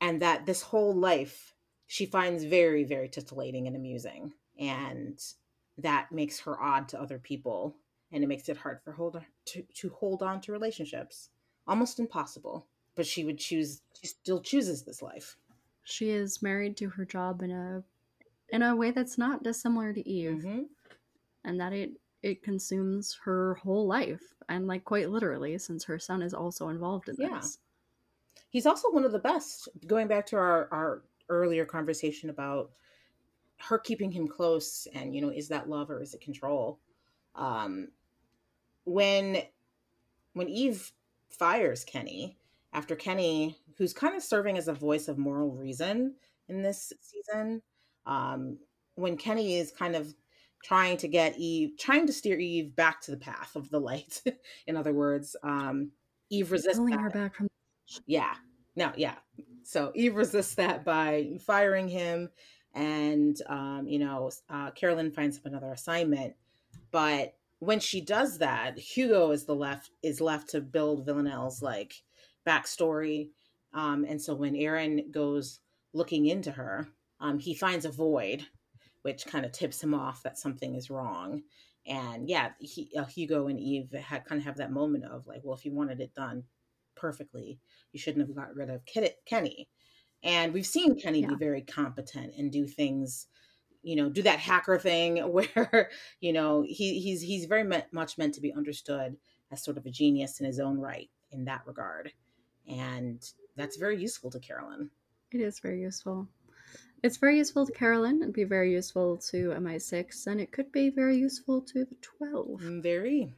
and 0.01 0.21
that 0.21 0.45
this 0.45 0.61
whole 0.61 0.93
life 0.93 1.55
she 1.87 2.05
finds 2.05 2.43
very 2.43 2.83
very 2.83 3.09
titillating 3.09 3.67
and 3.67 3.75
amusing 3.75 4.33
and 4.59 5.19
that 5.77 6.11
makes 6.11 6.39
her 6.41 6.61
odd 6.61 6.87
to 6.89 7.01
other 7.01 7.17
people 7.17 7.75
and 8.11 8.23
it 8.23 8.27
makes 8.27 8.47
it 8.47 8.57
hard 8.57 8.79
for 8.83 8.91
hold 8.91 9.19
to, 9.45 9.63
to 9.73 9.89
hold 9.89 10.21
on 10.21 10.39
to 10.39 10.51
relationships. 10.51 11.29
Almost 11.67 11.99
impossible 11.99 12.67
but 12.95 13.07
she 13.07 13.23
would 13.25 13.39
choose 13.39 13.81
she 13.99 14.07
still 14.07 14.41
chooses 14.41 14.83
this 14.83 15.01
life. 15.01 15.37
She 15.83 16.09
is 16.09 16.41
married 16.41 16.77
to 16.77 16.89
her 16.89 17.05
job 17.05 17.41
in 17.41 17.51
a 17.51 17.83
in 18.49 18.61
a 18.61 18.75
way 18.75 18.91
that's 18.91 19.17
not 19.17 19.43
dissimilar 19.43 19.93
to 19.93 20.07
Eve, 20.07 20.43
Mhm. 20.43 20.69
and 21.43 21.59
that 21.59 21.73
it 21.73 21.99
it 22.23 22.43
consumes 22.43 23.15
her 23.25 23.55
whole 23.55 23.87
life, 23.87 24.33
and 24.49 24.67
like 24.67 24.85
quite 24.85 25.09
literally, 25.11 25.57
since 25.59 25.85
her 25.85 25.99
son 25.99 26.21
is 26.23 26.33
also 26.33 26.69
involved 26.69 27.09
in 27.09 27.17
Yeah. 27.17 27.29
this. 27.33 27.59
he's 28.49 28.65
also 28.65 28.91
one 28.91 29.05
of 29.05 29.11
the 29.11 29.19
best 29.19 29.69
going 29.87 30.07
back 30.07 30.25
to 30.27 30.37
our 30.37 30.67
our 30.71 31.03
earlier 31.29 31.65
conversation 31.65 32.29
about 32.29 32.71
her 33.59 33.79
keeping 33.79 34.11
him 34.11 34.27
close 34.27 34.87
and 34.93 35.15
you 35.15 35.21
know 35.21 35.29
is 35.29 35.47
that 35.49 35.69
love 35.69 35.89
or 35.89 36.01
is 36.01 36.13
it 36.13 36.21
control 36.21 36.79
um 37.35 37.89
when 38.85 39.43
when 40.33 40.49
eve 40.49 40.91
fires 41.29 41.83
kenny 41.83 42.37
after 42.73 42.95
kenny 42.95 43.57
who's 43.77 43.93
kind 43.93 44.15
of 44.15 44.23
serving 44.23 44.57
as 44.57 44.67
a 44.67 44.73
voice 44.73 45.07
of 45.07 45.17
moral 45.17 45.51
reason 45.51 46.15
in 46.49 46.61
this 46.61 46.93
season 47.01 47.61
um 48.05 48.59
when 48.95 49.17
kenny 49.17 49.55
is 49.57 49.71
kind 49.71 49.95
of 49.95 50.13
trying 50.63 50.97
to 50.97 51.07
get 51.07 51.37
eve 51.37 51.71
trying 51.77 52.07
to 52.07 52.13
steer 52.13 52.37
eve 52.39 52.75
back 52.75 53.01
to 53.01 53.11
the 53.11 53.17
path 53.17 53.55
of 53.55 53.69
the 53.69 53.79
light 53.79 54.21
in 54.67 54.75
other 54.77 54.93
words 54.93 55.35
um 55.43 55.91
eve 56.29 56.51
resists 56.51 56.77
Pulling 56.77 56.95
that. 56.95 57.01
her 57.01 57.09
back 57.09 57.35
from 57.35 57.47
Yeah. 58.05 58.33
No, 58.75 58.91
yeah. 58.95 59.15
So 59.63 59.91
Eve 59.95 60.15
resists 60.15 60.55
that 60.55 60.83
by 60.83 61.37
firing 61.45 61.87
him, 61.87 62.29
and 62.73 63.39
um, 63.47 63.87
you 63.87 63.99
know, 63.99 64.31
uh, 64.49 64.71
Carolyn 64.71 65.11
finds 65.11 65.37
him 65.37 65.43
another 65.45 65.71
assignment. 65.71 66.33
But 66.91 67.35
when 67.59 67.79
she 67.79 68.01
does 68.01 68.39
that, 68.39 68.77
Hugo 68.77 69.31
is 69.31 69.45
the 69.45 69.55
left 69.55 69.91
is 70.01 70.19
left 70.19 70.49
to 70.49 70.61
build 70.61 71.05
Villanelle's 71.05 71.61
like 71.61 71.93
backstory. 72.47 73.29
Um, 73.73 74.05
and 74.07 74.21
so 74.21 74.33
when 74.35 74.55
Aaron 74.55 75.11
goes 75.11 75.59
looking 75.93 76.25
into 76.27 76.51
her, 76.51 76.87
um, 77.19 77.39
he 77.39 77.53
finds 77.53 77.85
a 77.85 77.91
void, 77.91 78.45
which 79.03 79.25
kind 79.25 79.45
of 79.45 79.51
tips 79.51 79.81
him 79.81 79.93
off 79.93 80.23
that 80.23 80.37
something 80.37 80.75
is 80.75 80.89
wrong. 80.89 81.43
And 81.85 82.27
yeah, 82.29 82.51
he, 82.59 82.89
uh, 82.97 83.05
Hugo 83.05 83.47
and 83.47 83.59
Eve 83.59 83.91
had 83.91 84.25
kind 84.25 84.39
of 84.39 84.45
have 84.45 84.57
that 84.57 84.71
moment 84.71 85.05
of 85.05 85.27
like, 85.27 85.41
well, 85.43 85.55
if 85.55 85.65
you 85.65 85.71
wanted 85.73 86.01
it 86.01 86.15
done 86.15 86.43
perfectly, 86.95 87.59
you 87.91 87.99
shouldn't 87.99 88.25
have 88.27 88.35
got 88.35 88.55
rid 88.55 88.69
of 88.69 88.81
Kenny. 89.25 89.67
And 90.23 90.53
we've 90.53 90.65
seen 90.65 90.99
Kenny 90.99 91.21
Yeah. 91.21 91.27
be 91.27 91.35
very 91.35 91.61
competent 91.61 92.33
and 92.37 92.51
do 92.51 92.65
things, 92.65 93.27
you 93.81 93.97
know, 93.97 94.09
do 94.09 94.21
that 94.21 94.39
hacker 94.39 94.79
thing 94.79 95.17
where, 95.31 95.89
you 96.21 96.31
know, 96.31 96.63
he, 96.65 96.99
he's 96.99 97.21
he's 97.21 97.45
very 97.45 97.63
me- 97.65 97.83
much 97.91 98.17
meant 98.17 98.33
to 98.35 98.41
be 98.41 98.53
understood 98.53 99.17
as 99.51 99.61
sort 99.63 99.77
of 99.77 99.85
a 99.85 99.91
genius 99.91 100.39
in 100.39 100.45
his 100.45 100.59
own 100.61 100.79
right 100.79 101.09
in 101.31 101.45
that 101.45 101.63
regard. 101.67 102.13
And 102.67 103.21
that's 103.57 103.75
very 103.75 104.01
useful 104.01 104.31
to 104.31 104.39
Carolyn. 104.39 104.89
It 105.31 105.41
is 105.41 105.59
very 105.59 105.81
useful. 105.81 106.29
It's 107.03 107.17
very 107.17 107.37
useful 107.37 107.65
to 107.65 107.71
Carolyn. 107.73 108.21
It'd 108.21 108.33
be 108.33 108.45
very 108.45 108.71
useful 108.71 109.17
to 109.29 109.49
MI6, 109.51 110.25
and 110.27 110.39
it 110.39 110.51
could 110.53 110.71
be 110.71 110.89
very 110.89 111.17
useful 111.17 111.61
to 111.61 111.83
the 111.85 111.95
12. 112.01 112.61
Mm, 112.61 112.81
Very, 112.81 113.33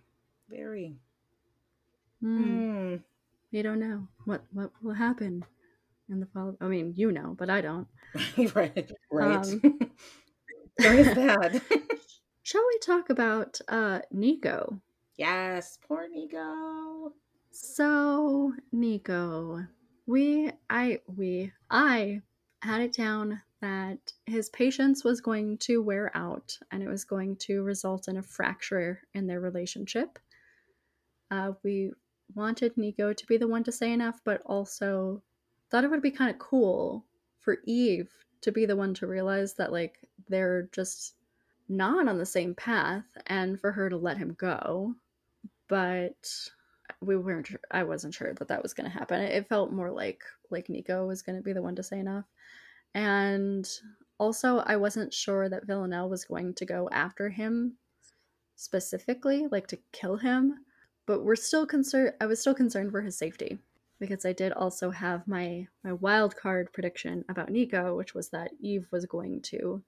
very. 0.49 0.95
Hmm. 2.22 2.59
Mm. 2.59 3.03
You 3.51 3.63
don't 3.63 3.80
know 3.80 4.07
what 4.26 4.43
what 4.51 4.72
will 4.84 4.93
happen 4.93 5.43
in 6.09 6.20
the 6.20 6.28
fall. 6.28 6.55
I 6.61 6.68
mean, 6.68 6.93
you 6.95 7.11
know, 7.11 7.36
but 7.38 7.49
I 7.49 7.61
don't. 7.61 7.88
right, 8.55 8.91
right. 9.11 9.36
Um, 9.38 9.80
there 10.78 10.93
is 10.93 11.07
that. 11.16 11.61
Shall 12.43 12.66
we 12.68 12.78
talk 12.80 13.09
about 13.09 13.59
uh 13.68 14.01
Nico? 14.11 14.80
yes, 15.18 15.80
poor 15.88 16.07
Nico. 16.07 17.13
So, 17.51 18.53
Nico, 18.72 19.66
we 20.05 20.51
I 20.70 20.99
we 21.07 21.51
I 21.72 22.22
had 22.61 22.82
it 22.82 22.93
down 22.93 23.41
that 23.66 24.13
his 24.28 24.49
patience 24.49 25.03
was 25.03 25.22
going 25.22 25.57
to 25.57 25.82
wear 25.82 26.16
out 26.16 26.55
and 26.72 26.84
it 26.84 26.88
was 26.88 27.03
going 27.03 27.36
to 27.36 27.63
result 27.63 28.07
in 28.07 28.18
a 28.18 28.22
fracture 28.22 29.01
in 29.16 29.26
their 29.26 29.39
relationship. 29.39 30.20
Uh, 31.32 31.53
we 31.63 31.91
wanted 32.36 32.78
Nico 32.78 33.11
to 33.11 33.26
be 33.26 33.38
the 33.38 33.47
one 33.47 33.63
to 33.63 33.72
say 33.72 33.91
enough, 33.91 34.22
but 34.24 34.39
also 34.45 35.20
thought 35.72 35.84
it 35.84 35.89
would 35.89 36.03
be 36.03 36.11
kind 36.11 36.30
of 36.30 36.38
cool 36.38 37.05
for 37.39 37.57
Eve 37.66 38.11
to 38.41 38.51
be 38.51 38.68
the 38.68 38.76
one 38.76 38.93
to 38.93 39.07
realize 39.07 39.55
that, 39.55 39.72
like, 39.72 39.97
they're 40.30 40.70
just 40.72 41.16
not 41.68 42.07
on 42.07 42.20
the 42.20 42.26
same 42.26 42.53
path 42.53 43.05
and 43.26 43.59
for 43.59 43.72
her 43.72 43.89
to 43.89 43.97
let 43.97 44.20
him 44.20 44.36
go. 44.38 44.93
But 45.68 46.30
we 47.01 47.18
weren't 47.18 47.49
i 47.72 47.84
wasn't 47.84 48.13
sure 48.13 48.34
that 48.36 48.47
that 48.47 48.61
was 48.61 48.74
going 48.74 48.89
to 48.89 48.95
happen 48.95 49.20
it 49.20 49.49
felt 49.49 49.72
more 49.74 49.91
like 49.91 50.22
like 50.51 50.70
nico 50.70 51.05
was 51.07 51.24
going 51.24 51.36
to 51.36 51.41
be 51.41 51.51
the 51.51 51.61
one 51.61 51.76
to 51.76 51.82
say 51.82 51.99
enough 51.99 52.26
and 52.95 53.69
also 54.17 54.59
i 54.65 54.75
wasn't 54.75 55.13
sure 55.13 55.47
that 55.47 55.67
villanelle 55.67 56.09
was 56.09 56.25
going 56.25 56.53
to 56.53 56.65
go 56.65 56.89
after 56.91 57.29
him 57.29 57.77
specifically 58.55 59.47
like 59.51 59.67
to 59.67 59.77
kill 59.91 60.17
him 60.17 60.55
but 61.05 61.23
we're 61.23 61.35
still 61.35 61.65
concerned 61.65 62.13
i 62.19 62.25
was 62.25 62.39
still 62.39 62.55
concerned 62.55 62.91
for 62.91 63.01
his 63.01 63.17
safety 63.17 63.59
because 63.99 64.25
i 64.25 64.33
did 64.33 64.51
also 64.53 64.89
have 64.89 65.27
my 65.27 65.67
my 65.83 65.93
wild 65.93 66.35
card 66.35 66.71
prediction 66.73 67.23
about 67.29 67.49
nico 67.49 67.95
which 67.95 68.15
was 68.15 68.29
that 68.29 68.51
eve 68.59 68.87
was 68.91 69.05
going 69.05 69.41
to 69.41 69.83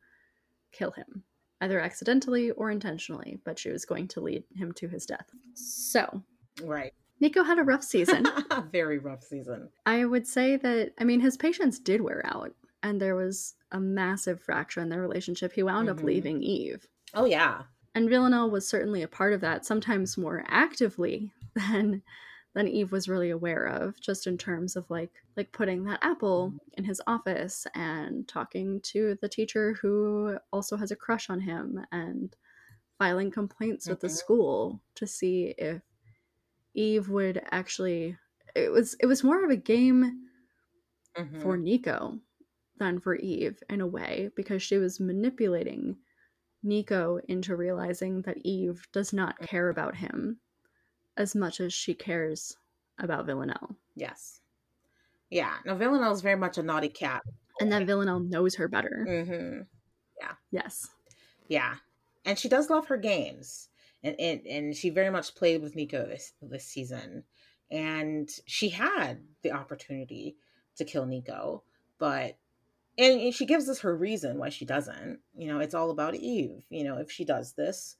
kill 0.72 0.92
him 0.92 1.24
either 1.62 1.80
accidentally 1.80 2.52
or 2.52 2.70
intentionally 2.70 3.40
but 3.44 3.58
she 3.58 3.70
was 3.70 3.86
going 3.86 4.08
to 4.08 4.20
lead 4.20 4.44
him 4.54 4.72
to 4.74 4.88
his 4.88 5.06
death 5.06 5.32
so 5.56 6.22
Right. 6.64 6.94
Nico 7.20 7.44
had 7.44 7.60
a 7.60 7.64
rough 7.64 7.84
season. 7.84 8.28
Very 8.72 9.00
rough 9.00 9.24
season. 9.24 9.70
I 9.86 10.06
would 10.06 10.28
say 10.28 10.56
that, 10.58 10.94
I 11.00 11.04
mean, 11.04 11.20
his 11.20 11.38
patience 11.38 11.80
did 11.80 12.02
wear 12.02 12.22
out, 12.26 12.54
and 12.84 13.02
there 13.02 13.16
was 13.16 13.56
a 13.72 13.80
massive 13.80 14.42
fracture 14.42 14.82
in 14.82 14.90
their 14.90 15.02
relationship. 15.02 15.54
He 15.54 15.64
wound 15.64 15.88
Mhm. 15.88 15.92
up 15.92 16.04
leaving 16.04 16.44
Eve. 16.44 16.88
Oh 17.14 17.26
yeah. 17.26 17.66
And 17.96 18.10
Villanelle 18.10 18.50
was 18.52 18.68
certainly 18.68 19.02
a 19.02 19.08
part 19.08 19.34
of 19.34 19.42
that, 19.42 19.66
sometimes 19.66 20.18
more 20.18 20.44
actively 20.48 21.34
than 21.56 22.04
than 22.54 22.68
Eve 22.68 22.92
was 22.92 23.08
really 23.08 23.30
aware 23.30 23.66
of, 23.68 24.00
just 24.02 24.26
in 24.26 24.38
terms 24.38 24.76
of 24.76 24.90
like 24.90 25.24
like 25.36 25.52
putting 25.52 25.84
that 25.84 26.00
apple 26.04 26.54
in 26.74 26.84
his 26.86 27.02
office 27.08 27.68
and 27.76 28.28
talking 28.28 28.82
to 28.82 29.16
the 29.22 29.30
teacher 29.30 29.74
who 29.74 30.40
also 30.52 30.76
has 30.78 30.92
a 30.92 30.96
crush 30.96 31.30
on 31.30 31.42
him 31.42 31.86
and 31.92 32.36
filing 33.00 33.32
complaints 33.32 33.90
with 33.90 34.02
the 34.02 34.10
Mhm. 34.10 34.12
school 34.12 34.82
to 34.96 35.08
see 35.08 35.56
if 35.58 35.82
Eve 36.76 37.10
would 37.10 37.42
actually 37.52 38.18
it 38.56 38.72
was 38.72 38.96
it 38.96 39.08
was 39.08 39.24
more 39.24 39.44
of 39.46 39.52
a 39.52 39.58
game 39.58 40.30
Mhm. 41.18 41.40
for 41.42 41.58
Nico 41.58 42.20
than 42.80 43.00
for 43.00 43.16
Eve 43.16 43.62
in 43.70 43.82
a 43.82 43.88
way 43.88 44.30
because 44.36 44.62
she 44.62 44.78
was 44.78 45.00
manipulating 45.00 45.98
Nico 46.64 47.20
into 47.28 47.56
realizing 47.56 48.22
that 48.24 48.38
Eve 48.44 48.88
does 48.92 49.14
not 49.14 49.40
care 49.40 49.70
about 49.70 49.96
him 49.96 50.40
as 51.16 51.36
much 51.36 51.60
as 51.60 51.74
she 51.74 51.94
cares 51.94 52.58
about 53.00 53.26
Villanelle. 53.26 53.76
Yes. 53.96 54.42
Yeah. 55.30 55.56
No, 55.66 55.76
Villanelle's 55.76 56.22
very 56.22 56.38
much 56.38 56.58
a 56.58 56.64
naughty 56.64 56.90
cat. 56.90 57.24
And 57.60 57.72
that 57.72 57.86
Villanelle 57.86 58.20
knows 58.20 58.56
her 58.56 58.68
better. 58.68 59.06
Mm-hmm. 59.08 59.62
Yeah. 60.20 60.34
Yes. 60.52 60.88
Yeah. 61.48 61.76
And 62.26 62.38
she 62.38 62.50
does 62.50 62.70
love 62.70 62.88
her 62.88 62.98
games. 62.98 63.70
And, 64.04 64.16
and 64.20 64.46
and 64.46 64.76
she 64.76 64.92
very 64.92 65.10
much 65.10 65.34
played 65.36 65.62
with 65.62 65.76
Nico 65.76 66.06
this 66.06 66.34
this 66.42 66.66
season. 66.66 67.24
And 67.72 68.30
she 68.46 68.70
had 68.70 69.20
the 69.42 69.52
opportunity 69.52 70.38
to 70.78 70.86
kill 70.86 71.06
Nico, 71.06 71.64
but 71.98 72.38
and, 72.98 73.34
she 73.34 73.46
gives 73.46 73.70
us 73.70 73.80
her 73.82 73.96
reason 73.96 74.38
why 74.38 74.50
she 74.50 74.66
doesn't. 74.66 75.20
You 75.36 75.48
know, 75.48 75.60
it's 75.60 75.76
all 75.76 75.92
about 75.92 76.16
Eve. 76.16 76.66
You 76.70 76.84
know, 76.84 76.98
if 76.98 77.12
she 77.12 77.26
does 77.26 77.54
this, 77.54 77.96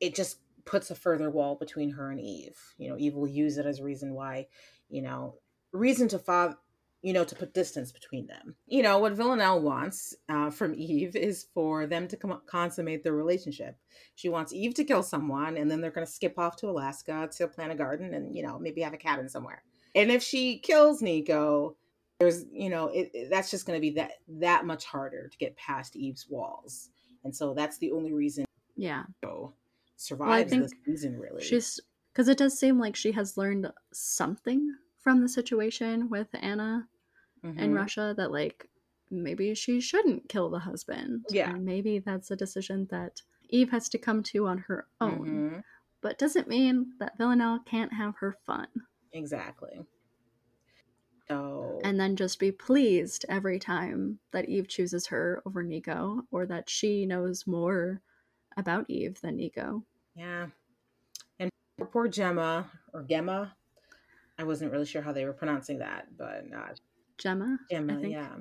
it 0.00 0.14
just 0.14 0.40
puts 0.64 0.90
a 0.90 0.94
further 0.94 1.30
wall 1.30 1.56
between 1.56 1.90
her 1.90 2.10
and 2.10 2.20
Eve. 2.20 2.58
You 2.78 2.90
know, 2.90 2.96
Eve 2.98 3.14
will 3.14 3.28
use 3.28 3.58
it 3.58 3.66
as 3.66 3.80
a 3.80 3.84
reason 3.84 4.14
why, 4.14 4.48
you 4.88 5.02
know, 5.02 5.36
reason 5.72 6.08
to 6.08 6.18
father 6.18 6.56
you 7.02 7.12
know, 7.12 7.24
to 7.24 7.34
put 7.34 7.54
distance 7.54 7.92
between 7.92 8.26
them. 8.26 8.56
You 8.66 8.82
know, 8.82 8.98
what 8.98 9.12
Villanelle 9.12 9.60
wants 9.60 10.16
uh, 10.28 10.50
from 10.50 10.74
Eve 10.76 11.14
is 11.14 11.46
for 11.54 11.86
them 11.86 12.08
to 12.08 12.16
com- 12.16 12.42
consummate 12.46 13.04
their 13.04 13.14
relationship. 13.14 13.76
She 14.14 14.28
wants 14.28 14.52
Eve 14.52 14.74
to 14.74 14.84
kill 14.84 15.02
someone, 15.02 15.56
and 15.56 15.70
then 15.70 15.80
they're 15.80 15.90
going 15.90 16.06
to 16.06 16.12
skip 16.12 16.38
off 16.38 16.56
to 16.56 16.68
Alaska 16.68 17.28
to 17.36 17.48
plant 17.48 17.72
a 17.72 17.76
garden 17.76 18.14
and, 18.14 18.34
you 18.34 18.42
know, 18.42 18.58
maybe 18.58 18.80
have 18.80 18.94
a 18.94 18.98
cabin 18.98 19.28
somewhere. 19.28 19.62
And 19.94 20.10
if 20.10 20.22
she 20.22 20.58
kills 20.58 21.00
Nico, 21.00 21.76
there's, 22.20 22.44
you 22.52 22.68
know, 22.68 22.88
it, 22.88 23.10
it- 23.14 23.30
that's 23.30 23.50
just 23.50 23.66
going 23.66 23.76
to 23.76 23.80
be 23.80 23.90
that 23.90 24.12
that 24.28 24.64
much 24.66 24.84
harder 24.84 25.28
to 25.28 25.38
get 25.38 25.56
past 25.56 25.96
Eve's 25.96 26.26
walls. 26.28 26.90
And 27.24 27.34
so 27.34 27.54
that's 27.54 27.78
the 27.78 27.92
only 27.92 28.12
reason 28.12 28.44
Yeah. 28.76 29.04
Nico 29.22 29.54
survives 29.96 30.50
this 30.50 30.70
think 30.70 30.84
season, 30.84 31.18
really. 31.18 31.42
She's 31.42 31.80
because 32.12 32.28
it 32.28 32.38
does 32.38 32.58
seem 32.58 32.78
like 32.78 32.96
she 32.96 33.12
has 33.12 33.36
learned 33.36 33.70
something 33.92 34.74
from 34.98 35.20
the 35.20 35.28
situation 35.28 36.08
with 36.10 36.28
Anna 36.34 36.88
in 37.44 37.54
Mhm. 37.54 37.76
Russia 37.76 38.14
that 38.16 38.32
like 38.32 38.68
maybe 39.10 39.54
she 39.54 39.80
shouldn't 39.80 40.28
kill 40.28 40.50
the 40.50 40.58
husband. 40.58 41.24
Yeah. 41.30 41.50
And 41.54 41.64
maybe 41.64 41.98
that's 42.00 42.30
a 42.30 42.36
decision 42.36 42.86
that 42.90 43.22
Eve 43.48 43.70
has 43.70 43.88
to 43.90 43.98
come 43.98 44.22
to 44.24 44.46
on 44.46 44.58
her 44.58 44.86
own. 45.00 45.26
Mhm. 45.50 45.62
But 46.00 46.18
doesn't 46.18 46.48
mean 46.48 46.94
that 46.98 47.16
Villanelle 47.18 47.60
can't 47.60 47.92
have 47.92 48.16
her 48.16 48.32
fun 48.44 48.68
Exactly. 49.12 49.84
So 51.30 51.80
and 51.84 52.00
then 52.00 52.16
just 52.16 52.38
be 52.38 52.50
pleased 52.52 53.24
every 53.28 53.58
time 53.58 54.18
that 54.32 54.48
Eve 54.48 54.68
chooses 54.68 55.06
her 55.08 55.42
over 55.46 55.62
Nico 55.62 56.22
or 56.30 56.46
that 56.46 56.68
she 56.70 57.06
knows 57.06 57.46
more 57.46 58.00
about 58.56 58.88
Eve 58.88 59.20
than 59.20 59.36
Nico. 59.36 59.84
Yeah. 60.16 60.46
And 61.38 61.50
poor, 61.92 62.08
Gemma 62.08 62.70
or 62.92 63.02
Gemma. 63.02 63.54
I 64.38 64.44
wasn't 64.44 64.72
really 64.72 64.86
sure 64.86 65.02
how 65.02 65.12
they 65.12 65.24
were 65.24 65.32
pronouncing 65.32 65.78
that, 65.78 66.06
but 66.16 66.44
uh, 66.56 66.74
Gemma? 67.18 67.58
Gemma, 67.70 68.00
yeah. 68.06 68.36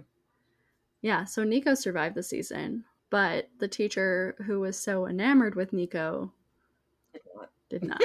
Yeah, 1.01 1.25
so 1.25 1.43
Nico 1.43 1.73
survived 1.73 2.15
the 2.15 2.23
season, 2.23 2.83
but 3.09 3.49
the 3.59 3.67
teacher 3.67 4.35
who 4.45 4.59
was 4.59 4.77
so 4.77 5.07
enamored 5.07 5.55
with 5.55 5.73
Nico 5.73 6.31
Did 7.13 7.21
not. 7.35 7.49
did 7.69 7.83
not. 7.83 8.01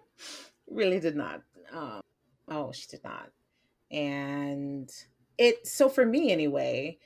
really 0.70 1.00
did 1.00 1.16
not. 1.16 1.42
Um, 1.72 2.00
oh, 2.48 2.72
she 2.72 2.86
did 2.88 3.02
not. 3.04 3.30
And 3.90 4.90
it, 5.38 5.66
so 5.66 5.88
for 5.88 6.04
me 6.04 6.30
anyway, 6.32 6.98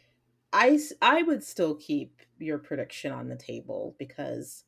i 0.53 0.79
i 1.03 1.23
would 1.23 1.43
still 1.43 1.75
keep 1.75 2.21
your 2.39 2.59
prediction 2.59 3.11
on 3.11 3.29
the 3.29 3.37
table 3.37 3.97
because 3.99 4.65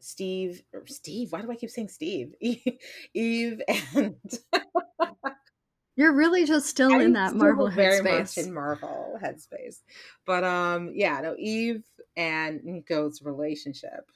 Steve, 0.00 0.62
or 0.72 0.86
Steve, 0.86 1.32
why 1.32 1.42
do 1.42 1.50
I 1.50 1.56
keep 1.56 1.70
saying 1.70 1.88
Steve? 1.88 2.34
Eve 3.14 3.60
and 3.68 4.14
You're 5.96 6.14
really 6.14 6.44
just 6.44 6.68
still 6.68 6.92
in 6.92 7.00
I'm 7.00 7.12
that 7.14 7.30
still 7.30 7.40
Marvel 7.40 7.68
very 7.68 8.00
much 8.02 8.38
in 8.38 8.54
Marvel 8.54 9.18
headspace. 9.20 9.80
But 10.24 10.44
um, 10.44 10.92
yeah, 10.94 11.20
no, 11.20 11.34
Eve 11.36 11.82
and 12.16 12.62
Nico's 12.62 13.20
relationship 13.20 14.08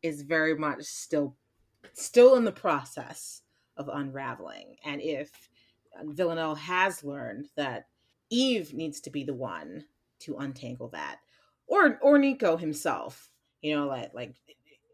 is 0.00 0.22
very 0.22 0.56
much 0.56 0.84
still 0.84 1.34
still 1.92 2.36
in 2.36 2.44
the 2.44 2.52
process 2.52 3.42
of 3.76 3.88
unraveling. 3.92 4.76
And 4.84 5.02
if 5.02 5.47
Villanelle 6.04 6.54
has 6.54 7.02
learned 7.04 7.46
that 7.56 7.86
Eve 8.30 8.74
needs 8.74 9.00
to 9.00 9.10
be 9.10 9.24
the 9.24 9.34
one 9.34 9.84
to 10.20 10.36
untangle 10.36 10.88
that, 10.88 11.18
or 11.66 11.98
or 12.02 12.18
Nico 12.18 12.56
himself, 12.56 13.30
you 13.62 13.74
know, 13.74 13.86
like 13.86 14.12
like 14.14 14.34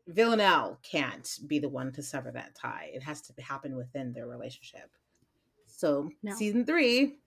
Villanelle 0.07 0.79
can't 0.83 1.39
be 1.47 1.59
the 1.59 1.69
one 1.69 1.93
to 1.93 2.03
sever 2.03 2.31
that 2.33 2.55
tie. 2.55 2.91
It 2.93 3.03
has 3.03 3.23
to 3.23 3.43
happen 3.43 3.77
within 3.77 4.13
their 4.13 4.27
relationship. 4.27 4.91
So 5.67 6.11
No. 6.23 6.35
season 6.35 6.65
three, 6.65 7.19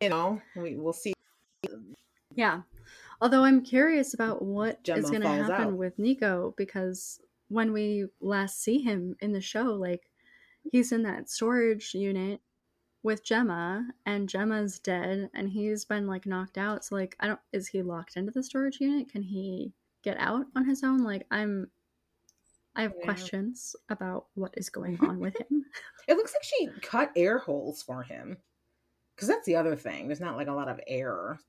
you 0.00 0.08
know, 0.08 0.40
we 0.54 0.76
will 0.76 0.92
see. 0.92 1.14
Yeah. 2.34 2.62
Although 3.20 3.44
I'm 3.44 3.62
curious 3.62 4.14
about 4.14 4.42
what 4.42 4.76
is 4.76 4.80
Gemma 4.82 5.08
going 5.08 5.22
to 5.22 5.28
happen 5.28 5.68
out. 5.68 5.76
with 5.76 5.98
Nico 5.98 6.54
because 6.56 7.20
when 7.48 7.72
we 7.72 8.06
last 8.20 8.60
see 8.60 8.78
him 8.78 9.16
in 9.20 9.32
the 9.32 9.40
show, 9.40 9.64
like 9.74 10.10
he's 10.70 10.92
in 10.92 11.02
that 11.04 11.30
storage 11.30 11.94
unit 11.94 12.40
with 13.02 13.24
Gemma 13.24 13.88
and 14.06 14.28
Gemma's 14.28 14.78
dead 14.78 15.30
and 15.34 15.50
he's 15.50 15.84
been 15.84 16.06
like 16.06 16.26
knocked 16.26 16.58
out. 16.58 16.84
So 16.84 16.94
like 16.96 17.16
I 17.20 17.26
don't 17.28 17.40
is 17.52 17.68
he 17.68 17.82
locked 17.82 18.16
into 18.16 18.32
the 18.32 18.42
storage 18.42 18.80
unit? 18.80 19.08
Can 19.08 19.22
he 19.22 19.72
get 20.02 20.16
out 20.18 20.46
on 20.56 20.64
his 20.66 20.82
own? 20.84 21.04
Like 21.04 21.26
I'm 21.30 21.70
I 22.74 22.82
have 22.82 22.98
Yeah. 22.98 23.00
questions 23.00 23.76
about 23.88 24.28
what 24.34 24.54
is 24.56 24.68
going 24.70 25.00
on 25.00 25.20
with 25.20 25.38
him. 25.40 25.66
It 26.08 26.16
looks 26.16 26.34
like 26.34 26.42
she 26.42 26.72
cut 26.80 27.12
air 27.16 27.38
holes 27.38 27.82
for 27.82 28.02
him. 28.02 28.38
Because 29.14 29.28
that's 29.28 29.46
the 29.46 29.56
other 29.56 29.76
thing. 29.76 30.08
There's 30.08 30.20
not 30.20 30.36
like 30.36 30.48
a 30.48 30.52
lot 30.54 30.68
of 30.68 30.80
air. 30.86 31.40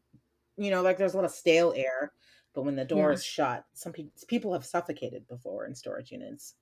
You 0.58 0.72
know, 0.72 0.82
like 0.84 0.98
there's 0.98 1.14
a 1.14 1.18
lot 1.18 1.26
of 1.26 1.32
stale 1.32 1.74
air, 1.76 2.14
but 2.54 2.64
when 2.64 2.76
the 2.76 2.86
door 2.86 3.12
Yeah. 3.12 3.14
is 3.14 3.24
shut, 3.24 3.66
some 3.74 3.94
people 3.94 4.14
people 4.28 4.54
have 4.54 4.66
suffocated 4.66 5.28
before 5.28 5.66
in 5.66 5.76
storage 5.76 6.12
units. 6.12 6.56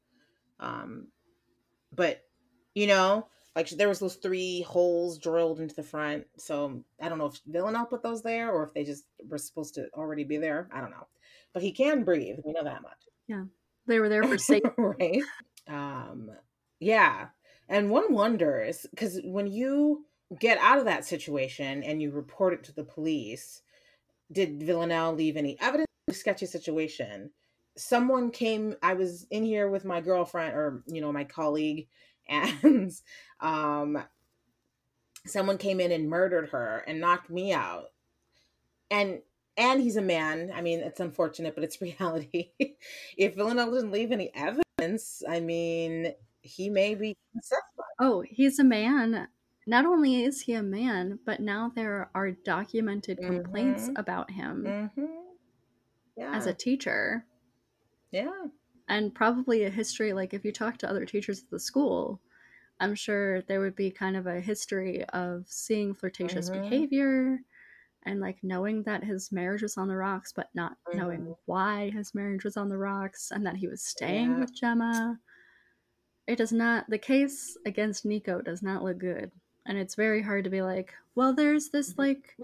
Um, 0.60 1.12
but 1.92 2.26
you 2.76 2.88
know, 2.88 3.30
Like 3.56 3.70
there 3.70 3.90
was 3.90 4.00
those 4.00 4.16
three 4.16 4.62
holes 4.62 5.18
drilled 5.18 5.60
into 5.60 5.76
the 5.76 5.84
front. 5.84 6.26
So 6.38 6.84
I 7.02 7.10
don't 7.10 7.18
know 7.18 7.26
if 7.26 7.40
Villanelle 7.46 7.86
put 7.86 8.02
those 8.02 8.22
there 8.22 8.52
or 8.52 8.64
if 8.64 8.74
they 8.74 8.84
just 8.84 9.06
were 9.28 9.38
supposed 9.38 9.76
to 9.76 9.88
already 9.94 10.24
be 10.24 10.38
there. 10.38 10.70
I 10.72 10.80
don't 10.80 10.92
know. 10.92 11.08
But 11.54 11.64
he 11.64 11.72
can 11.72 12.04
breathe. 12.04 12.38
We 12.46 12.54
know 12.54 12.64
that 12.64 12.82
much. 12.82 13.08
Yeah. 13.28 13.44
They 13.88 14.00
were 14.00 14.10
there 14.10 14.24
for 14.24 14.38
safety. 14.38 14.70
right. 14.78 15.22
Um 15.68 16.32
yeah. 16.80 17.28
And 17.68 17.90
one 17.90 18.14
wonders 18.14 18.86
because 18.92 19.20
when 19.24 19.48
you 19.48 20.06
get 20.40 20.58
out 20.60 20.80
of 20.80 20.86
that 20.86 21.06
situation 21.06 21.84
and 21.84 22.02
you 22.02 22.12
report 22.12 22.54
it 22.54 22.64
to 22.66 22.74
the 22.74 22.84
police, 22.84 23.62
did 24.32 24.64
Villanelle 24.64 25.14
leave 25.14 25.36
any 25.36 25.60
evidence? 25.60 25.88
Sketchy 26.10 26.46
situation. 26.46 27.30
Someone 27.78 28.32
came. 28.32 28.76
I 28.82 28.94
was 28.94 29.26
in 29.32 29.44
here 29.44 29.70
with 29.70 29.86
my 29.86 30.02
girlfriend, 30.02 30.56
or 30.56 30.84
you 30.88 31.02
know, 31.02 31.12
my 31.12 31.24
colleague, 31.24 31.88
and 32.28 32.92
um, 33.40 34.04
someone 35.26 35.58
came 35.58 35.80
in 35.80 35.92
and 35.92 36.10
murdered 36.10 36.50
her 36.50 36.84
and 36.88 37.00
knocked 37.00 37.30
me 37.30 37.54
out. 37.54 37.86
And 38.90 39.22
and 39.58 39.82
he's 39.82 39.98
a 39.98 40.02
man. 40.02 40.52
I 40.54 40.62
mean, 40.62 40.80
it's 40.80 41.00
unfortunate, 41.00 41.56
but 41.56 41.64
it's 41.64 41.82
reality. 41.82 42.50
if 43.18 43.36
Villanelle 43.36 43.72
doesn't 43.72 43.92
leave 43.92 44.12
any 44.12 44.32
evidence, 44.34 45.22
I 45.28 45.40
mean, 45.40 46.14
he 46.42 46.70
may 46.70 46.96
be. 46.96 47.16
Oh, 48.00 48.24
he's 48.28 48.60
a 48.60 48.64
man. 48.64 49.28
Not 49.68 49.86
only 49.86 50.24
is 50.24 50.42
he 50.42 50.54
a 50.54 50.64
man, 50.64 51.20
but 51.26 51.40
now 51.40 51.72
there 51.76 52.10
are 52.16 52.32
documented 52.32 53.20
complaints 53.20 53.90
Mhm. 53.90 54.00
about 54.00 54.32
him 54.32 54.64
Mm-hmm. 54.66 55.06
Yeah. 56.18 56.36
as 56.36 56.48
a 56.48 56.54
teacher. 56.54 57.26
yeah. 58.12 58.46
And 58.92 59.16
probably 59.16 59.64
a 59.64 59.70
history 59.70 60.12
like 60.14 60.34
if 60.34 60.44
you 60.46 60.52
talk 60.52 60.78
to 60.78 60.90
other 60.90 61.06
teachers 61.06 61.40
at 61.44 61.50
the 61.50 61.60
school 61.60 62.20
i'm 62.80 62.96
sure 62.96 63.42
there 63.44 63.60
would 63.62 63.76
be 63.76 63.90
kind 63.90 64.16
of 64.18 64.28
a 64.28 64.40
history 64.42 65.04
of 65.06 65.46
seeing 65.48 65.94
flirtatious 65.94 66.50
Mhm. 66.50 66.62
behavior 66.62 67.40
and 68.04 68.20
like 68.20 68.40
knowing 68.44 68.84
that 68.84 69.04
his 69.04 69.32
marriage 69.32 69.62
was 69.62 69.78
on 69.78 69.88
the 69.88 69.96
rocks 69.96 70.34
but 70.34 70.50
not 70.54 70.78
knowing 70.94 71.22
Mhm. 71.22 71.38
why 71.46 71.90
his 71.92 72.14
marriage 72.16 72.44
was 72.44 72.58
on 72.58 72.70
the 72.70 72.78
rocks 72.78 73.32
and 73.32 73.46
that 73.46 73.58
he 73.58 73.68
was 73.68 73.82
staying 73.82 74.32
Yeah. 74.32 74.40
with 74.42 74.54
gemma 74.54 75.20
it 76.28 76.38
does 76.38 76.52
not 76.52 76.90
the 76.90 76.98
case 76.98 77.58
against 77.66 78.06
nico 78.06 78.42
does 78.42 78.62
not 78.62 78.84
look 78.84 78.98
good 78.98 79.32
and 79.66 79.78
it's 79.78 79.96
very 79.96 80.22
hard 80.22 80.44
to 80.44 80.50
be 80.50 80.62
like 80.62 80.94
well 81.16 81.34
there's 81.34 81.70
this 81.70 81.98
like 81.98 82.36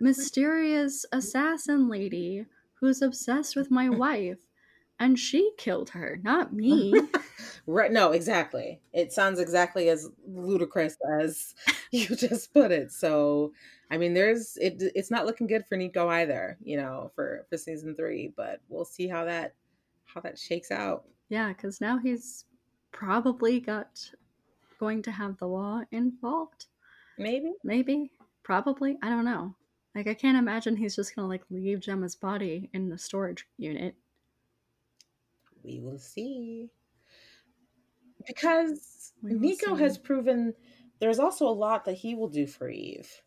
mysterious 0.00 1.04
assassin 1.12 1.88
lady 1.88 2.46
who's 2.80 3.02
obsessed 3.02 3.54
with 3.56 3.70
my 3.70 3.88
wife 3.88 4.38
and 5.02 5.18
she 5.18 5.50
killed 5.58 5.90
her 5.90 6.18
not 6.22 6.52
me 6.52 6.94
Right. 7.66 7.92
No, 7.92 8.10
exactly. 8.10 8.80
It 8.92 9.12
sounds 9.12 9.38
exactly 9.38 9.88
as 9.88 10.10
ludicrous 10.26 10.96
as 11.20 11.54
you 11.92 12.06
just 12.16 12.52
put 12.52 12.72
it. 12.72 12.90
So, 12.90 13.52
I 13.88 13.98
mean, 13.98 14.14
there's 14.14 14.56
it. 14.56 14.82
It's 14.96 15.12
not 15.12 15.26
looking 15.26 15.46
good 15.46 15.64
for 15.68 15.76
Nico 15.76 16.08
either. 16.08 16.58
You 16.64 16.76
know, 16.78 17.12
for 17.14 17.46
for 17.48 17.56
season 17.56 17.94
three. 17.94 18.32
But 18.36 18.60
we'll 18.68 18.84
see 18.84 19.06
how 19.06 19.24
that 19.26 19.54
how 20.04 20.20
that 20.22 20.38
shakes 20.40 20.72
out. 20.72 21.04
yeah 21.28 21.48
because 21.52 21.80
now 21.80 21.98
he's 21.98 22.46
probably 22.90 23.60
got 23.60 24.10
going 24.80 25.02
to 25.02 25.12
have 25.12 25.36
the 25.38 25.46
law 25.46 25.82
involved 25.92 26.66
Maybe. 27.16 27.52
maybe 27.62 28.10
probably 28.42 28.98
i 29.02 29.08
don't 29.08 29.24
know 29.24 29.54
like 29.94 30.08
i 30.08 30.14
can't 30.14 30.36
imagine 30.36 30.76
he's 30.76 30.96
just 30.96 31.14
gonna 31.14 31.28
like 31.28 31.42
leave 31.50 31.80
gemma's 31.80 32.16
body 32.16 32.68
in 32.74 32.88
the 32.88 32.98
storage 32.98 33.46
unit 33.56 33.94
We 35.62 35.80
will 35.80 35.98
see. 35.98 36.70
Because 38.26 39.12
Nico 39.22 39.74
see. 39.74 39.76
has 39.76 39.98
proven 39.98 40.54
there's 41.00 41.18
also 41.18 41.48
a 41.48 41.50
lot 41.50 41.84
that 41.84 41.94
he 41.94 42.14
will 42.14 42.28
do 42.28 42.46
for 42.46 42.68
Eve. 42.68 43.22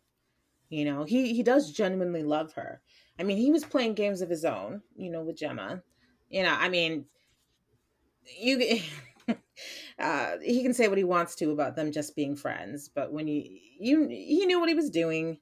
You 0.70 0.84
know, 0.84 1.04
he 1.04 1.34
he 1.34 1.42
does 1.42 1.72
genuinely 1.72 2.22
love 2.24 2.54
her. 2.54 2.82
I 3.18 3.22
mean, 3.24 3.38
he 3.38 3.52
was 3.52 3.64
playing 3.64 3.94
games 3.94 4.22
of 4.22 4.30
his 4.30 4.44
own, 4.44 4.82
you 4.96 5.10
know, 5.10 5.22
with 5.22 5.36
Gemma. 5.38 5.82
You 6.30 6.42
know, 6.42 6.54
I 6.54 6.68
mean, 6.68 7.06
you 8.38 8.80
uh 9.98 10.38
he 10.42 10.62
can 10.62 10.74
say 10.74 10.88
what 10.88 10.98
he 10.98 11.04
wants 11.04 11.34
to 11.36 11.50
about 11.50 11.76
them 11.76 11.92
just 11.92 12.16
being 12.16 12.36
friends, 12.36 12.88
but 12.88 13.12
when 13.12 13.28
you 13.28 13.44
you 13.78 14.08
he 14.08 14.46
knew 14.46 14.60
what 14.60 14.68
he 14.68 14.74
was 14.74 14.90
doing. 14.90 15.38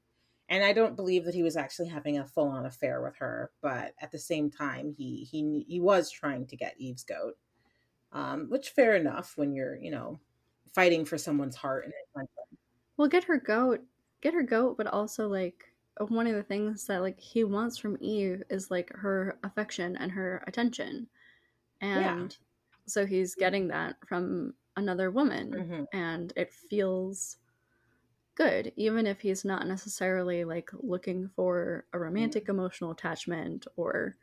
And 0.49 0.63
I 0.63 0.73
don't 0.73 0.95
believe 0.95 1.25
that 1.25 1.33
he 1.35 1.43
was 1.43 1.57
actually 1.57 1.89
having 1.89 2.17
a 2.19 2.25
full-on 2.27 2.65
affair 2.65 3.01
with 3.01 3.17
her, 3.17 3.51
but 3.61 3.95
at 3.99 4.11
the 4.11 4.19
same 4.19 4.51
time, 4.51 4.91
he 4.91 5.23
he 5.25 5.65
he 5.67 5.79
was 5.81 6.11
trying 6.11 6.47
to 6.47 6.57
get 6.57 6.79
Eve's 6.79 7.03
goat 7.03 7.35
um, 8.11 8.49
which 8.49 8.69
fair 8.69 8.95
enough 8.95 9.37
when 9.37 9.53
you're 9.53 9.75
you 9.77 9.91
know 9.91 10.19
fighting 10.73 11.05
for 11.05 11.17
someone's 11.17 11.55
heart 11.55 11.85
and 11.85 11.93
well 12.97 13.07
get 13.07 13.23
her 13.25 13.37
goat 13.37 13.81
get 14.21 14.33
her 14.33 14.43
goat 14.43 14.77
but 14.77 14.87
also 14.87 15.27
like 15.27 15.73
one 16.09 16.27
of 16.27 16.35
the 16.35 16.43
things 16.43 16.85
that 16.87 17.01
like 17.01 17.19
he 17.19 17.43
wants 17.43 17.77
from 17.77 17.97
eve 18.01 18.43
is 18.49 18.69
like 18.69 18.91
her 18.93 19.39
affection 19.43 19.95
and 19.95 20.11
her 20.11 20.43
attention. 20.45 21.07
And 21.81 22.37
so 22.87 23.05
he's 23.05 23.35
getting 23.35 23.69
that 23.69 23.97
from 24.07 24.55
another 24.77 25.11
woman. 25.11 25.51
Mhm. 25.53 25.87
and 25.93 26.33
it 26.35 26.53
feels 26.53 27.37
good 28.35 28.71
even 28.75 29.07
if 29.07 29.21
he's 29.21 29.45
not 29.45 29.67
necessarily 29.67 30.43
like 30.43 30.69
looking 30.73 31.29
for 31.35 31.85
a 31.93 31.99
romantic 31.99 32.49
emotional 32.49 32.91
attachment 32.91 33.65
or 33.77 34.17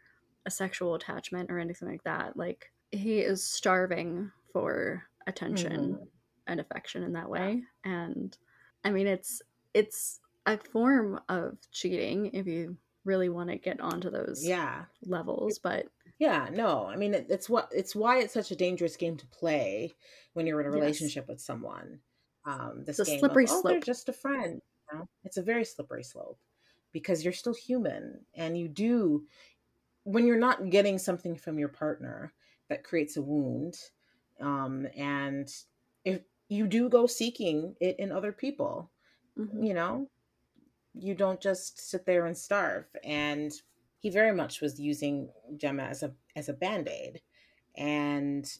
a 0.47 0.51
sexual 0.51 0.95
attachment 0.95 1.51
or 1.51 1.59
anything 1.59 1.89
like 1.89 2.03
that 2.05 2.37
like 2.37 2.73
he 2.91 3.21
is 3.21 3.43
starving 3.43 4.31
for 4.53 5.05
attention 5.27 5.99
Mhm. 5.99 6.11
and 6.47 6.61
affection 6.61 7.03
in 7.03 7.13
that 7.13 7.31
way 7.31 7.63
and 7.85 8.39
i 8.85 8.91
mean 8.91 9.07
it's 9.07 9.41
it's 9.75 10.21
a 10.47 10.59
form 10.59 11.21
of 11.29 11.59
cheating 11.71 12.27
if 12.35 12.47
you 12.47 12.77
really 13.05 13.29
want 13.29 13.49
to 13.49 13.57
get 13.57 13.81
onto 13.81 14.11
those 14.11 14.53
Yeah, 14.53 14.87
levels 15.07 15.59
but 15.59 15.87
yeah, 16.19 16.49
no, 16.53 16.87
I 16.87 16.97
mean 16.97 17.15
it, 17.15 17.27
it's 17.31 17.49
what 17.49 17.69
it's 17.73 17.95
why 17.95 18.19
it's 18.21 18.35
such 18.35 18.51
a 18.51 18.57
dangerous 18.57 18.97
game 18.97 19.17
to 19.19 19.27
play 19.27 19.97
when 20.35 20.47
you're 20.47 20.61
in 20.61 20.67
a 20.67 20.71
Yes. 20.71 20.73
relationship 20.73 21.29
with 21.29 21.41
someone. 21.41 22.01
Um, 22.45 22.83
this 22.85 22.99
It's 22.99 23.09
a 23.09 23.19
slippery 23.19 23.45
of, 23.45 23.51
oh, 23.53 23.63
they're 23.63 23.73
slope. 23.75 23.85
just 23.85 24.09
a 24.09 24.13
friend. 24.13 24.61
you 24.93 24.99
know? 24.99 25.09
It's 25.25 25.37
a 25.37 25.43
very 25.43 25.65
slippery 25.65 26.03
slope 26.03 26.39
because 26.93 27.25
you're 27.25 27.33
still 27.33 27.55
human, 27.55 28.25
and 28.35 28.59
you 28.59 28.69
do 28.69 29.25
when 30.05 30.27
you're 30.27 30.39
not 30.39 30.71
getting 30.71 30.99
something 30.99 31.37
from 31.37 31.59
your 31.59 31.69
partner 31.69 32.33
that 32.69 32.85
creates 32.85 33.17
a 33.17 33.23
wound, 33.23 33.77
um, 34.41 34.87
and 34.97 35.49
if 36.05 36.23
you 36.49 36.67
do 36.67 36.89
go 36.89 37.07
seeking 37.07 37.77
it 37.81 37.97
in 37.99 38.11
other 38.11 38.33
people, 38.33 38.91
mhm. 39.39 39.67
you 39.67 39.75
know 39.75 40.09
you 40.95 41.15
don't 41.15 41.41
just 41.41 41.81
sit 41.91 42.05
there 42.05 42.27
and 42.27 42.37
starve 42.37 42.85
and 43.03 43.53
he 44.01 44.11
very 44.11 44.35
much 44.35 44.61
was 44.61 44.79
using 44.79 45.29
gemma 45.57 45.85
as 45.85 46.03
a 46.03 46.13
as 46.37 46.49
a 46.49 46.53
band-aid 46.53 47.21
and 47.77 48.59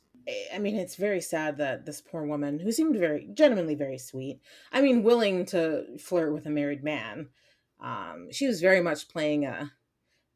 i 0.55 0.59
mean 0.59 0.77
it's 0.77 0.97
very 0.97 1.21
sad 1.21 1.59
that 1.59 1.85
this 1.85 2.01
poor 2.01 2.25
woman 2.25 2.59
who 2.59 2.71
seemed 2.73 2.97
very 2.97 3.29
genuinely 3.35 3.75
very 3.75 3.99
sweet 3.99 4.41
i 4.73 4.81
mean 4.81 5.03
willing 5.03 5.45
to 5.45 5.85
flirt 5.99 6.33
with 6.33 6.47
a 6.47 6.51
married 6.51 6.85
man 6.85 7.29
um 7.81 8.29
she 8.31 8.47
was 8.47 8.61
very 8.61 8.81
much 8.81 9.09
playing 9.09 9.45
a 9.45 9.71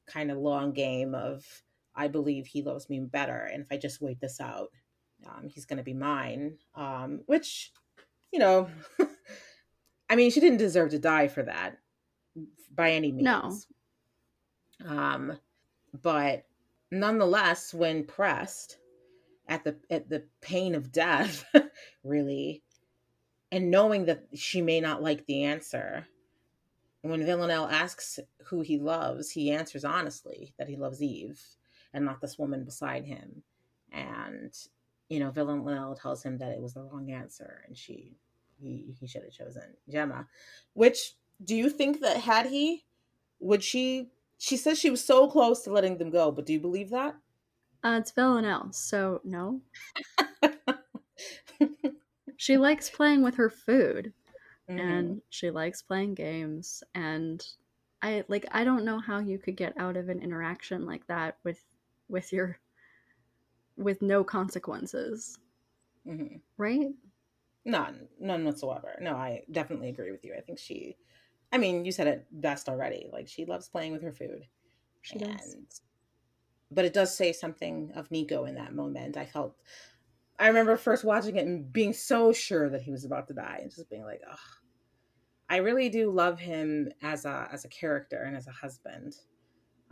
kind 0.07 0.30
of 0.30 0.39
long 0.39 0.72
game 0.72 1.14
of 1.14 1.45
i 1.95 2.09
believe 2.09 2.47
he 2.47 2.62
loves 2.62 2.89
me 2.89 3.01
better 3.01 3.49
and 3.53 3.62
if 3.62 3.68
i 3.70 3.76
just 3.76 4.01
wait 4.01 4.20
this 4.20 4.41
out 4.41 4.68
um, 5.26 5.49
he's 5.49 5.64
going 5.64 5.78
to 5.78 5.82
be 5.82 5.95
mine 5.95 6.57
um 6.74 7.20
which 7.26 7.72
you 8.32 8.39
know 8.39 8.68
i 10.11 10.16
mean 10.16 10.30
she 10.30 10.41
didn't 10.41 10.59
deserve 10.59 10.91
to 10.91 10.99
die 10.99 11.28
for 11.28 11.43
that 11.43 11.78
by 12.74 12.93
any 12.93 13.12
means 13.12 13.24
No. 13.24 14.89
um 14.89 15.39
but 16.03 16.45
nonetheless 16.91 17.72
when 17.72 18.05
pressed 18.05 18.78
at 19.49 19.64
the 19.64 19.76
at 19.90 20.09
the 20.09 20.24
pain 20.40 20.74
of 20.74 20.92
death 20.92 21.44
really 22.05 22.62
and 23.53 23.70
knowing 23.70 24.07
that 24.07 24.24
she 24.34 24.61
may 24.61 24.80
not 24.80 25.03
like 25.03 25.26
the 25.26 25.44
answer. 25.44 26.07
When 27.03 27.24
villanelle 27.24 27.68
asks 27.68 28.18
who 28.47 28.62
he 28.62 28.78
loves 28.78 29.30
he 29.30 29.51
answers 29.51 29.84
honestly 29.84 30.55
that 30.59 30.68
he 30.68 30.76
loves 30.76 31.03
eve 31.03 31.40
and 31.94 32.05
not 32.05 32.20
this 32.20 32.38
woman 32.38 32.64
beside 32.64 33.05
him. 33.05 33.42
And 33.92 34.53
you 35.09 35.20
know 35.20 35.30
villanelle 35.30 35.94
tells 35.94 36.22
him 36.22 36.38
that 36.38 36.53
it 36.53 36.61
was 36.61 36.74
the 36.74 36.82
wrong 36.82 37.11
answer 37.11 37.62
and 37.66 37.76
she 37.76 38.16
he, 38.59 38.94
he 38.99 39.07
should 39.07 39.22
have 39.22 39.32
chosen 39.32 39.62
gemma 39.88 40.26
which 40.72 41.14
do 41.44 41.55
you 41.55 41.68
think 41.68 42.01
that 42.01 42.16
had 42.16 42.47
he 42.47 42.84
would 43.38 43.62
she 43.62 44.11
she 44.38 44.57
says 44.57 44.78
she 44.78 44.90
was 44.90 45.05
so 45.05 45.28
close 45.28 45.62
to 45.62 45.72
letting 45.72 45.99
them 45.99 46.11
go 46.11 46.30
but 46.30 46.47
do 46.47 46.53
you 46.53 46.61
believe 46.61 46.90
that 46.90 47.14
uh, 47.85 47.99
it's 48.01 48.11
villanelle 48.12 48.72
so 48.72 49.20
no 49.24 49.61
she 52.37 52.57
likes 52.57 52.91
playing 52.91 53.22
with 53.22 53.35
her 53.37 53.51
food 53.51 54.12
Mhm. 54.68 54.79
and 54.79 55.22
she 55.31 55.51
likes 55.51 55.83
playing 55.83 56.14
games 56.14 56.83
and 56.95 57.47
i 58.03 58.24
like 58.29 58.47
i 58.53 58.64
don't 58.64 58.85
know 58.85 58.99
how 58.99 59.18
you 59.18 59.39
could 59.39 59.57
get 59.57 59.77
out 59.79 59.97
of 59.97 60.09
an 60.09 60.20
interaction 60.20 60.85
like 60.87 61.07
that 61.07 61.39
with 61.45 61.64
with 62.09 62.33
your 62.33 62.59
with 63.77 64.03
no 64.03 64.24
consequences 64.24 65.39
Mhm. 66.07 66.41
right 66.57 66.95
None, 67.64 68.09
none 68.20 68.45
whatsoever. 68.45 68.97
No, 69.01 69.16
I 69.16 69.43
definitely 69.51 69.89
agree 69.89 70.12
with 70.12 70.24
you. 70.24 70.35
I 70.35 70.41
think 70.41 70.59
she, 70.59 70.97
I 71.53 71.59
mean, 71.59 71.85
you 71.85 71.93
said 71.93 72.07
it 72.07 72.27
best 72.31 72.68
already. 72.68 73.09
Like 73.12 73.29
she 73.29 73.45
loves 73.45 73.68
playing 73.68 73.93
with 73.93 74.03
her 74.03 74.12
food. 74.12 74.47
She 75.03 75.18
and, 75.18 75.37
does. 75.39 75.57
But 76.71 76.85
it 76.85 76.93
does 76.93 77.17
say 77.17 77.33
something 77.33 77.93
of 77.95 78.11
Nico 78.11 78.45
in 78.45 78.57
that 78.57 78.75
moment. 78.75 79.17
I 79.17 79.25
felt, 79.25 79.57
I 80.39 80.49
remember 80.49 80.77
first 80.77 81.05
watching 81.05 81.37
it 81.37 81.47
and 81.47 81.73
being 81.73 81.93
so 81.93 82.33
sure 82.33 82.69
that 82.71 82.83
he 82.83 82.91
was 82.91 83.05
about 83.05 83.29
to 83.29 83.35
die 83.35 83.61
and 83.62 83.71
just 83.71 83.89
being 83.89 84.05
like, 84.05 84.21
oh, 84.29 84.37
I 85.49 85.59
really 85.59 85.89
do 85.89 86.11
love 86.11 86.41
him 86.41 86.91
as 87.03 87.25
a 87.25 87.49
as 87.53 87.64
a 87.64 87.69
character 87.69 88.25
and 88.25 88.37
as 88.37 88.49
a 88.49 88.53
husband. 88.53 89.14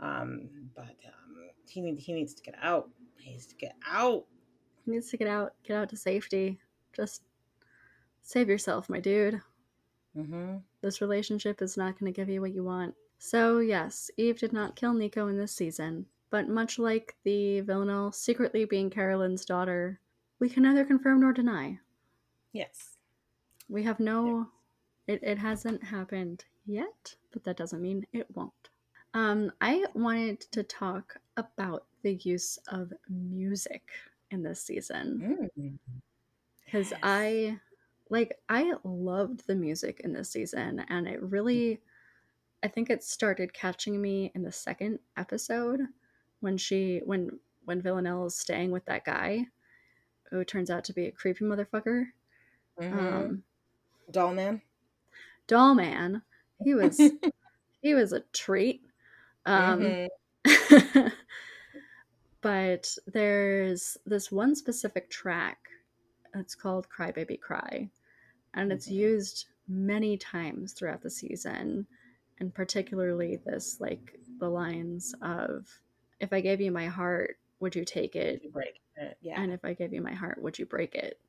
Um, 0.01 0.49
but 0.75 0.83
um, 0.83 1.49
he 1.67 1.79
need, 1.79 1.97
he 1.97 2.11
needs 2.11 2.33
to 2.33 2.43
get 2.43 2.55
out. 2.61 2.89
He 3.17 3.31
needs 3.31 3.45
to 3.47 3.55
get 3.55 3.75
out. 3.87 4.25
He 4.83 4.91
needs 4.91 5.09
to 5.11 5.17
get 5.17 5.29
out. 5.29 5.53
Get 5.63 5.77
out 5.77 5.89
to 5.89 5.97
safety. 5.97 6.59
Just 6.93 7.23
save 8.21 8.49
yourself, 8.49 8.89
my 8.89 8.99
dude. 8.99 9.41
Mm-hmm. 10.17 10.57
This 10.81 11.01
relationship 11.01 11.61
is 11.61 11.77
not 11.77 11.97
going 11.99 12.11
to 12.11 12.15
give 12.15 12.29
you 12.29 12.41
what 12.41 12.53
you 12.53 12.63
want. 12.63 12.93
So, 13.17 13.59
yes, 13.59 14.11
Eve 14.17 14.39
did 14.39 14.53
not 14.53 14.75
kill 14.75 14.93
Nico 14.93 15.27
in 15.27 15.37
this 15.37 15.53
season, 15.53 16.05
but 16.29 16.49
much 16.49 16.79
like 16.79 17.15
the 17.23 17.61
Villanelle 17.61 18.11
secretly 18.11 18.65
being 18.65 18.89
Carolyn's 18.89 19.45
daughter, 19.45 19.99
we 20.39 20.49
can 20.49 20.63
neither 20.63 20.85
confirm 20.85 21.21
nor 21.21 21.33
deny. 21.33 21.79
Yes. 22.51 22.97
We 23.69 23.83
have 23.83 23.99
no. 23.99 24.47
It, 25.07 25.21
it 25.23 25.37
hasn't 25.37 25.83
happened 25.83 26.45
yet, 26.65 27.15
but 27.31 27.43
that 27.43 27.57
doesn't 27.57 27.81
mean 27.81 28.05
it 28.11 28.27
won't. 28.35 28.51
Um, 29.13 29.51
I 29.61 29.85
wanted 29.93 30.41
to 30.51 30.63
talk 30.63 31.17
about 31.37 31.85
the 32.01 32.15
use 32.15 32.59
of 32.67 32.91
music 33.09 33.83
in 34.31 34.43
this 34.43 34.61
season. 34.61 35.49
Because 36.65 36.89
mm. 36.89 36.91
yes. 36.91 36.99
I 37.03 37.59
like 38.09 38.37
I 38.49 38.73
loved 38.83 39.47
the 39.47 39.55
music 39.55 40.01
in 40.03 40.13
this 40.13 40.29
season 40.29 40.85
and 40.89 41.07
it 41.07 41.21
really 41.23 41.81
I 42.63 42.67
think 42.67 42.89
it 42.89 43.03
started 43.03 43.53
catching 43.53 44.01
me 44.01 44.31
in 44.35 44.43
the 44.43 44.51
second 44.51 44.99
episode 45.17 45.81
when 46.45 46.57
she 46.57 47.01
when 47.03 47.39
when 47.65 47.81
Villanelle 47.81 48.27
is 48.27 48.37
staying 48.37 48.69
with 48.69 48.85
that 48.85 49.03
guy 49.03 49.47
who 50.29 50.43
turns 50.45 50.69
out 50.69 50.83
to 50.85 50.93
be 50.93 51.07
a 51.07 51.11
creepy 51.11 51.43
motherfucker. 51.43 52.05
Mm-hmm. 52.79 52.99
Um, 52.99 53.43
doll 54.11 54.33
man. 54.33 54.61
Doll 55.47 55.73
man. 55.73 56.21
He 56.63 56.75
was 56.75 57.01
he 57.81 57.95
was 57.95 58.13
a 58.13 58.21
treat. 58.31 58.83
Um, 59.47 60.09
mm-hmm. 60.45 61.07
but 62.41 62.95
there's 63.07 63.97
this 64.05 64.31
one 64.31 64.55
specific 64.55 65.09
track 65.09 65.57
it's 66.35 66.55
called 66.55 66.89
Cry 66.89 67.11
Baby 67.11 67.37
Cry. 67.37 67.89
And 68.53 68.71
it's 68.71 68.87
mm-hmm. 68.87 68.95
used 68.95 69.45
many 69.67 70.17
times 70.17 70.73
throughout 70.73 71.01
the 71.01 71.09
season. 71.09 71.87
And 72.39 72.53
particularly 72.53 73.37
this, 73.45 73.77
like 73.79 74.19
the 74.39 74.49
lines 74.49 75.15
of, 75.21 75.67
if 76.19 76.33
I 76.33 76.41
gave 76.41 76.61
you 76.61 76.71
my 76.71 76.87
heart, 76.87 77.37
would 77.59 77.75
you 77.75 77.85
take 77.85 78.15
it? 78.15 78.41
You 78.43 78.51
break 78.51 78.79
it. 78.97 79.17
Yeah. 79.21 79.41
And 79.41 79.51
if 79.51 79.63
I 79.63 79.73
gave 79.73 79.93
you 79.93 80.01
my 80.01 80.13
heart, 80.13 80.41
would 80.41 80.57
you 80.57 80.65
break 80.65 80.95
it? 80.95 81.19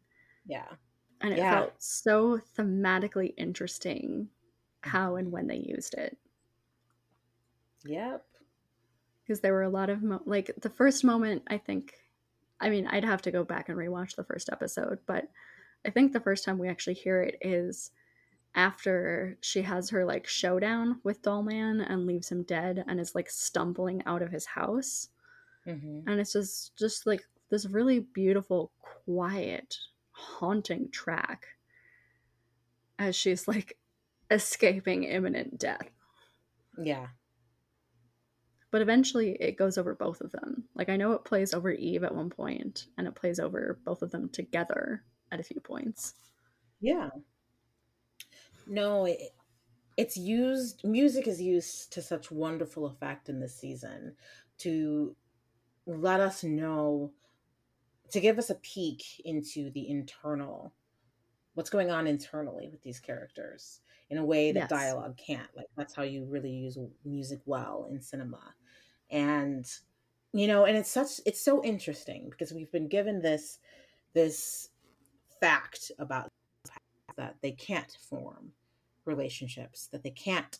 Yeah. 0.46 0.68
And 1.20 1.32
it 1.32 1.38
yeah. 1.38 1.54
felt 1.54 1.74
so 1.78 2.40
thematically 2.56 3.32
interesting 3.36 4.28
how 4.82 5.16
and 5.16 5.32
when 5.32 5.46
they 5.46 5.56
used 5.56 5.94
it. 5.94 6.16
Yep. 7.84 8.24
Because 9.22 9.40
there 9.40 9.52
were 9.52 9.62
a 9.62 9.68
lot 9.68 9.90
of, 9.90 10.02
mo- 10.02 10.22
like, 10.24 10.50
the 10.60 10.70
first 10.70 11.04
moment, 11.04 11.42
I 11.48 11.58
think, 11.58 11.94
I 12.60 12.70
mean, 12.70 12.86
I'd 12.86 13.04
have 13.04 13.22
to 13.22 13.30
go 13.30 13.44
back 13.44 13.68
and 13.68 13.78
rewatch 13.78 14.14
the 14.14 14.24
first 14.24 14.50
episode, 14.52 14.98
but 15.06 15.28
I 15.84 15.90
think 15.90 16.12
the 16.12 16.20
first 16.20 16.44
time 16.44 16.58
we 16.58 16.68
actually 16.68 16.94
hear 16.94 17.22
it 17.22 17.38
is 17.40 17.90
after 18.56 19.38
she 19.40 19.62
has 19.62 19.90
her 19.90 20.04
like 20.04 20.26
showdown 20.26 21.00
with 21.04 21.22
Dollman 21.22 21.80
and 21.80 22.06
leaves 22.06 22.30
him 22.30 22.42
dead 22.42 22.84
and 22.88 22.98
is 22.98 23.14
like 23.14 23.30
stumbling 23.30 24.02
out 24.06 24.22
of 24.22 24.32
his 24.32 24.46
house. 24.46 25.08
Mm-hmm. 25.66 26.08
And 26.08 26.20
it's 26.20 26.32
just 26.32 26.76
just 26.76 27.06
like 27.06 27.22
this 27.50 27.66
really 27.66 28.00
beautiful, 28.00 28.72
quiet, 29.04 29.76
haunting 30.10 30.90
track 30.90 31.46
as 32.98 33.14
she's 33.14 33.46
like 33.46 33.76
escaping 34.30 35.04
imminent 35.04 35.58
death. 35.58 35.88
Yeah 36.82 37.06
but 38.70 38.82
eventually 38.82 39.30
it 39.40 39.56
goes 39.56 39.78
over 39.78 39.94
both 39.94 40.20
of 40.20 40.32
them. 40.32 40.64
Like 40.74 40.90
I 40.90 40.98
know 40.98 41.12
it 41.12 41.24
plays 41.24 41.54
over 41.54 41.70
Eve 41.70 42.04
at 42.04 42.14
one 42.14 42.28
point, 42.28 42.88
and 42.98 43.06
it 43.06 43.14
plays 43.14 43.40
over 43.40 43.78
both 43.86 44.02
of 44.02 44.10
them 44.10 44.28
together 44.28 45.02
at 45.32 45.40
a 45.40 45.42
few 45.42 45.60
points. 45.60 46.12
Yeah. 46.80 47.08
No, 48.66 49.04
it, 49.04 49.18
it's 49.96 50.16
used. 50.16 50.84
Music 50.84 51.26
is 51.26 51.40
used 51.40 51.92
to 51.92 52.02
such 52.02 52.30
wonderful 52.30 52.86
effect 52.86 53.28
in 53.28 53.40
this 53.40 53.56
season 53.56 54.14
to 54.58 55.14
let 55.86 56.20
us 56.20 56.42
know, 56.42 57.12
to 58.10 58.20
give 58.20 58.38
us 58.38 58.50
a 58.50 58.56
peek 58.56 59.02
into 59.24 59.70
the 59.70 59.88
internal, 59.88 60.72
what's 61.54 61.70
going 61.70 61.90
on 61.90 62.06
internally 62.06 62.68
with 62.68 62.82
these 62.82 63.00
characters 63.00 63.80
in 64.10 64.18
a 64.18 64.24
way 64.24 64.52
that 64.52 64.60
yes. 64.60 64.70
dialogue 64.70 65.16
can't. 65.16 65.48
Like 65.56 65.66
that's 65.76 65.94
how 65.94 66.02
you 66.02 66.24
really 66.24 66.50
use 66.50 66.78
music 67.04 67.40
well 67.46 67.88
in 67.90 68.00
cinema. 68.00 68.54
And 69.10 69.66
you 70.32 70.46
know, 70.46 70.64
and 70.64 70.76
it's 70.76 70.90
such 70.90 71.20
it's 71.24 71.40
so 71.40 71.62
interesting 71.64 72.28
because 72.30 72.52
we've 72.52 72.70
been 72.72 72.88
given 72.88 73.22
this 73.22 73.58
this 74.12 74.70
fact 75.40 75.90
about 75.98 76.28
that 77.16 77.36
they 77.42 77.52
can't 77.52 77.96
form 78.08 78.52
relationships, 79.04 79.88
that 79.92 80.02
they 80.02 80.10
can't 80.10 80.58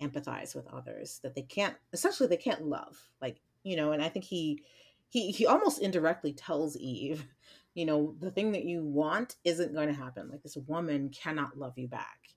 empathize 0.00 0.54
with 0.54 0.66
others, 0.68 1.20
that 1.22 1.34
they 1.34 1.42
can't 1.42 1.76
essentially 1.92 2.28
they 2.28 2.36
can't 2.36 2.66
love. 2.66 2.98
Like, 3.20 3.40
you 3.64 3.76
know, 3.76 3.92
and 3.92 4.02
I 4.02 4.08
think 4.08 4.24
he 4.24 4.62
he 5.08 5.30
he 5.30 5.46
almost 5.46 5.80
indirectly 5.80 6.32
tells 6.32 6.76
Eve, 6.76 7.26
you 7.74 7.84
know, 7.86 8.14
the 8.20 8.30
thing 8.30 8.52
that 8.52 8.64
you 8.64 8.84
want 8.84 9.36
isn't 9.44 9.74
going 9.74 9.88
to 9.88 9.94
happen. 9.94 10.28
Like 10.30 10.42
this 10.42 10.56
woman 10.56 11.10
cannot 11.10 11.58
love 11.58 11.74
you 11.76 11.88
back 11.88 12.28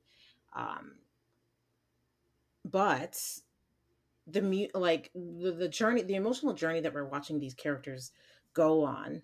um, 0.53 0.95
but 2.65 3.21
the 4.27 4.41
mu- 4.41 4.67
like 4.73 5.11
the, 5.13 5.51
the 5.51 5.67
journey, 5.67 6.03
the 6.03 6.15
emotional 6.15 6.53
journey 6.53 6.81
that 6.81 6.93
we're 6.93 7.05
watching 7.05 7.39
these 7.39 7.53
characters 7.53 8.11
go 8.53 8.83
on, 8.83 9.21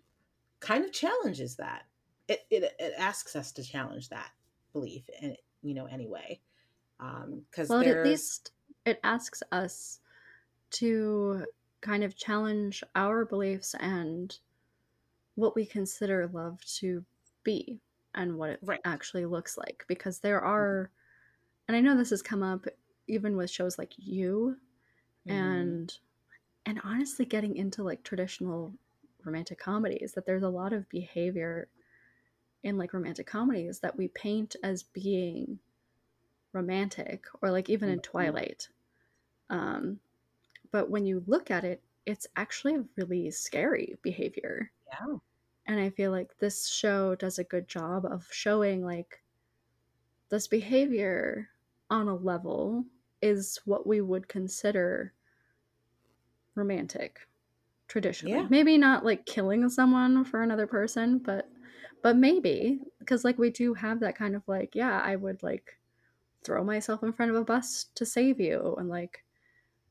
kind 0.59 0.85
of 0.85 0.91
challenges 0.91 1.55
that. 1.57 1.83
It 2.27 2.45
it, 2.49 2.63
it 2.79 2.93
asks 2.97 3.35
us 3.35 3.51
to 3.53 3.63
challenge 3.63 4.09
that 4.09 4.31
belief, 4.73 5.09
and 5.21 5.35
you 5.61 5.73
know, 5.73 5.85
anyway, 5.85 6.39
because 6.97 7.71
um, 7.71 7.79
well, 7.79 7.87
at 7.87 8.03
least 8.03 8.51
it 8.85 8.99
asks 9.03 9.43
us 9.51 9.99
to 10.71 11.45
kind 11.81 12.03
of 12.03 12.15
challenge 12.15 12.83
our 12.95 13.25
beliefs 13.25 13.75
and 13.79 14.37
what 15.35 15.55
we 15.55 15.65
consider 15.65 16.29
love 16.33 16.59
to 16.65 17.03
be 17.43 17.79
and 18.15 18.35
what 18.37 18.49
it 18.49 18.59
right. 18.63 18.81
actually 18.83 19.25
looks 19.25 19.57
like 19.57 19.85
because 19.87 20.19
there 20.19 20.39
mm-hmm. 20.39 20.49
are 20.49 20.91
and 21.67 21.77
I 21.77 21.81
know 21.81 21.95
this 21.95 22.09
has 22.09 22.21
come 22.21 22.43
up 22.43 22.65
even 23.07 23.37
with 23.37 23.51
shows 23.51 23.77
like 23.77 23.93
You 23.97 24.57
mm-hmm. 25.27 25.37
and 25.37 25.97
and 26.65 26.81
honestly 26.83 27.25
getting 27.25 27.55
into 27.55 27.83
like 27.83 28.03
traditional 28.03 28.73
romantic 29.23 29.59
comedies 29.59 30.13
that 30.13 30.25
there's 30.25 30.43
a 30.43 30.49
lot 30.49 30.73
of 30.73 30.89
behavior 30.89 31.67
in 32.67 32.77
like 32.77 32.93
romantic 32.93 33.25
comedies 33.25 33.79
that 33.79 33.97
we 33.97 34.09
paint 34.09 34.55
as 34.61 34.83
being 34.83 35.57
romantic 36.51 37.25
or 37.41 37.49
like 37.49 37.69
even 37.69 37.89
in 37.89 37.99
mm-hmm. 37.99 38.11
Twilight. 38.11 38.67
Um 39.49 39.99
but 40.71 40.89
when 40.89 41.05
you 41.05 41.23
look 41.27 41.49
at 41.49 41.63
it, 41.63 41.81
it's 42.05 42.27
actually 42.35 42.75
a 42.75 42.83
really 42.97 43.31
scary 43.31 43.97
behavior. 44.01 44.69
Yeah. 44.87 45.15
And 45.65 45.79
I 45.79 45.89
feel 45.89 46.11
like 46.11 46.37
this 46.39 46.67
show 46.67 47.15
does 47.15 47.39
a 47.39 47.43
good 47.43 47.67
job 47.67 48.05
of 48.05 48.27
showing 48.31 48.83
like 48.83 49.21
this 50.29 50.47
behavior 50.47 51.49
on 51.89 52.09
a 52.09 52.15
level 52.15 52.83
is 53.21 53.59
what 53.63 53.87
we 53.87 54.01
would 54.01 54.27
consider 54.27 55.13
romantic 56.55 57.19
traditionally. 57.87 58.37
Yeah. 58.37 58.47
Maybe 58.49 58.77
not 58.77 59.05
like 59.05 59.25
killing 59.25 59.69
someone 59.69 60.25
for 60.25 60.41
another 60.41 60.67
person, 60.67 61.19
but 61.19 61.49
but 62.01 62.15
maybe 62.17 62.81
because 62.99 63.23
like 63.23 63.37
we 63.37 63.49
do 63.49 63.73
have 63.75 63.99
that 64.01 64.15
kind 64.15 64.35
of 64.35 64.47
like 64.47 64.75
yeah, 64.75 64.99
I 65.01 65.15
would 65.15 65.43
like 65.43 65.79
throw 66.43 66.63
myself 66.63 67.03
in 67.03 67.13
front 67.13 67.31
of 67.31 67.37
a 67.37 67.45
bus 67.45 67.85
to 67.95 68.05
save 68.05 68.39
you 68.41 68.75
and 68.77 68.89
like 68.89 69.25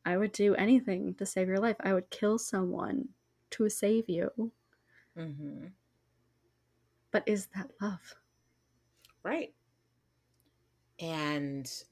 I 0.06 0.16
would 0.18 0.32
do 0.32 0.54
anything 0.56 1.14
to 1.16 1.26
save 1.26 1.48
your 1.48 1.60
life. 1.60 1.76
I 1.80 1.94
would 1.94 2.10
kill 2.10 2.38
someone 2.38 3.10
to 3.52 3.68
save 3.70 4.08
you. 4.10 4.52
hmm 5.16 5.74
But 7.10 7.26
is 7.26 7.48
that 7.48 7.72
love? 7.80 8.14
Right 9.22 9.54
and 10.98 11.84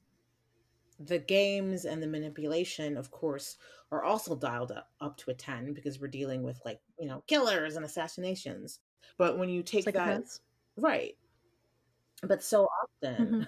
the 0.99 1.19
games 1.19 1.85
and 1.85 2.01
the 2.01 2.07
manipulation 2.07 2.95
of 2.97 3.11
course 3.11 3.57
are 3.91 4.03
also 4.03 4.35
dialed 4.35 4.71
up, 4.71 4.91
up 5.01 5.17
to 5.17 5.29
a 5.31 5.33
10 5.33 5.73
because 5.73 5.99
we're 5.99 6.07
dealing 6.07 6.41
with 6.43 6.61
like 6.65 6.81
you 6.97 7.05
know 7.07 7.21
killers 7.27 7.75
and 7.75 7.85
assassinations 7.85 8.79
but 9.17 9.37
when 9.37 9.49
you 9.49 9.63
take 9.63 9.91
that 9.93 10.21
right 10.77 11.15
but 12.23 12.43
so 12.43 12.67
often 12.83 13.35
Mhm. 13.41 13.47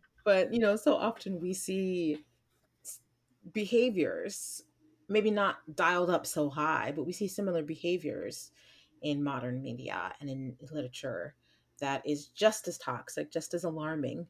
but 0.24 0.52
you 0.52 0.60
know 0.60 0.76
so 0.76 0.94
often 0.94 1.40
we 1.40 1.52
see 1.52 2.18
behaviors 3.52 4.64
maybe 5.08 5.30
not 5.30 5.58
dialed 5.74 6.10
up 6.10 6.26
so 6.26 6.48
high 6.50 6.92
but 6.94 7.04
we 7.04 7.12
see 7.12 7.26
similar 7.26 7.62
behaviors 7.62 8.52
in 9.02 9.22
modern 9.22 9.62
media 9.62 10.12
and 10.20 10.28
in 10.28 10.56
literature 10.70 11.34
that 11.80 12.06
is 12.06 12.28
just 12.28 12.68
as 12.68 12.76
toxic 12.78 13.30
just 13.30 13.54
as 13.54 13.64
alarming 13.64 14.26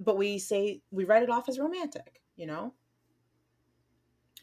but 0.00 0.16
we 0.16 0.38
say 0.38 0.82
we 0.90 1.04
write 1.04 1.22
it 1.22 1.30
off 1.30 1.48
as 1.48 1.58
romantic 1.58 2.22
you 2.36 2.46
know 2.46 2.72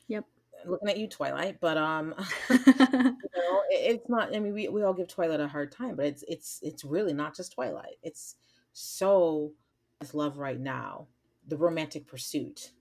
Yep. 0.07 0.25
looking 0.65 0.89
at 0.89 0.97
you 0.97 1.07
twilight 1.07 1.59
but 1.59 1.77
um 1.77 2.15
know 3.53 3.61
it's 3.69 4.09
not 4.09 4.35
i 4.35 4.39
mean 4.39 4.53
we, 4.53 4.67
we 4.67 4.83
all 4.83 4.93
give 4.93 5.07
twilight 5.07 5.39
a 5.39 5.47
hard 5.47 5.71
time 5.71 5.95
but 5.95 6.05
it's 6.05 6.23
it's 6.27 6.59
it's 6.61 6.83
really 6.83 7.13
not 7.13 7.35
just 7.35 7.53
twilight. 7.53 7.97
It's 8.01 8.35
so 8.73 9.51
it's 10.01 10.13
love 10.13 10.37
right 10.37 10.59
now. 10.59 11.07
The 11.47 11.57
romantic 11.57 12.07
pursuit 12.07 12.71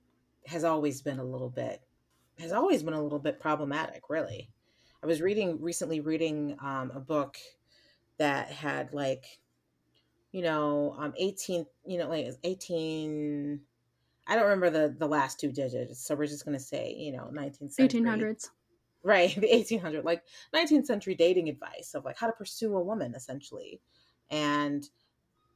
has 0.47 0.64
always 0.64 1.03
been 1.03 1.18
a 1.18 1.25
little 1.25 1.51
bit 1.51 1.83
has 2.39 2.53
always 2.53 2.83
been 2.83 2.95
a 2.95 3.03
little 3.03 3.18
bit 3.18 3.39
problematic 3.39 4.05
really. 4.09 4.51
I 5.03 5.07
was 5.07 5.20
reading 5.20 5.61
recently 5.61 6.01
reading 6.01 6.57
um, 6.62 6.93
a 6.95 7.01
book 7.01 7.37
that 8.18 8.49
had 8.49 8.93
like 8.93 9.25
you 10.33 10.43
know 10.43 10.97
um 10.99 11.12
18 11.16 11.66
you 11.85 11.99
know 11.99 12.09
like 12.09 12.29
18 12.43 13.61
i 14.27 14.35
don't 14.35 14.45
remember 14.45 14.70
the 14.70 14.95
the 14.99 15.07
last 15.07 15.39
two 15.39 15.53
digits 15.53 16.07
so 16.07 16.14
we're 16.14 16.27
just 16.27 16.45
going 16.45 16.57
to 16.57 16.62
say 16.62 16.95
you 16.97 17.12
know 17.12 17.31
19th 17.35 17.73
century 17.73 18.01
1800s. 18.01 18.49
Right 19.03 19.35
the 19.41 19.53
1800 19.53 20.05
like 20.05 20.25
19th 20.53 20.87
century 20.87 21.15
dating 21.15 21.49
advice 21.49 21.95
of 21.95 22.05
like 22.05 22.17
how 22.19 22.27
to 22.27 22.33
pursue 22.33 22.77
a 22.77 22.83
woman 22.83 23.15
essentially. 23.15 23.81
And 24.31 24.89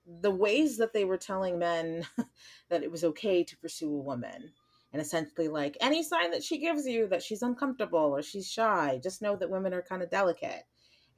the 0.07 0.31
ways 0.31 0.77
that 0.79 0.93
they 0.93 1.05
were 1.05 1.19
telling 1.19 1.59
men 1.59 2.07
that 2.69 2.83
it 2.83 2.91
was 2.91 3.05
okay 3.05 3.43
to 3.45 3.57
pursue 3.59 3.93
a 3.93 3.99
woman 4.03 4.53
and 4.93 5.03
essentially 5.03 5.49
like 5.49 5.77
any 5.81 6.03
sign 6.03 6.31
that 6.31 6.45
she 6.45 6.59
gives 6.59 6.87
you 6.87 7.09
that 7.09 7.23
she's 7.23 7.43
uncomfortable 7.43 7.99
or 7.99 8.23
she's 8.23 8.51
shy 8.51 9.01
just 9.03 9.21
know 9.23 9.37
that 9.37 9.51
women 9.51 9.75
are 9.75 9.83
kind 9.83 10.03
of 10.03 10.11
delicate 10.11 10.65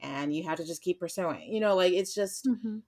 and 0.01 0.35
you 0.35 0.43
have 0.43 0.57
to 0.57 0.65
just 0.65 0.81
keep 0.81 0.99
pursuing. 0.99 1.53
You 1.53 1.59
know 1.59 1.75
like 1.75 1.93
it's 1.93 2.15
just 2.15 2.49
Mhm. 2.49 2.83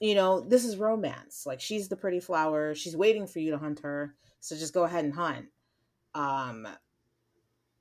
you 0.00 0.14
know 0.14 0.40
this 0.40 0.64
is 0.64 0.76
romance. 0.76 1.46
Like 1.46 1.60
she's 1.60 1.88
the 1.88 1.96
pretty 1.96 2.20
flower. 2.20 2.74
She's 2.74 2.96
waiting 2.96 3.26
for 3.26 3.38
you 3.38 3.50
to 3.52 3.58
hunt 3.58 3.80
her. 3.80 4.14
So 4.40 4.56
just 4.56 4.74
go 4.74 4.84
ahead 4.84 5.04
and 5.04 5.14
hunt. 5.14 5.48
Um 6.14 6.68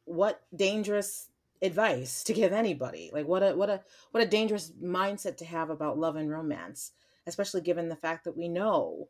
what 0.05 0.43
dangerous 0.55 1.29
advice 1.61 2.23
to 2.23 2.33
give 2.33 2.51
anybody 2.53 3.09
like 3.13 3.25
what 3.27 3.41
a 3.43 3.55
what 3.55 3.69
a 3.69 3.83
what 4.11 4.23
a 4.23 4.27
dangerous 4.27 4.71
mindset 4.73 5.37
to 5.37 5.45
have 5.45 5.69
about 5.69 5.97
love 5.97 6.15
and 6.15 6.29
romance 6.29 6.91
especially 7.27 7.61
given 7.61 7.89
the 7.89 7.95
fact 7.95 8.23
that 8.25 8.37
we 8.37 8.47
know 8.47 9.09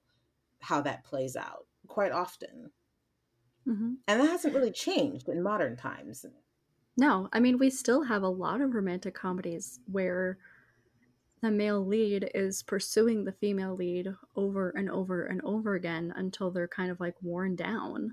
how 0.62 0.82
that 0.82 1.04
plays 1.04 1.36
out 1.36 1.68
quite 1.88 2.12
often 2.12 2.72
Mhm. 3.68 3.98
and 4.08 4.20
that 4.20 4.30
hasn't 4.30 4.56
really 4.56 4.72
changed 4.72 5.30
in 5.30 5.44
modern 5.44 5.76
times 5.78 6.26
No, 6.98 7.30
I 7.32 7.40
mean, 7.40 7.58
we 7.58 7.70
still 7.70 8.04
have 8.04 8.22
a 8.24 8.28
lot 8.30 8.60
of 8.62 8.74
romantic 8.74 9.14
comedies 9.14 9.80
where 9.86 10.38
the 11.42 11.52
male 11.52 11.86
lead 11.86 12.30
is 12.34 12.64
pursuing 12.64 13.24
the 13.24 13.32
female 13.32 13.76
lead 13.76 14.14
over 14.36 14.70
and 14.72 14.90
over 14.90 15.26
and 15.26 15.42
over 15.44 15.76
again 15.76 16.12
until 16.16 16.52
they're 16.52 16.68
kind 16.68 16.92
of 16.92 17.00
like 17.00 17.22
worn 17.22 17.56
down. 17.56 18.12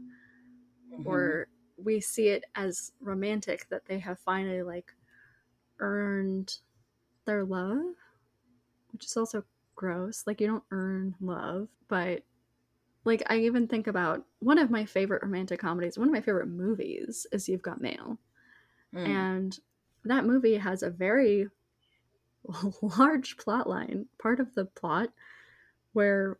Mhm. 0.90 1.04
Or 1.06 1.48
we 1.84 2.00
see 2.00 2.28
it 2.28 2.44
as 2.54 2.92
romantic 3.00 3.68
that 3.68 3.86
they 3.86 3.98
have 3.98 4.18
finally 4.18 4.62
like 4.62 4.94
earned 5.78 6.58
their 7.24 7.44
love, 7.44 7.94
which 8.92 9.04
is 9.04 9.16
also 9.16 9.44
gross. 9.74 10.24
Like, 10.26 10.40
you 10.40 10.46
don't 10.46 10.64
earn 10.70 11.14
love, 11.20 11.68
but 11.88 12.22
like, 13.04 13.22
I 13.28 13.38
even 13.38 13.66
think 13.66 13.86
about 13.86 14.24
one 14.38 14.58
of 14.58 14.70
my 14.70 14.84
favorite 14.84 15.22
romantic 15.22 15.60
comedies, 15.60 15.98
one 15.98 16.08
of 16.08 16.14
my 16.14 16.20
favorite 16.20 16.48
movies 16.48 17.26
is 17.32 17.48
You've 17.48 17.62
Got 17.62 17.80
Mail. 17.80 18.18
Mm. 18.94 19.08
And 19.08 19.58
that 20.04 20.24
movie 20.24 20.56
has 20.56 20.82
a 20.82 20.90
very 20.90 21.48
large 22.98 23.36
plot 23.38 23.68
line, 23.68 24.06
part 24.20 24.40
of 24.40 24.54
the 24.54 24.66
plot 24.66 25.08
where 25.92 26.38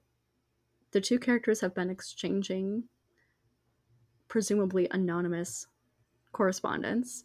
the 0.92 1.00
two 1.00 1.18
characters 1.18 1.60
have 1.60 1.74
been 1.74 1.90
exchanging 1.90 2.84
presumably 4.32 4.88
anonymous 4.92 5.66
correspondence. 6.32 7.24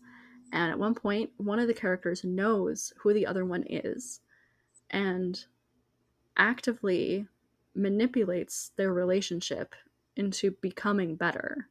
And 0.51 0.69
at 0.69 0.77
one 0.77 0.93
point, 0.93 1.29
one 1.37 1.57
of 1.57 1.67
the 1.67 1.73
characters 1.73 2.25
knows 2.25 2.91
who 2.97 3.13
the 3.13 3.25
other 3.25 3.45
one 3.45 3.63
is 3.69 4.19
and 4.89 5.45
actively 6.35 7.25
manipulates 7.73 8.73
their 8.75 8.91
relationship 8.91 9.73
into 10.17 10.51
becoming 10.51 11.15
better. 11.15 11.69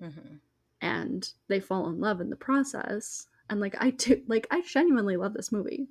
Mhm. 0.00 0.38
and 0.80 1.32
they 1.48 1.60
fall 1.60 1.88
in 1.88 2.00
love 2.00 2.20
in 2.20 2.30
the 2.30 2.36
process. 2.36 3.26
And 3.50 3.60
like 3.60 3.74
i 3.80 3.90
do 3.90 4.22
like 4.28 4.46
i 4.50 4.60
genuinely 4.62 5.16
love 5.16 5.32
this 5.34 5.50
movie. 5.50 5.88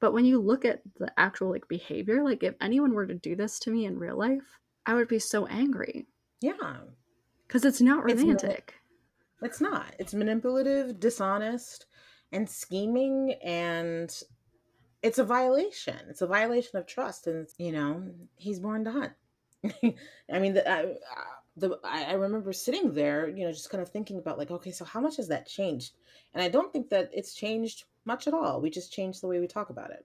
But 0.00 0.12
when 0.12 0.26
you 0.26 0.38
look 0.38 0.66
at 0.66 0.82
the 0.98 1.12
actual 1.18 1.50
like 1.50 1.66
behavior 1.68 2.22
like 2.22 2.42
if 2.42 2.54
anyone 2.60 2.92
were 2.92 3.06
to 3.06 3.14
do 3.14 3.34
this 3.36 3.58
to 3.60 3.70
me 3.70 3.86
in 3.86 3.98
real 3.98 4.16
life 4.18 4.58
i 4.84 4.94
would 4.94 5.08
be 5.08 5.18
so 5.18 5.46
angry. 5.46 6.06
Yeah 6.42 6.82
because 7.46 7.64
it's 7.64 7.80
not 7.80 8.08
It's 8.08 8.20
romantic 8.20 8.74
It's 9.42 9.60
not. 9.60 9.94
It's 9.98 10.14
manipulative, 10.14 10.98
dishonest, 10.98 11.86
and 12.32 12.48
scheming, 12.48 13.34
and 13.44 14.10
it's 15.02 15.18
a 15.18 15.24
violation. 15.24 15.96
It's 16.08 16.22
a 16.22 16.26
violation 16.26 16.78
of 16.78 16.86
trust, 16.86 17.26
and 17.26 17.46
you 17.58 17.72
know 17.72 18.10
he's 18.36 18.60
born 18.60 18.84
to 18.84 18.92
hunt. 18.92 19.12
I 20.32 20.38
mean, 20.38 20.54
the, 20.54 20.68
I, 20.70 20.94
the 21.56 21.78
I 21.84 22.04
I 22.04 22.12
remember 22.14 22.52
sitting 22.52 22.94
there, 22.94 23.28
you 23.28 23.44
know, 23.44 23.52
just 23.52 23.70
kind 23.70 23.82
of 23.82 23.88
thinking 23.90 24.18
about 24.18 24.38
like, 24.38 24.50
okay, 24.50 24.72
so 24.72 24.84
how 24.84 25.00
much 25.00 25.16
has 25.16 25.28
that 25.28 25.46
changed? 25.46 25.94
And 26.34 26.42
I 26.42 26.48
don't 26.48 26.72
think 26.72 26.88
that 26.90 27.10
it's 27.12 27.34
changed 27.34 27.84
much 28.04 28.26
at 28.26 28.34
all. 28.34 28.60
We 28.60 28.70
just 28.70 28.92
changed 28.92 29.20
the 29.22 29.26
way 29.28 29.40
we 29.40 29.46
talk 29.46 29.70
about 29.70 29.90
it. 29.90 30.04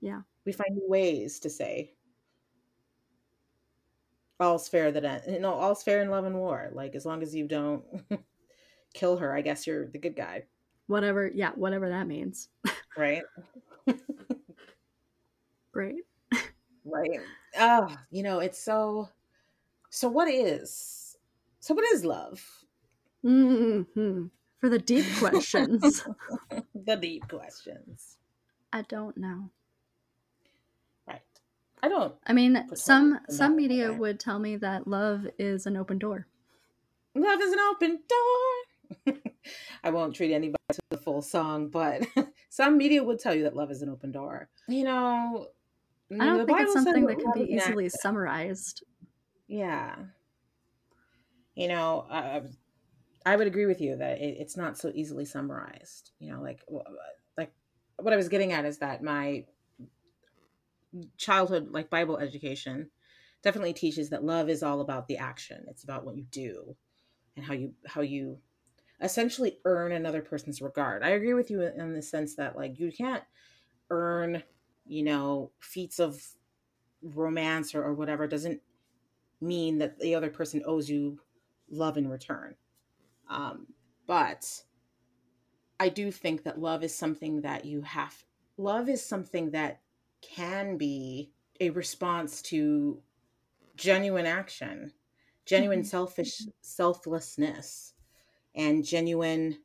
Yeah. 0.00 0.22
we 0.46 0.52
find 0.52 0.74
new 0.74 0.88
ways 0.88 1.38
to 1.40 1.50
say 1.50 1.92
all's 4.40 4.68
fair 4.68 4.90
that 4.92 5.04
end. 5.04 5.42
No, 5.42 5.52
all's 5.52 5.82
fair 5.82 6.02
in 6.02 6.10
love 6.10 6.24
and 6.24 6.36
war. 6.36 6.70
Like 6.72 6.94
as 6.94 7.06
long 7.06 7.22
as 7.22 7.34
you 7.34 7.46
don't 7.46 7.84
kill 8.94 9.16
her, 9.18 9.34
I 9.34 9.42
guess 9.42 9.66
you're 9.66 9.88
the 9.88 9.98
good 9.98 10.16
guy, 10.16 10.44
whatever 10.86 11.30
yeah 11.32 11.52
whatever 11.54 11.88
that 11.88 12.06
means 12.08 12.48
right? 12.96 13.22
great 15.72 16.04
Right. 16.84 17.20
Oh, 17.58 17.94
you 18.10 18.22
know, 18.22 18.40
it's 18.40 18.58
so. 18.58 19.10
So 19.90 20.08
what 20.08 20.28
is? 20.28 21.16
So 21.60 21.74
what 21.74 21.84
is 21.92 22.04
love? 22.04 22.42
mm-hmm. 23.24 24.26
for 24.58 24.68
the 24.68 24.78
deep 24.78 25.04
questions 25.18 26.02
the 26.86 26.96
deep 26.96 27.28
questions. 27.28 28.16
i 28.72 28.82
don't 28.82 29.16
know 29.16 29.50
Right. 29.50 29.59
I 31.82 31.88
don't. 31.88 32.14
i 32.26 32.32
mean 32.32 32.66
some 32.74 33.18
some 33.28 33.56
media 33.56 33.92
would 33.92 34.20
tell 34.20 34.38
me 34.38 34.56
that 34.56 34.86
love 34.86 35.26
is 35.38 35.66
an 35.66 35.76
open 35.76 35.98
door 35.98 36.26
Love 37.14 37.40
is 37.40 37.52
an 37.52 37.58
open 37.58 37.98
door. 38.08 39.14
I 39.84 39.90
won't 39.90 40.14
treat 40.14 40.32
anybody 40.32 40.56
to 40.72 40.80
the 40.90 40.96
full 40.96 41.22
song, 41.22 41.68
but 41.68 42.06
some 42.48 42.76
media 42.78 43.02
would 43.02 43.18
tell 43.18 43.34
you 43.34 43.44
that 43.44 43.56
love 43.56 43.70
is 43.70 43.82
an 43.82 43.88
open 43.88 44.12
door. 44.12 44.48
You 44.68 44.84
know, 44.84 45.48
i 46.12 46.14
mm, 46.14 46.18
don't 46.18 46.38
the 46.38 46.44
think 46.44 46.58
Bible 46.58 46.72
it's 46.72 46.84
something 46.84 47.06
that 47.06 47.18
can 47.18 47.32
be 47.34 47.52
easily 47.52 47.88
summarized 47.88 48.84
Yeah. 49.48 49.96
You 51.56 51.68
know, 51.68 52.06
I, 52.08 52.42
I 53.26 53.36
would 53.36 53.48
agree 53.48 53.66
with 53.66 53.80
you 53.80 53.96
that 53.96 54.18
it, 54.18 54.36
it's 54.38 54.56
not 54.56 54.78
so 54.78 54.92
easily 54.94 55.24
summarized. 55.24 56.12
You 56.20 56.32
know, 56.32 56.40
like 56.40 56.60
like 57.36 57.52
what 57.96 58.12
I 58.12 58.16
was 58.16 58.28
getting 58.28 58.52
at 58.52 58.64
is 58.64 58.78
that 58.78 59.02
my 59.02 59.44
childhood 61.16 61.68
like 61.70 61.90
Bible 61.90 62.18
education 62.18 62.90
definitely 63.42 63.72
teaches 63.72 64.10
that 64.10 64.24
love 64.24 64.48
is 64.48 64.62
all 64.62 64.80
about 64.80 65.08
the 65.08 65.16
action. 65.16 65.64
It's 65.68 65.84
about 65.84 66.04
what 66.04 66.16
you 66.16 66.24
do 66.30 66.76
and 67.36 67.44
how 67.44 67.54
you 67.54 67.74
how 67.86 68.00
you 68.02 68.38
essentially 69.00 69.58
earn 69.64 69.92
another 69.92 70.20
person's 70.20 70.60
regard. 70.60 71.02
I 71.02 71.10
agree 71.10 71.34
with 71.34 71.50
you 71.50 71.62
in 71.62 71.94
the 71.94 72.02
sense 72.02 72.34
that 72.36 72.56
like 72.56 72.78
you 72.78 72.92
can't 72.92 73.24
earn, 73.90 74.42
you 74.86 75.02
know, 75.02 75.50
feats 75.60 75.98
of 75.98 76.22
romance 77.02 77.74
or, 77.74 77.82
or 77.82 77.94
whatever 77.94 78.26
doesn't 78.26 78.60
mean 79.40 79.78
that 79.78 79.98
the 79.98 80.14
other 80.14 80.28
person 80.28 80.62
owes 80.66 80.88
you 80.88 81.18
love 81.70 81.96
in 81.96 82.08
return. 82.08 82.54
Um, 83.30 83.68
but 84.06 84.64
I 85.78 85.88
do 85.88 86.10
think 86.10 86.42
that 86.42 86.60
love 86.60 86.84
is 86.84 86.94
something 86.94 87.40
that 87.40 87.64
you 87.64 87.80
have. 87.82 88.24
Love 88.58 88.88
is 88.88 89.02
something 89.02 89.52
that 89.52 89.80
can 90.22 90.76
be 90.76 91.32
a 91.60 91.70
response 91.70 92.42
to 92.42 93.02
genuine 93.76 94.26
action, 94.26 94.92
genuine 95.44 95.82
Mhm. 95.82 95.86
selfish 95.86 96.42
selflessness, 96.60 97.94
and 98.54 98.84
genuine 98.84 99.62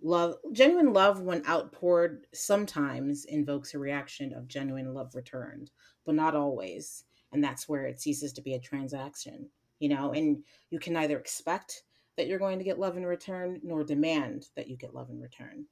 love 0.00 0.36
genuine 0.52 0.92
love 0.92 1.20
when 1.22 1.44
outpoured 1.46 2.26
sometimes 2.32 3.24
invokes 3.24 3.74
a 3.74 3.78
reaction 3.78 4.32
of 4.32 4.46
genuine 4.46 4.94
love 4.94 5.14
returned 5.14 5.72
but 6.04 6.14
not 6.14 6.36
always. 6.36 7.04
And 7.32 7.42
that's 7.42 7.68
where 7.68 7.86
it 7.86 8.00
ceases 8.00 8.32
to 8.34 8.42
be 8.42 8.54
a 8.54 8.60
transaction 8.60 9.50
you 9.78 9.88
know? 9.88 10.12
And 10.12 10.44
you 10.70 10.78
can 10.78 10.92
neither 10.92 11.18
expect 11.18 11.84
that 12.16 12.26
you're 12.26 12.38
going 12.38 12.58
to 12.58 12.64
get 12.64 12.78
love 12.78 12.96
in 12.96 13.06
return 13.06 13.60
nor 13.62 13.84
demand 13.84 14.48
that 14.56 14.68
you 14.68 14.76
get 14.76 14.94
love 14.94 15.10
in 15.10 15.20
return. 15.20 15.66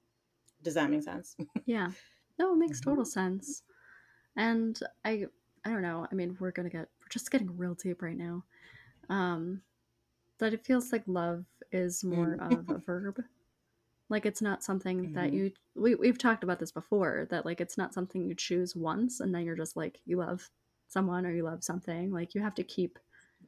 Does 0.62 0.74
that 0.74 0.90
make 0.90 1.02
sense? 1.02 1.36
Yeah. 1.66 1.90
No 2.38 2.52
it 2.52 2.56
makes 2.56 2.80
total 2.80 3.04
mm-hmm. 3.04 3.10
sense 3.10 3.62
and 4.36 4.80
i 5.04 5.24
i 5.64 5.70
don't 5.70 5.82
know 5.82 6.06
i 6.10 6.14
mean 6.14 6.36
we're 6.40 6.50
gonna 6.50 6.68
get 6.68 6.88
we're 7.06 7.10
just 7.10 7.30
getting 7.30 7.56
real 7.56 7.74
deep 7.74 8.02
right 8.02 8.18
now. 8.18 8.42
Um 9.08 9.62
that 10.38 10.52
it 10.52 10.66
feels 10.66 10.92
like 10.92 11.02
love 11.06 11.44
is 11.72 12.04
more 12.04 12.36
mm. 12.38 12.52
of 12.52 12.68
a 12.68 12.78
verb. 12.78 13.22
Like 14.08 14.26
it's 14.26 14.42
not 14.42 14.62
something 14.62 15.00
mm-hmm. 15.00 15.14
that 15.14 15.32
you 15.32 15.52
we, 15.74 15.94
we've 15.94 16.18
talked 16.18 16.44
about 16.44 16.58
this 16.58 16.72
before 16.72 17.26
that 17.30 17.46
like 17.46 17.60
it's 17.60 17.78
not 17.78 17.94
something 17.94 18.24
you 18.24 18.34
choose 18.34 18.74
once 18.74 19.20
and 19.20 19.34
then 19.34 19.44
you're 19.44 19.56
just 19.56 19.76
like 19.76 20.00
you 20.04 20.18
love 20.18 20.48
someone 20.88 21.24
or 21.26 21.32
you 21.32 21.44
love 21.44 21.62
something. 21.62 22.12
Like 22.12 22.34
you 22.34 22.40
have 22.40 22.54
to 22.56 22.64
keep 22.64 22.98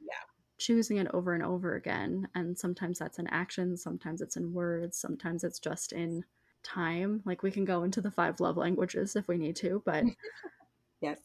yeah. 0.01 0.13
choosing 0.57 0.97
it 0.97 1.07
over 1.13 1.33
and 1.33 1.43
over 1.43 1.75
again. 1.75 2.27
And 2.35 2.57
sometimes 2.57 2.99
that's 2.99 3.19
in 3.19 3.27
action 3.27 3.75
sometimes 3.75 4.21
it's 4.21 4.37
in 4.37 4.53
words 4.53 4.97
sometimes 4.97 5.43
it's 5.43 5.59
just 5.59 5.91
in 5.91 6.23
time. 6.63 7.21
Like 7.25 7.43
we 7.43 7.51
can 7.51 7.65
go 7.65 7.83
into 7.83 8.01
the 8.01 8.11
five 8.11 8.39
love 8.39 8.57
languages 8.57 9.17
if 9.17 9.27
we 9.27 9.37
need 9.37 9.57
to 9.57 9.81
but 9.85 10.05
yes 11.01 11.19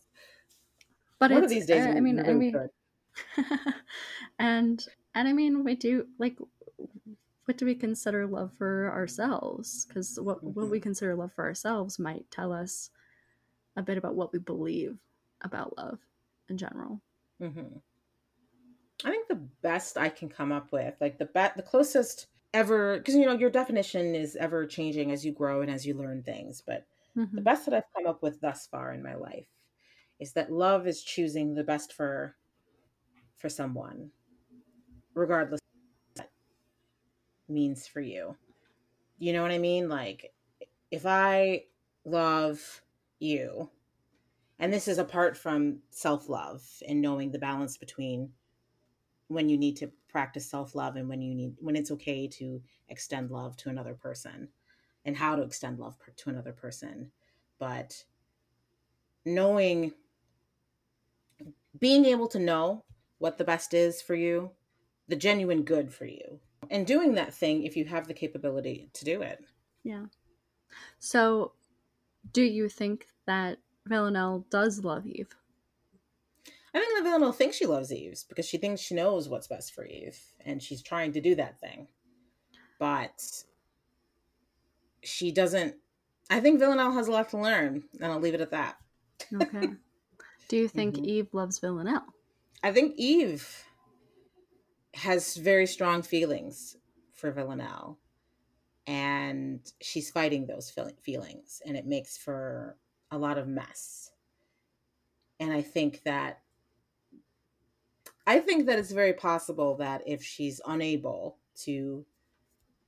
but 1.18 1.30
one 1.30 1.44
of 1.44 1.50
these 1.50 1.66
days 1.66 1.86
uh, 1.86 1.90
i 1.90 2.00
mean 2.00 2.18
and 2.18 2.38
we 2.38 2.54
and 4.38 4.86
and 5.14 5.28
i 5.28 5.32
mean 5.32 5.64
we 5.64 5.74
do 5.74 6.06
like 6.18 6.36
what 7.44 7.58
do 7.58 7.66
we 7.66 7.74
consider 7.74 8.26
love 8.26 8.52
for 8.56 8.90
ourselves? 8.90 9.86
Because 9.86 10.18
what 10.20 10.38
mm-hmm. 10.38 10.48
what 10.48 10.70
we 10.70 10.78
mm-hmm. 10.78 10.82
consider 10.82 11.14
love 11.14 11.32
for 11.32 11.44
ourselves 11.44 11.98
might 11.98 12.30
tell 12.30 12.52
us 12.52 12.90
a 13.76 13.82
bit 13.82 13.98
about 13.98 14.14
what 14.14 14.32
we 14.32 14.38
believe 14.38 14.98
about 15.42 15.76
love 15.76 15.98
in 16.48 16.56
general. 16.56 17.00
Mm-hmm. 17.42 17.78
I 19.04 19.10
think 19.10 19.28
the 19.28 19.42
best 19.62 19.98
I 19.98 20.08
can 20.08 20.28
come 20.28 20.52
up 20.52 20.72
with, 20.72 20.94
like 21.00 21.18
the 21.18 21.26
best, 21.26 21.56
the 21.56 21.62
closest 21.62 22.28
ever, 22.54 22.98
because 22.98 23.14
you 23.14 23.26
know 23.26 23.32
your 23.32 23.50
definition 23.50 24.14
is 24.14 24.36
ever 24.36 24.66
changing 24.66 25.10
as 25.10 25.24
you 25.24 25.32
grow 25.32 25.60
and 25.60 25.70
as 25.70 25.84
you 25.86 25.94
learn 25.94 26.22
things. 26.22 26.62
But 26.66 26.86
mm-hmm. 27.16 27.34
the 27.34 27.42
best 27.42 27.66
that 27.66 27.74
I've 27.74 27.92
come 27.94 28.06
up 28.06 28.22
with 28.22 28.40
thus 28.40 28.66
far 28.66 28.92
in 28.92 29.02
my 29.02 29.16
life 29.16 29.46
is 30.20 30.32
that 30.32 30.52
love 30.52 30.86
is 30.86 31.02
choosing 31.02 31.54
the 31.54 31.64
best 31.64 31.92
for 31.92 32.36
for 33.36 33.48
someone, 33.48 34.10
regardless 35.14 35.60
means 37.48 37.86
for 37.86 38.00
you. 38.00 38.36
You 39.18 39.32
know 39.32 39.42
what 39.42 39.50
I 39.50 39.58
mean? 39.58 39.88
Like, 39.88 40.32
if 40.90 41.04
I 41.06 41.64
love 42.04 42.82
you, 43.18 43.70
and 44.58 44.72
this 44.72 44.88
is 44.88 44.98
apart 44.98 45.36
from 45.36 45.78
self 45.90 46.28
love 46.28 46.62
and 46.88 47.00
knowing 47.00 47.30
the 47.30 47.38
balance 47.38 47.76
between 47.76 48.30
when 49.28 49.48
you 49.48 49.58
need 49.58 49.76
to 49.76 49.90
practice 50.08 50.48
self 50.48 50.74
love 50.74 50.96
and 50.96 51.08
when 51.08 51.20
you 51.20 51.34
need, 51.34 51.54
when 51.60 51.76
it's 51.76 51.90
okay 51.90 52.26
to 52.28 52.62
extend 52.88 53.30
love 53.30 53.56
to 53.58 53.68
another 53.68 53.94
person 53.94 54.48
and 55.04 55.16
how 55.16 55.36
to 55.36 55.42
extend 55.42 55.78
love 55.78 55.96
to 56.16 56.30
another 56.30 56.52
person. 56.52 57.10
But 57.58 58.04
knowing, 59.24 59.92
being 61.78 62.04
able 62.04 62.28
to 62.28 62.38
know 62.38 62.84
what 63.18 63.38
the 63.38 63.44
best 63.44 63.74
is 63.74 64.02
for 64.02 64.14
you, 64.14 64.50
the 65.08 65.16
genuine 65.16 65.62
good 65.62 65.92
for 65.92 66.06
you, 66.06 66.40
and 66.70 66.86
doing 66.86 67.14
that 67.14 67.34
thing 67.34 67.64
if 67.64 67.76
you 67.76 67.84
have 67.84 68.06
the 68.06 68.14
capability 68.14 68.90
to 68.94 69.04
do 69.04 69.22
it. 69.22 69.44
Yeah. 69.82 70.06
So, 70.98 71.52
do 72.32 72.42
you 72.42 72.68
think 72.68 73.06
that 73.26 73.58
Villanelle 73.86 74.46
does 74.50 74.84
love 74.84 75.06
Eve? 75.06 75.34
I 76.74 76.80
think 76.80 76.94
that 76.96 77.04
Villanelle 77.04 77.32
thinks 77.32 77.56
she 77.56 77.66
loves 77.66 77.92
Eve 77.92 78.18
because 78.28 78.48
she 78.48 78.58
thinks 78.58 78.80
she 78.80 78.94
knows 78.94 79.28
what's 79.28 79.46
best 79.46 79.74
for 79.74 79.86
Eve 79.86 80.18
and 80.44 80.60
she's 80.60 80.82
trying 80.82 81.12
to 81.12 81.20
do 81.20 81.36
that 81.36 81.60
thing. 81.60 81.86
But 82.80 83.44
she 85.02 85.30
doesn't. 85.30 85.76
I 86.30 86.40
think 86.40 86.58
Villanelle 86.58 86.92
has 86.92 87.06
a 87.06 87.12
lot 87.12 87.28
to 87.30 87.38
learn, 87.38 87.84
and 88.00 88.10
I'll 88.10 88.18
leave 88.18 88.34
it 88.34 88.40
at 88.40 88.50
that. 88.50 88.76
Okay. 89.32 89.70
Do 90.48 90.56
you 90.56 90.68
think 90.68 90.96
mm-hmm. 90.96 91.04
Eve 91.04 91.28
loves 91.32 91.58
Villanelle? 91.58 92.06
I 92.62 92.72
think 92.72 92.94
Eve 92.96 93.64
has 94.94 95.36
very 95.36 95.66
strong 95.66 96.02
feelings 96.02 96.76
for 97.12 97.30
Villanelle 97.30 97.98
and 98.86 99.60
she's 99.80 100.10
fighting 100.10 100.46
those 100.46 100.72
feelings 101.02 101.62
and 101.64 101.76
it 101.76 101.86
makes 101.86 102.18
for 102.18 102.76
a 103.10 103.18
lot 103.18 103.38
of 103.38 103.48
mess 103.48 104.10
and 105.40 105.52
i 105.52 105.62
think 105.62 106.02
that 106.04 106.40
i 108.26 108.38
think 108.38 108.66
that 108.66 108.78
it's 108.78 108.92
very 108.92 109.14
possible 109.14 109.76
that 109.76 110.02
if 110.06 110.22
she's 110.22 110.60
unable 110.66 111.38
to 111.56 112.04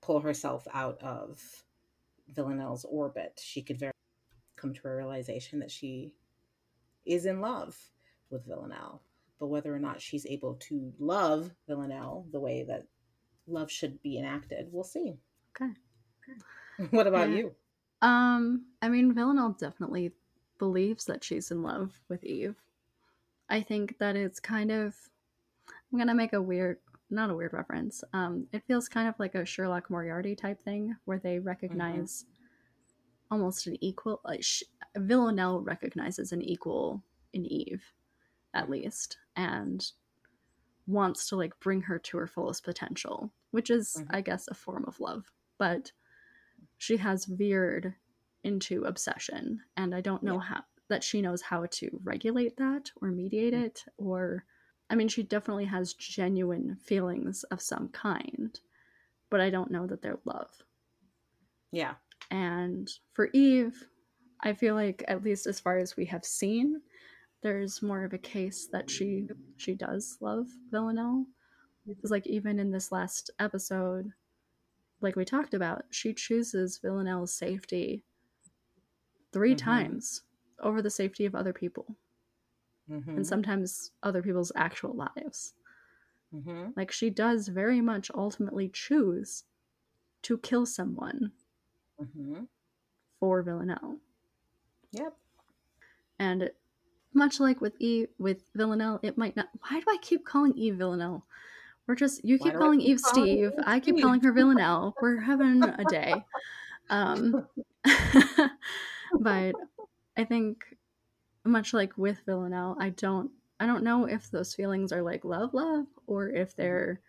pull 0.02 0.20
herself 0.20 0.66
out 0.74 1.02
of 1.02 1.40
villanelle's 2.28 2.84
orbit 2.84 3.40
she 3.42 3.62
could 3.62 3.78
very 3.78 3.92
come 4.56 4.74
to 4.74 4.88
a 4.88 4.94
realization 4.94 5.60
that 5.60 5.70
she 5.70 6.12
is 7.06 7.26
in 7.26 7.40
love 7.40 7.76
with 8.30 8.44
villanelle 8.46 9.00
but 9.38 9.46
whether 9.48 9.74
or 9.74 9.78
not 9.78 10.00
she's 10.00 10.26
able 10.26 10.54
to 10.54 10.92
love 10.98 11.50
Villanelle 11.68 12.26
the 12.32 12.40
way 12.40 12.64
that 12.64 12.86
love 13.46 13.70
should 13.70 14.02
be 14.02 14.18
enacted, 14.18 14.68
we'll 14.72 14.84
see. 14.84 15.14
Okay. 15.60 15.72
okay. 16.22 16.86
what 16.90 17.06
about 17.06 17.30
yeah. 17.30 17.36
you? 17.36 17.54
Um, 18.02 18.66
I 18.82 18.88
mean, 18.88 19.14
Villanelle 19.14 19.56
definitely 19.58 20.12
believes 20.58 21.04
that 21.06 21.22
she's 21.22 21.50
in 21.50 21.62
love 21.62 21.98
with 22.08 22.24
Eve. 22.24 22.56
I 23.48 23.60
think 23.62 23.98
that 23.98 24.16
it's 24.16 24.40
kind 24.40 24.70
of 24.70 24.94
I'm 25.92 25.98
gonna 25.98 26.14
make 26.14 26.32
a 26.32 26.42
weird 26.42 26.78
not 27.08 27.30
a 27.30 27.34
weird 27.34 27.52
reference. 27.52 28.02
Um, 28.12 28.48
it 28.52 28.64
feels 28.66 28.88
kind 28.88 29.08
of 29.08 29.14
like 29.18 29.36
a 29.36 29.44
Sherlock 29.44 29.88
Moriarty 29.88 30.34
type 30.34 30.62
thing 30.64 30.96
where 31.04 31.20
they 31.20 31.38
recognize 31.38 32.24
mm-hmm. 32.24 32.35
Almost 33.30 33.66
an 33.66 33.76
equal. 33.82 34.20
Like 34.24 34.42
sh- 34.42 34.62
Villanelle 34.96 35.60
recognizes 35.60 36.32
an 36.32 36.42
equal 36.42 37.02
in 37.32 37.46
Eve, 37.46 37.84
at 38.54 38.70
least, 38.70 39.18
and 39.36 39.84
wants 40.86 41.28
to 41.28 41.36
like 41.36 41.58
bring 41.60 41.82
her 41.82 41.98
to 41.98 42.18
her 42.18 42.26
fullest 42.26 42.64
potential, 42.64 43.32
which 43.50 43.70
is, 43.70 43.96
mm-hmm. 43.98 44.14
I 44.14 44.20
guess, 44.20 44.48
a 44.48 44.54
form 44.54 44.84
of 44.86 45.00
love. 45.00 45.30
But 45.58 45.92
she 46.78 46.96
has 46.98 47.24
veered 47.24 47.94
into 48.44 48.84
obsession, 48.84 49.60
and 49.76 49.94
I 49.94 50.00
don't 50.00 50.22
know 50.22 50.34
yeah. 50.34 50.48
how 50.48 50.64
that 50.88 51.02
she 51.02 51.20
knows 51.20 51.42
how 51.42 51.66
to 51.66 52.00
regulate 52.04 52.56
that 52.56 52.90
or 53.02 53.08
mediate 53.08 53.54
mm-hmm. 53.54 53.64
it 53.64 53.84
or 53.96 54.44
I 54.88 54.94
mean 54.94 55.08
she 55.08 55.22
definitely 55.22 55.64
has 55.64 55.94
genuine 55.94 56.76
feelings 56.76 57.42
of 57.44 57.60
some 57.60 57.88
kind, 57.88 58.58
but 59.30 59.40
I 59.40 59.50
don't 59.50 59.70
know 59.70 59.86
that 59.86 60.02
they're 60.02 60.18
love. 60.24 60.50
Yeah. 61.72 61.94
And 62.30 62.88
for 63.12 63.28
Eve, 63.32 63.84
I 64.40 64.52
feel 64.52 64.74
like 64.74 65.04
at 65.08 65.22
least 65.22 65.46
as 65.46 65.60
far 65.60 65.78
as 65.78 65.96
we 65.96 66.06
have 66.06 66.24
seen, 66.24 66.80
there's 67.42 67.82
more 67.82 68.04
of 68.04 68.12
a 68.12 68.18
case 68.18 68.68
that 68.72 68.90
she 68.90 69.28
she 69.56 69.74
does 69.74 70.18
love 70.20 70.46
Villanelle. 70.70 71.26
Because 71.86 72.10
like 72.10 72.26
even 72.26 72.58
in 72.58 72.72
this 72.72 72.90
last 72.90 73.30
episode, 73.38 74.10
like 75.00 75.14
we 75.14 75.24
talked 75.24 75.54
about, 75.54 75.84
she 75.90 76.12
chooses 76.12 76.78
Villanelle's 76.78 77.32
safety 77.32 78.02
3 79.32 79.54
mm-hmm. 79.54 79.64
times 79.64 80.22
over 80.60 80.82
the 80.82 80.90
safety 80.90 81.26
of 81.26 81.34
other 81.34 81.52
people. 81.52 81.86
Mm-hmm. 82.90 83.16
And 83.16 83.26
sometimes 83.26 83.92
other 84.02 84.22
people's 84.22 84.52
actual 84.56 84.94
lives. 84.94 85.54
Mm-hmm. 86.34 86.70
Like 86.76 86.90
she 86.90 87.10
does 87.10 87.48
very 87.48 87.80
much 87.80 88.10
ultimately 88.14 88.68
choose 88.72 89.44
to 90.22 90.38
kill 90.38 90.66
someone 90.66 91.32
mm-hmm. 92.00 92.44
for 93.20 93.42
Villanelle. 93.42 93.98
Yep. 94.92 95.14
And 96.18 96.50
much 97.12 97.40
like 97.40 97.60
with 97.60 97.74
Eve 97.80 98.08
with 98.18 98.42
Villanelle, 98.54 99.00
it 99.02 99.18
might 99.18 99.36
not. 99.36 99.48
Why 99.60 99.80
do 99.80 99.86
I 99.88 99.96
keep 100.00 100.24
calling 100.24 100.54
Eve 100.56 100.76
Villanelle? 100.76 101.24
We're 101.86 101.94
just 101.94 102.24
you 102.24 102.38
keep 102.38 102.54
calling 102.54 102.80
Eve 102.80 103.00
Steve. 103.00 103.52
I 103.64 103.80
keep 103.80 104.00
calling 104.00 104.20
her 104.20 104.32
Villanelle. 104.34 104.94
We're 105.00 105.20
having 105.20 105.62
a 105.62 105.84
day. 105.88 106.14
Um, 106.90 107.46
but 109.20 109.54
I 110.16 110.24
think 110.24 110.64
much 111.44 111.72
like 111.72 111.96
with 111.96 112.20
Villanelle, 112.26 112.76
I 112.80 112.90
don't 112.90 113.30
I 113.60 113.66
don't 113.66 113.84
know 113.84 114.06
if 114.06 114.30
those 114.30 114.54
feelings 114.54 114.92
are 114.92 115.02
like 115.02 115.24
love 115.24 115.54
love 115.54 115.86
or 116.06 116.28
if 116.28 116.56
they're 116.56 117.00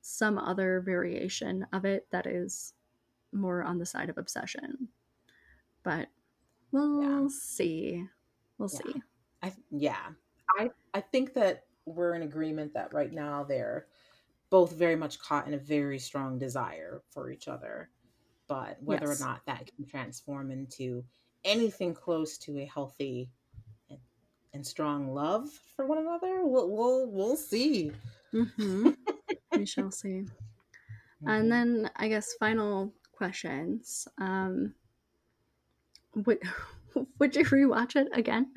some 0.00 0.36
other 0.36 0.80
variation 0.84 1.66
of 1.72 1.84
it 1.84 2.06
that 2.10 2.26
is 2.26 2.74
more 3.32 3.62
on 3.62 3.78
the 3.78 3.86
side 3.86 4.10
of 4.10 4.18
obsession. 4.18 4.88
But 5.82 6.08
we'll 6.70 7.02
yeah. 7.02 7.28
see. 7.30 8.06
We'll 8.58 8.70
yeah. 8.72 8.92
see. 8.92 9.02
I 9.42 9.52
yeah. 9.70 10.06
I 10.58 10.70
I 10.94 11.00
think 11.00 11.34
that 11.34 11.64
we're 11.86 12.14
in 12.14 12.22
agreement 12.22 12.74
that 12.74 12.92
right 12.94 13.12
now 13.12 13.42
they're 13.44 13.86
both 14.50 14.72
very 14.72 14.96
much 14.96 15.18
caught 15.18 15.46
in 15.46 15.54
a 15.54 15.58
very 15.58 15.98
strong 15.98 16.38
desire 16.38 17.02
for 17.10 17.30
each 17.30 17.48
other. 17.48 17.88
but 18.48 18.76
whether 18.82 19.08
yes. 19.08 19.20
or 19.20 19.24
not 19.24 19.40
that 19.46 19.70
can 19.74 19.86
transform 19.86 20.50
into 20.50 21.02
anything 21.44 21.94
close 21.94 22.36
to 22.38 22.58
a 22.58 22.64
healthy 22.66 23.30
and, 23.88 23.98
and 24.52 24.66
strong 24.66 25.14
love 25.14 25.48
for 25.74 25.86
one 25.86 25.98
another, 25.98 26.44
we'll 26.44 26.68
we'll, 26.68 27.06
we'll 27.10 27.36
see. 27.36 27.92
Mm-hmm. 28.34 28.90
we 29.56 29.64
shall 29.66 29.90
see. 29.90 30.24
Mm-hmm. 30.26 31.28
And 31.28 31.50
then 31.50 31.90
I 31.96 32.08
guess 32.08 32.34
final 32.38 32.92
questions. 33.22 34.08
Um, 34.18 34.74
would 36.26 36.40
would 37.20 37.36
you 37.36 37.44
rewatch 37.44 37.94
it 37.94 38.08
again? 38.12 38.50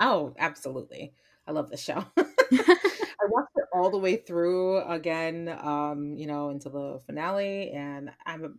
Oh, 0.00 0.34
absolutely. 0.36 1.14
I 1.46 1.52
love 1.52 1.70
the 1.70 1.76
show. 1.76 2.04
I 2.16 3.26
watched 3.28 3.52
it 3.54 3.66
all 3.72 3.90
the 3.90 3.98
way 3.98 4.16
through 4.16 4.78
again, 4.78 5.56
um, 5.62 6.14
you 6.16 6.26
know, 6.26 6.50
into 6.50 6.68
the 6.68 6.98
finale, 7.06 7.70
and 7.70 8.10
I'm 8.26 8.58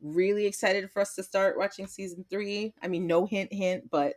really 0.00 0.46
excited 0.46 0.88
for 0.92 1.02
us 1.02 1.16
to 1.16 1.24
start 1.24 1.58
watching 1.58 1.88
season 1.88 2.24
three. 2.30 2.74
I 2.80 2.86
mean, 2.86 3.08
no 3.08 3.26
hint, 3.26 3.52
hint, 3.52 3.90
but 3.90 4.14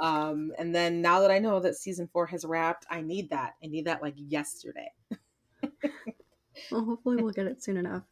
um, 0.00 0.52
and 0.56 0.72
then 0.72 1.02
now 1.02 1.18
that 1.18 1.32
I 1.32 1.40
know 1.40 1.58
that 1.58 1.74
season 1.74 2.08
four 2.12 2.26
has 2.26 2.44
wrapped, 2.44 2.86
I 2.88 3.00
need 3.00 3.30
that. 3.30 3.54
I 3.60 3.66
need 3.66 3.86
that 3.86 4.02
like 4.02 4.14
yesterday. 4.16 4.92
well, 6.70 6.84
hopefully, 6.84 7.16
we'll 7.16 7.32
get 7.32 7.48
it 7.48 7.60
soon 7.60 7.78
enough. 7.78 8.04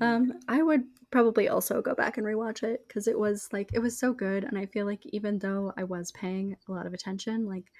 Mm-hmm. 0.00 0.04
Um, 0.04 0.40
I 0.48 0.62
would 0.62 0.84
probably 1.10 1.48
also 1.48 1.82
go 1.82 1.94
back 1.94 2.16
and 2.16 2.26
rewatch 2.26 2.62
it 2.62 2.86
because 2.86 3.06
it 3.06 3.18
was 3.18 3.48
like 3.52 3.70
it 3.72 3.78
was 3.78 3.98
so 3.98 4.12
good, 4.12 4.44
and 4.44 4.58
I 4.58 4.66
feel 4.66 4.86
like 4.86 5.04
even 5.06 5.38
though 5.38 5.72
I 5.76 5.84
was 5.84 6.12
paying 6.12 6.56
a 6.68 6.72
lot 6.72 6.86
of 6.86 6.94
attention, 6.94 7.46
like 7.46 7.72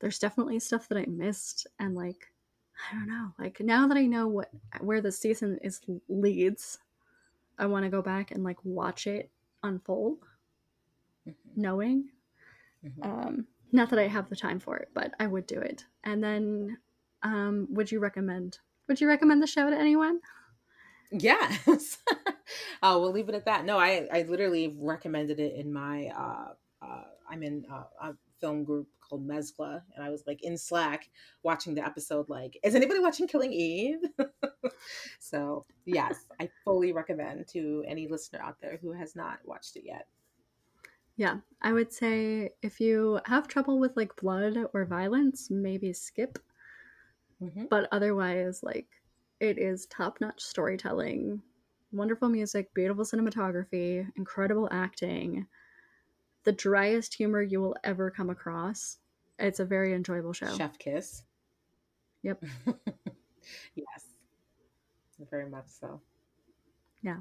there's 0.00 0.18
definitely 0.18 0.58
stuff 0.60 0.88
that 0.88 0.98
I 0.98 1.06
missed, 1.06 1.66
and 1.78 1.94
like 1.94 2.32
I 2.90 2.94
don't 2.96 3.08
know, 3.08 3.32
like 3.38 3.60
now 3.60 3.86
that 3.86 3.96
I 3.96 4.06
know 4.06 4.28
what 4.28 4.50
where 4.80 5.00
the 5.00 5.12
season 5.12 5.58
is 5.62 5.80
leads, 6.08 6.78
I 7.58 7.66
want 7.66 7.84
to 7.84 7.90
go 7.90 8.02
back 8.02 8.30
and 8.30 8.42
like 8.42 8.58
watch 8.64 9.06
it 9.06 9.30
unfold, 9.62 10.18
mm-hmm. 11.28 11.60
knowing. 11.60 12.08
Mm-hmm. 12.84 13.02
Um, 13.02 13.46
not 13.72 13.90
that 13.90 13.98
I 13.98 14.06
have 14.06 14.28
the 14.28 14.36
time 14.36 14.60
for 14.60 14.76
it, 14.76 14.90
but 14.94 15.12
I 15.18 15.26
would 15.26 15.46
do 15.46 15.58
it. 15.58 15.84
And 16.04 16.22
then, 16.22 16.78
um, 17.22 17.66
would 17.70 17.90
you 17.90 17.98
recommend? 17.98 18.58
Would 18.88 19.00
you 19.00 19.08
recommend 19.08 19.42
the 19.42 19.46
show 19.46 19.68
to 19.68 19.76
anyone? 19.76 20.20
Yes. 21.16 21.98
uh, 22.82 22.98
we'll 23.00 23.12
leave 23.12 23.28
it 23.28 23.34
at 23.34 23.44
that. 23.44 23.64
No, 23.64 23.78
I, 23.78 24.06
I 24.12 24.22
literally 24.22 24.74
recommended 24.78 25.38
it 25.38 25.54
in 25.54 25.72
my, 25.72 26.06
uh, 26.08 26.54
uh, 26.84 27.04
I'm 27.30 27.42
in 27.42 27.64
uh, 27.72 27.84
a 28.00 28.14
film 28.40 28.64
group 28.64 28.88
called 29.00 29.26
Mezcla, 29.26 29.82
and 29.94 30.04
I 30.04 30.10
was 30.10 30.24
like 30.26 30.42
in 30.42 30.58
Slack 30.58 31.08
watching 31.42 31.74
the 31.74 31.84
episode, 31.84 32.28
like, 32.28 32.58
is 32.64 32.74
anybody 32.74 33.00
watching 33.00 33.28
Killing 33.28 33.52
Eve? 33.52 34.00
so, 35.20 35.66
yes, 35.84 36.26
I 36.40 36.50
fully 36.64 36.92
recommend 36.92 37.46
to 37.48 37.84
any 37.86 38.08
listener 38.08 38.40
out 38.42 38.56
there 38.60 38.78
who 38.82 38.92
has 38.92 39.14
not 39.14 39.38
watched 39.44 39.76
it 39.76 39.84
yet. 39.86 40.08
Yeah, 41.16 41.36
I 41.62 41.72
would 41.72 41.92
say 41.92 42.50
if 42.60 42.80
you 42.80 43.20
have 43.26 43.46
trouble 43.46 43.78
with 43.78 43.96
like 43.96 44.16
blood 44.16 44.56
or 44.74 44.84
violence, 44.84 45.48
maybe 45.48 45.92
skip. 45.92 46.40
Mm-hmm. 47.40 47.66
But 47.70 47.88
otherwise, 47.92 48.64
like, 48.64 48.88
it 49.40 49.58
is 49.58 49.86
top 49.86 50.20
notch 50.20 50.40
storytelling, 50.40 51.42
wonderful 51.92 52.28
music, 52.28 52.72
beautiful 52.74 53.04
cinematography, 53.04 54.06
incredible 54.16 54.68
acting, 54.70 55.46
the 56.44 56.52
driest 56.52 57.14
humor 57.14 57.42
you 57.42 57.60
will 57.60 57.76
ever 57.84 58.10
come 58.10 58.30
across. 58.30 58.98
It's 59.38 59.60
a 59.60 59.64
very 59.64 59.94
enjoyable 59.94 60.32
show. 60.32 60.56
Chef 60.56 60.78
Kiss. 60.78 61.24
Yep. 62.22 62.44
yes. 63.74 64.04
Very 65.30 65.48
much 65.48 65.66
so. 65.68 66.00
Yeah. 67.02 67.18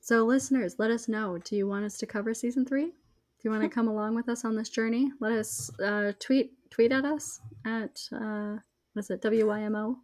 So, 0.00 0.24
listeners, 0.24 0.76
let 0.78 0.90
us 0.90 1.08
know. 1.08 1.38
Do 1.38 1.56
you 1.56 1.68
want 1.68 1.84
us 1.84 1.98
to 1.98 2.06
cover 2.06 2.34
season 2.34 2.64
three? 2.64 2.86
Do 2.86 2.92
you 3.42 3.50
want 3.50 3.62
to 3.62 3.68
come 3.74 3.88
along 3.88 4.14
with 4.14 4.28
us 4.28 4.44
on 4.44 4.56
this 4.56 4.68
journey? 4.68 5.12
Let 5.20 5.32
us 5.32 5.70
uh, 5.80 6.12
tweet 6.18 6.52
tweet 6.70 6.92
at 6.92 7.04
us 7.04 7.40
at 7.64 8.00
uh, 8.12 8.56
what 8.92 9.04
is 9.04 9.10
it? 9.10 9.22
WYMO 9.22 9.96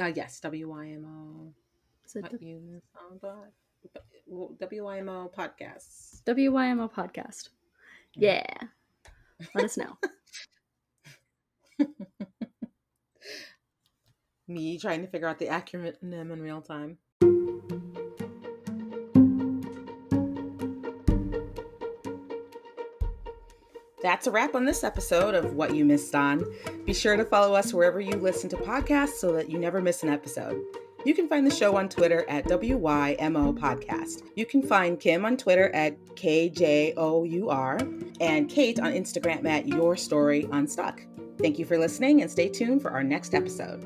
uh, 0.00 0.12
yes, 0.14 0.40
WYMO. 0.42 1.52
Is 2.04 2.16
it 2.16 2.24
WYMO 4.60 5.32
podcast. 5.32 6.22
WYMO 6.24 6.92
podcast. 6.92 7.50
Yeah. 8.14 8.44
Let 9.54 9.64
us 9.64 9.76
know. 9.76 9.96
Me 14.48 14.78
trying 14.78 15.02
to 15.02 15.08
figure 15.08 15.28
out 15.28 15.38
the 15.38 15.46
acronym 15.46 16.32
in 16.32 16.42
real 16.42 16.62
time. 16.62 16.98
That's 24.00 24.28
a 24.28 24.30
wrap 24.30 24.54
on 24.54 24.64
this 24.64 24.84
episode 24.84 25.34
of 25.34 25.54
What 25.54 25.74
You 25.74 25.84
Missed 25.84 26.14
On. 26.14 26.44
Be 26.84 26.94
sure 26.94 27.16
to 27.16 27.24
follow 27.24 27.54
us 27.54 27.74
wherever 27.74 28.00
you 28.00 28.12
listen 28.12 28.48
to 28.50 28.56
podcasts 28.56 29.16
so 29.16 29.32
that 29.32 29.50
you 29.50 29.58
never 29.58 29.80
miss 29.80 30.04
an 30.04 30.08
episode. 30.08 30.62
You 31.04 31.14
can 31.14 31.28
find 31.28 31.46
the 31.46 31.54
show 31.54 31.76
on 31.76 31.88
Twitter 31.88 32.24
at 32.28 32.44
WYMO 32.44 33.58
Podcast. 33.58 34.22
You 34.36 34.46
can 34.46 34.62
find 34.62 35.00
Kim 35.00 35.24
on 35.24 35.36
Twitter 35.36 35.70
at 35.70 35.98
KJOUR 36.14 38.12
and 38.20 38.48
Kate 38.48 38.80
on 38.80 38.92
Instagram 38.92 39.46
at 39.46 39.66
Your 39.66 39.96
Story 39.96 40.46
Unstuck. 40.52 41.00
Thank 41.38 41.58
you 41.58 41.64
for 41.64 41.78
listening 41.78 42.22
and 42.22 42.30
stay 42.30 42.48
tuned 42.48 42.82
for 42.82 42.90
our 42.90 43.04
next 43.04 43.34
episode. 43.34 43.84